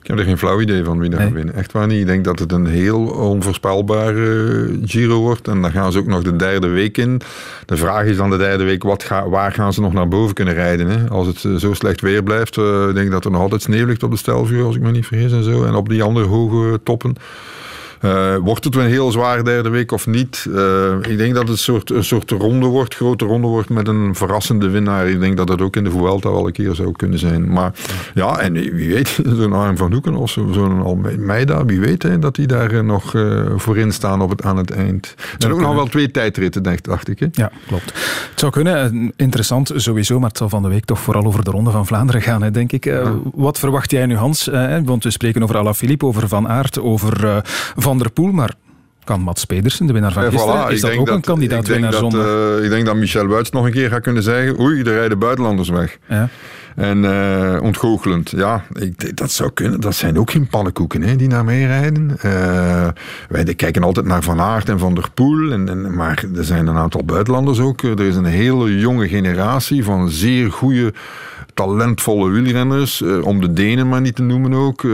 Ik 0.01 0.07
heb 0.07 0.19
er 0.19 0.25
geen 0.25 0.39
flauw 0.39 0.61
idee 0.61 0.85
van 0.85 0.99
wie 0.99 1.11
er 1.11 1.19
gaat 1.19 1.33
winnen. 1.33 1.55
Echt 1.55 1.73
waar 1.73 1.87
niet. 1.87 2.01
Ik 2.01 2.07
denk 2.07 2.25
dat 2.25 2.39
het 2.39 2.53
een 2.53 2.67
heel 2.67 3.01
onvoorspelbare 3.07 4.79
Giro 4.85 5.21
wordt. 5.21 5.49
En 5.49 5.63
dan 5.63 5.71
gaan 5.71 5.93
ze 5.93 5.99
ook 5.99 6.07
nog 6.07 6.23
de 6.23 6.37
derde 6.37 6.69
week 6.69 6.99
in. 6.99 7.21
De 7.67 7.77
vraag 7.77 8.05
is 8.05 8.17
dan 8.17 8.31
de 8.31 8.37
derde 8.37 8.65
week, 8.65 8.83
wat 8.83 9.03
ga, 9.03 9.29
waar 9.29 9.53
gaan 9.53 9.73
ze 9.73 9.81
nog 9.81 9.93
naar 9.93 10.09
boven 10.09 10.35
kunnen 10.35 10.55
rijden? 10.55 10.87
Hè? 10.87 11.09
Als 11.09 11.27
het 11.27 11.45
eh, 11.45 11.55
zo 11.55 11.75
slecht 11.75 12.01
weer 12.01 12.23
blijft, 12.23 12.57
uh, 12.57 12.85
denk 12.85 13.07
ik 13.07 13.11
dat 13.11 13.25
er 13.25 13.31
nog 13.31 13.41
altijd 13.41 13.63
sneeuw 13.63 13.87
ligt 13.87 14.03
op 14.03 14.11
de 14.11 14.17
Stelvio, 14.17 14.67
als 14.67 14.77
ik 14.77 14.83
me 14.83 14.91
niet 14.91 15.07
vergis. 15.07 15.33
En, 15.33 15.45
zo. 15.45 15.65
en 15.65 15.75
op 15.75 15.89
die 15.89 16.03
andere 16.03 16.27
hoge 16.27 16.81
toppen. 16.83 17.15
Uh, 18.05 18.37
wordt 18.37 18.65
het 18.65 18.75
een 18.75 18.87
heel 18.87 19.11
zware 19.11 19.43
derde 19.43 19.69
week 19.69 19.93
of 19.93 20.07
niet? 20.07 20.47
Uh, 20.49 20.93
ik 21.09 21.19
denk 21.19 21.35
dat 21.35 21.43
het 21.43 21.51
een 21.51 21.59
soort, 21.59 21.91
een 21.91 22.05
soort 22.05 22.31
ronde 22.31 22.67
wordt, 22.67 22.95
grote 22.95 23.25
ronde 23.25 23.47
wordt 23.47 23.69
met 23.69 23.89
een 23.89 24.15
verrassende 24.15 24.69
winnaar. 24.69 25.09
Ik 25.09 25.21
denk 25.21 25.37
dat 25.37 25.47
dat 25.47 25.61
ook 25.61 25.77
in 25.77 25.85
de 25.85 25.91
Vuelta 25.91 26.31
wel 26.31 26.47
een 26.47 26.53
keer 26.53 26.75
zou 26.75 26.93
kunnen 26.93 27.19
zijn. 27.19 27.53
Maar 27.53 27.73
ja, 28.15 28.39
en 28.39 28.53
wie 28.53 28.95
weet, 28.95 29.19
zo'n 29.39 29.53
Arm 29.53 29.77
van 29.77 29.93
Hoeken 29.93 30.15
of 30.15 30.31
zo'n 30.31 30.83
Almeida, 30.83 31.65
wie 31.65 31.81
weet 31.81 32.03
hè, 32.03 32.19
dat 32.19 32.35
die 32.35 32.47
daar 32.47 32.85
nog 32.85 33.15
uh, 33.15 33.47
voorin 33.57 33.93
staan 33.93 34.23
op 34.23 34.31
het, 34.31 34.43
aan 34.43 34.57
het 34.57 34.71
eind. 34.71 35.15
Er 35.17 35.35
zijn 35.39 35.53
ook 35.53 35.61
nog 35.61 35.75
wel 35.75 35.87
twee 35.87 36.11
tijdritten, 36.11 36.63
dacht 36.83 37.09
ik. 37.09 37.19
Hè? 37.19 37.27
Ja, 37.33 37.51
klopt. 37.67 37.85
Het 38.31 38.41
zou 38.41 38.53
kunnen, 38.53 39.13
interessant 39.17 39.73
sowieso, 39.75 40.19
maar 40.19 40.29
het 40.29 40.39
zal 40.39 40.49
van 40.49 40.63
de 40.63 40.69
week 40.69 40.85
toch 40.85 41.01
vooral 41.01 41.25
over 41.25 41.45
de 41.45 41.51
Ronde 41.51 41.71
van 41.71 41.87
Vlaanderen 41.87 42.23
gaan, 42.23 42.43
hè, 42.43 42.51
denk 42.51 42.73
ik. 42.73 42.85
Ja. 42.85 43.13
Wat 43.35 43.59
verwacht 43.59 43.91
jij 43.91 44.07
nu, 44.07 44.17
Hans? 44.17 44.49
want 44.85 45.05
we 45.05 45.11
spreken 45.11 45.43
over 45.43 45.57
Alaphilippe, 45.57 46.07
over 46.07 46.29
Van 46.29 46.49
Aert, 46.49 46.79
over 46.79 47.43
Van 47.77 47.90
van 47.91 47.99
der 47.99 48.11
Poel, 48.11 48.33
maar 48.33 48.55
kan 49.05 49.21
Mats 49.21 49.45
Pedersen, 49.45 49.87
de 49.87 49.93
winnaar 49.93 50.13
van 50.13 50.23
ja, 50.23 50.31
gisteren, 50.31 50.69
voilà. 50.69 50.73
is 50.73 50.81
dat 50.81 50.97
ook 50.97 51.07
dat, 51.07 51.15
een 51.15 51.21
kandidaat 51.21 51.67
winnaar 51.67 51.93
zondag? 51.93 52.27
Uh, 52.27 52.65
ik 52.65 52.71
denk 52.71 52.87
dat 52.87 52.97
Michel 52.97 53.27
Wuits 53.27 53.51
nog 53.51 53.65
een 53.65 53.73
keer 53.73 53.91
gaat 53.91 54.03
kunnen 54.03 54.23
zeggen, 54.23 54.61
oei, 54.61 54.83
er 54.83 54.93
rijden 54.93 55.19
buitenlanders 55.19 55.69
weg. 55.69 55.99
Ja. 56.09 56.29
En 56.77 56.99
uh, 56.99 57.59
ontgoochelend, 57.63 58.31
ja, 58.31 58.65
ik, 58.73 59.17
dat 59.17 59.31
zou 59.31 59.51
kunnen. 59.51 59.81
Dat 59.81 59.95
zijn 59.95 60.19
ook 60.19 60.31
geen 60.31 60.47
pannenkoeken 60.47 61.03
hè, 61.03 61.17
die 61.17 61.29
naar 61.29 61.45
mij 61.45 61.63
rijden. 61.63 62.11
Uh, 62.25 62.89
wij 63.29 63.55
kijken 63.55 63.83
altijd 63.83 64.07
naar 64.07 64.23
Van 64.23 64.41
Aert 64.41 64.69
en 64.69 64.79
Van 64.79 64.95
der 64.95 65.11
Poel. 65.15 65.53
En, 65.53 65.95
maar 65.95 66.25
er 66.37 66.45
zijn 66.45 66.67
een 66.67 66.77
aantal 66.77 67.05
buitenlanders 67.05 67.61
ook. 67.61 67.83
Er 67.83 68.01
is 68.01 68.17
een 68.17 68.25
hele 68.25 68.79
jonge 68.79 69.09
generatie 69.09 69.85
van 69.85 70.11
zeer 70.11 70.53
goede 70.53 70.93
talentvolle 71.55 72.31
wielrenners, 72.31 73.01
uh, 73.01 73.25
om 73.25 73.41
de 73.41 73.53
Denen 73.53 73.89
maar 73.89 74.01
niet 74.01 74.17
te 74.17 74.23
noemen 74.23 74.55
ook, 74.55 74.87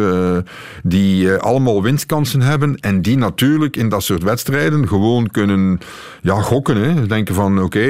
die 0.82 1.32
allemaal 1.32 1.82
winstkansen 1.82 2.40
hebben 2.40 2.76
en 2.80 3.02
die 3.02 3.16
natuurlijk 3.16 3.76
in 3.76 3.88
dat 3.88 4.02
soort 4.02 4.22
wedstrijden 4.22 4.88
gewoon 4.88 5.30
kunnen 5.30 5.78
ja, 6.22 6.40
gokken. 6.40 6.76
Hè. 6.76 7.06
Denken 7.06 7.34
van 7.34 7.62
oké, 7.62 7.84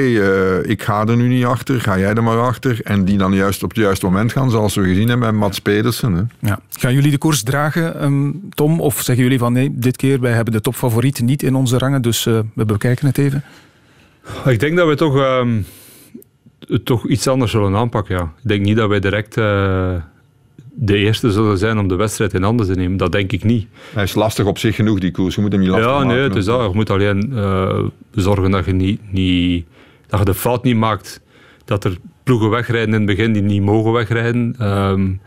ik 0.63 0.83
ga 0.83 1.05
er 1.05 1.15
nu 1.15 1.27
niet 1.27 1.45
achter, 1.45 1.81
ga 1.81 1.97
jij 1.97 2.13
er 2.13 2.23
maar 2.23 2.39
achter. 2.39 2.79
En 2.83 3.05
die 3.05 3.17
dan 3.17 3.33
juist 3.33 3.63
op 3.63 3.73
het 3.77 3.85
juiste 3.85 4.05
moment 4.05 4.31
gaan, 4.31 4.51
zoals 4.51 4.75
we 4.75 4.83
gezien 4.83 5.09
hebben 5.09 5.27
met 5.27 5.39
Mats 5.39 5.59
Pedersen. 5.59 6.13
Hè. 6.13 6.21
Ja. 6.39 6.59
Gaan 6.69 6.93
jullie 6.93 7.11
de 7.11 7.17
koers 7.17 7.43
dragen, 7.43 8.03
um, 8.03 8.49
Tom? 8.49 8.81
Of 8.81 9.01
zeggen 9.01 9.23
jullie 9.23 9.39
van 9.39 9.53
nee, 9.53 9.71
dit 9.73 9.97
keer 9.97 10.19
wij 10.19 10.31
hebben 10.31 10.53
de 10.53 10.61
topfavoriet 10.61 11.21
niet 11.21 11.43
in 11.43 11.55
onze 11.55 11.77
rangen, 11.77 12.01
dus 12.01 12.23
we 12.23 12.65
bekijken 12.65 13.07
het 13.07 13.17
even? 13.17 13.43
Ik 14.45 14.59
denk 14.59 14.77
dat 14.77 14.87
we 14.87 14.95
toch... 14.95 15.15
Um 15.15 15.65
toch 16.83 17.07
iets 17.07 17.27
anders 17.27 17.51
zullen 17.51 17.75
aanpakken. 17.75 18.15
Ja. 18.15 18.21
Ik 18.23 18.47
denk 18.47 18.65
niet 18.65 18.75
dat 18.75 18.89
wij 18.89 18.99
direct 18.99 19.37
uh, 19.37 19.93
de 20.73 20.97
eerste 20.97 21.31
zullen 21.31 21.57
zijn 21.57 21.77
om 21.79 21.87
de 21.87 21.95
wedstrijd 21.95 22.33
in 22.33 22.43
handen 22.43 22.65
te 22.65 22.73
nemen. 22.73 22.97
Dat 22.97 23.11
denk 23.11 23.31
ik 23.31 23.43
niet. 23.43 23.67
Hij 23.93 24.03
is 24.03 24.13
lastig 24.15 24.45
op 24.45 24.57
zich 24.57 24.75
genoeg, 24.75 24.99
die 24.99 25.11
koers. 25.11 25.35
Je 25.35 25.41
moet 25.41 25.51
hem 25.51 25.61
niet 25.61 25.69
lastig 25.69 25.87
ja, 25.87 25.93
maken. 25.93 26.09
Ja, 26.09 26.15
nee, 26.15 26.23
het 26.23 26.35
is 26.35 26.45
dat. 26.45 26.69
Je 26.69 26.75
moet 26.75 26.89
alleen 26.89 27.29
uh, 27.33 27.79
zorgen 28.11 28.51
dat 28.51 28.65
je, 28.65 28.71
niet, 28.71 29.11
niet, 29.11 29.65
dat 30.07 30.19
je 30.19 30.25
de 30.25 30.33
fout 30.33 30.63
niet 30.63 30.75
maakt 30.75 31.21
dat 31.65 31.83
er 31.83 31.97
ploegen 32.27 32.49
wegrijden 32.49 32.93
in 32.93 33.07
het 33.07 33.15
begin 33.15 33.33
die 33.33 33.41
niet 33.41 33.61
mogen 33.61 33.91
wegrijden. 33.91 34.55
Um, 34.61 35.21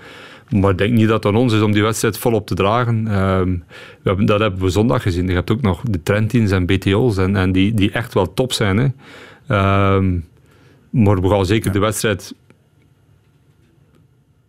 maar 0.51 0.70
ik 0.70 0.78
denk 0.78 0.92
niet 0.92 1.09
dat 1.09 1.24
het 1.24 1.32
aan 1.32 1.40
ons 1.40 1.53
is 1.53 1.61
om 1.61 1.72
die 1.72 1.82
wedstrijd 1.82 2.18
volop 2.18 2.46
te 2.46 2.55
dragen. 2.55 2.96
Um, 2.96 3.64
we 4.03 4.09
hebben, 4.09 4.26
dat 4.26 4.40
hebben 4.40 4.61
we 4.61 4.68
zondag 4.68 5.03
gezien. 5.03 5.26
Je 5.26 5.34
hebt 5.34 5.51
ook 5.51 5.61
nog 5.61 5.82
de 5.82 6.03
Trentins 6.03 6.51
en 6.51 6.66
BTO's 6.66 7.16
en, 7.16 7.36
en 7.36 7.53
die, 7.53 7.74
die 7.74 7.90
echt 7.90 8.14
wel 8.14 8.34
top 8.34 8.53
zijn. 8.53 8.76
Hè. 8.76 9.94
Um, 9.94 10.24
maar 10.90 11.20
we 11.20 11.28
gaan 11.28 11.46
zeker 11.46 11.66
ja. 11.66 11.72
de 11.72 11.78
wedstrijd 11.78 12.34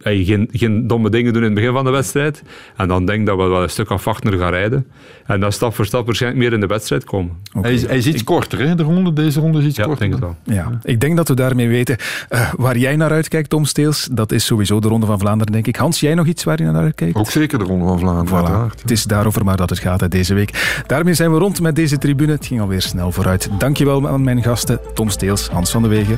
hey, 0.04 0.24
geen, 0.24 0.50
geen 0.52 0.88
domme 0.88 1.10
dingen 1.10 1.34
doen 1.34 1.42
in 1.42 1.48
het 1.48 1.58
begin 1.58 1.74
van 1.74 1.84
de 1.86 1.92
wedstrijd. 1.92 2.44
En 2.76 2.88
dan 2.88 3.06
denk 3.06 3.20
ik 3.20 3.26
dat 3.26 3.38
we 3.38 3.44
wel 3.44 3.64
een 3.64 3.70
stuk 3.70 3.90
afwachtender 3.90 4.40
gaan 4.40 4.52
rijden. 4.52 4.88
En 5.26 5.40
dan 5.40 5.52
stap 5.52 5.76
voor 5.76 5.86
stap 5.86 6.06
waarschijnlijk 6.06 6.44
meer 6.44 6.54
in 6.54 6.60
de 6.60 6.68
wedstrijd 6.68 7.04
komen. 7.04 7.32
Okay. 7.54 7.62
Hij, 7.62 7.74
is, 7.74 7.88
hij, 7.88 7.98
is, 7.98 8.08
iets 8.08 8.20
ik, 8.20 8.26
korter, 8.26 8.60
hè? 8.60 8.76
De 8.76 8.84
ronde, 8.84 9.14
deze 9.14 9.40
ronde 9.40 9.60
is 9.60 9.66
iets 9.66 9.78
ja, 9.78 9.84
korter. 9.84 10.10
Denk 10.10 10.22
het 10.22 10.22
wel. 10.46 10.56
Ja, 10.56 10.80
ik 10.84 11.00
denk 11.00 11.18
dat 11.18 11.28
we 11.28 11.34
daarmee 11.34 11.68
weten 11.68 11.98
uh, 12.30 12.54
waar 12.58 12.78
jij 12.78 12.96
naar 12.96 13.12
uitkijkt, 13.12 13.50
Tom 13.50 13.66
Steels. 13.66 14.10
Dat 14.12 14.32
is 14.32 14.46
sowieso 14.46 14.80
de 14.80 14.88
Ronde 14.88 15.06
van 15.06 15.20
Vlaanderen, 15.20 15.54
denk 15.54 15.68
ik. 15.68 15.76
Hans, 15.76 16.00
jij 16.00 16.14
nog 16.14 16.26
iets 16.26 16.44
waar 16.44 16.64
je 16.64 16.72
naar 16.72 16.84
uitkijkt? 16.84 17.16
Ook 17.16 17.32
zeker 17.32 17.60
de 17.60 17.66
Ronde 17.66 17.86
van 17.86 18.00
Vlaanderen, 18.00 18.72
voilà. 18.72 18.80
Het 18.82 18.92
is 18.92 19.04
daarover 19.04 19.46
maar 19.46 19.58
dat 19.58 19.70
het 19.70 19.80
gaat 19.80 20.00
hè, 20.00 20.08
deze 20.08 20.34
week. 20.34 20.84
Daarmee 20.88 21.14
zijn 21.14 21.32
we 21.32 21.38
rond 21.38 21.62
met 21.62 21.76
deze 21.76 21.98
tribune. 21.98 22.32
Het 22.32 22.46
ging 22.46 22.62
alweer 22.62 22.82
snel 22.82 23.12
vooruit. 23.12 23.50
Dankjewel 23.58 24.08
aan 24.08 24.24
mijn 24.24 24.44
gasten, 24.44 24.80
Tom 24.94 25.10
Steels, 25.10 25.48
Hans 25.48 25.72
van 25.72 25.82
de 25.82 25.88
Wegen. 25.88 26.18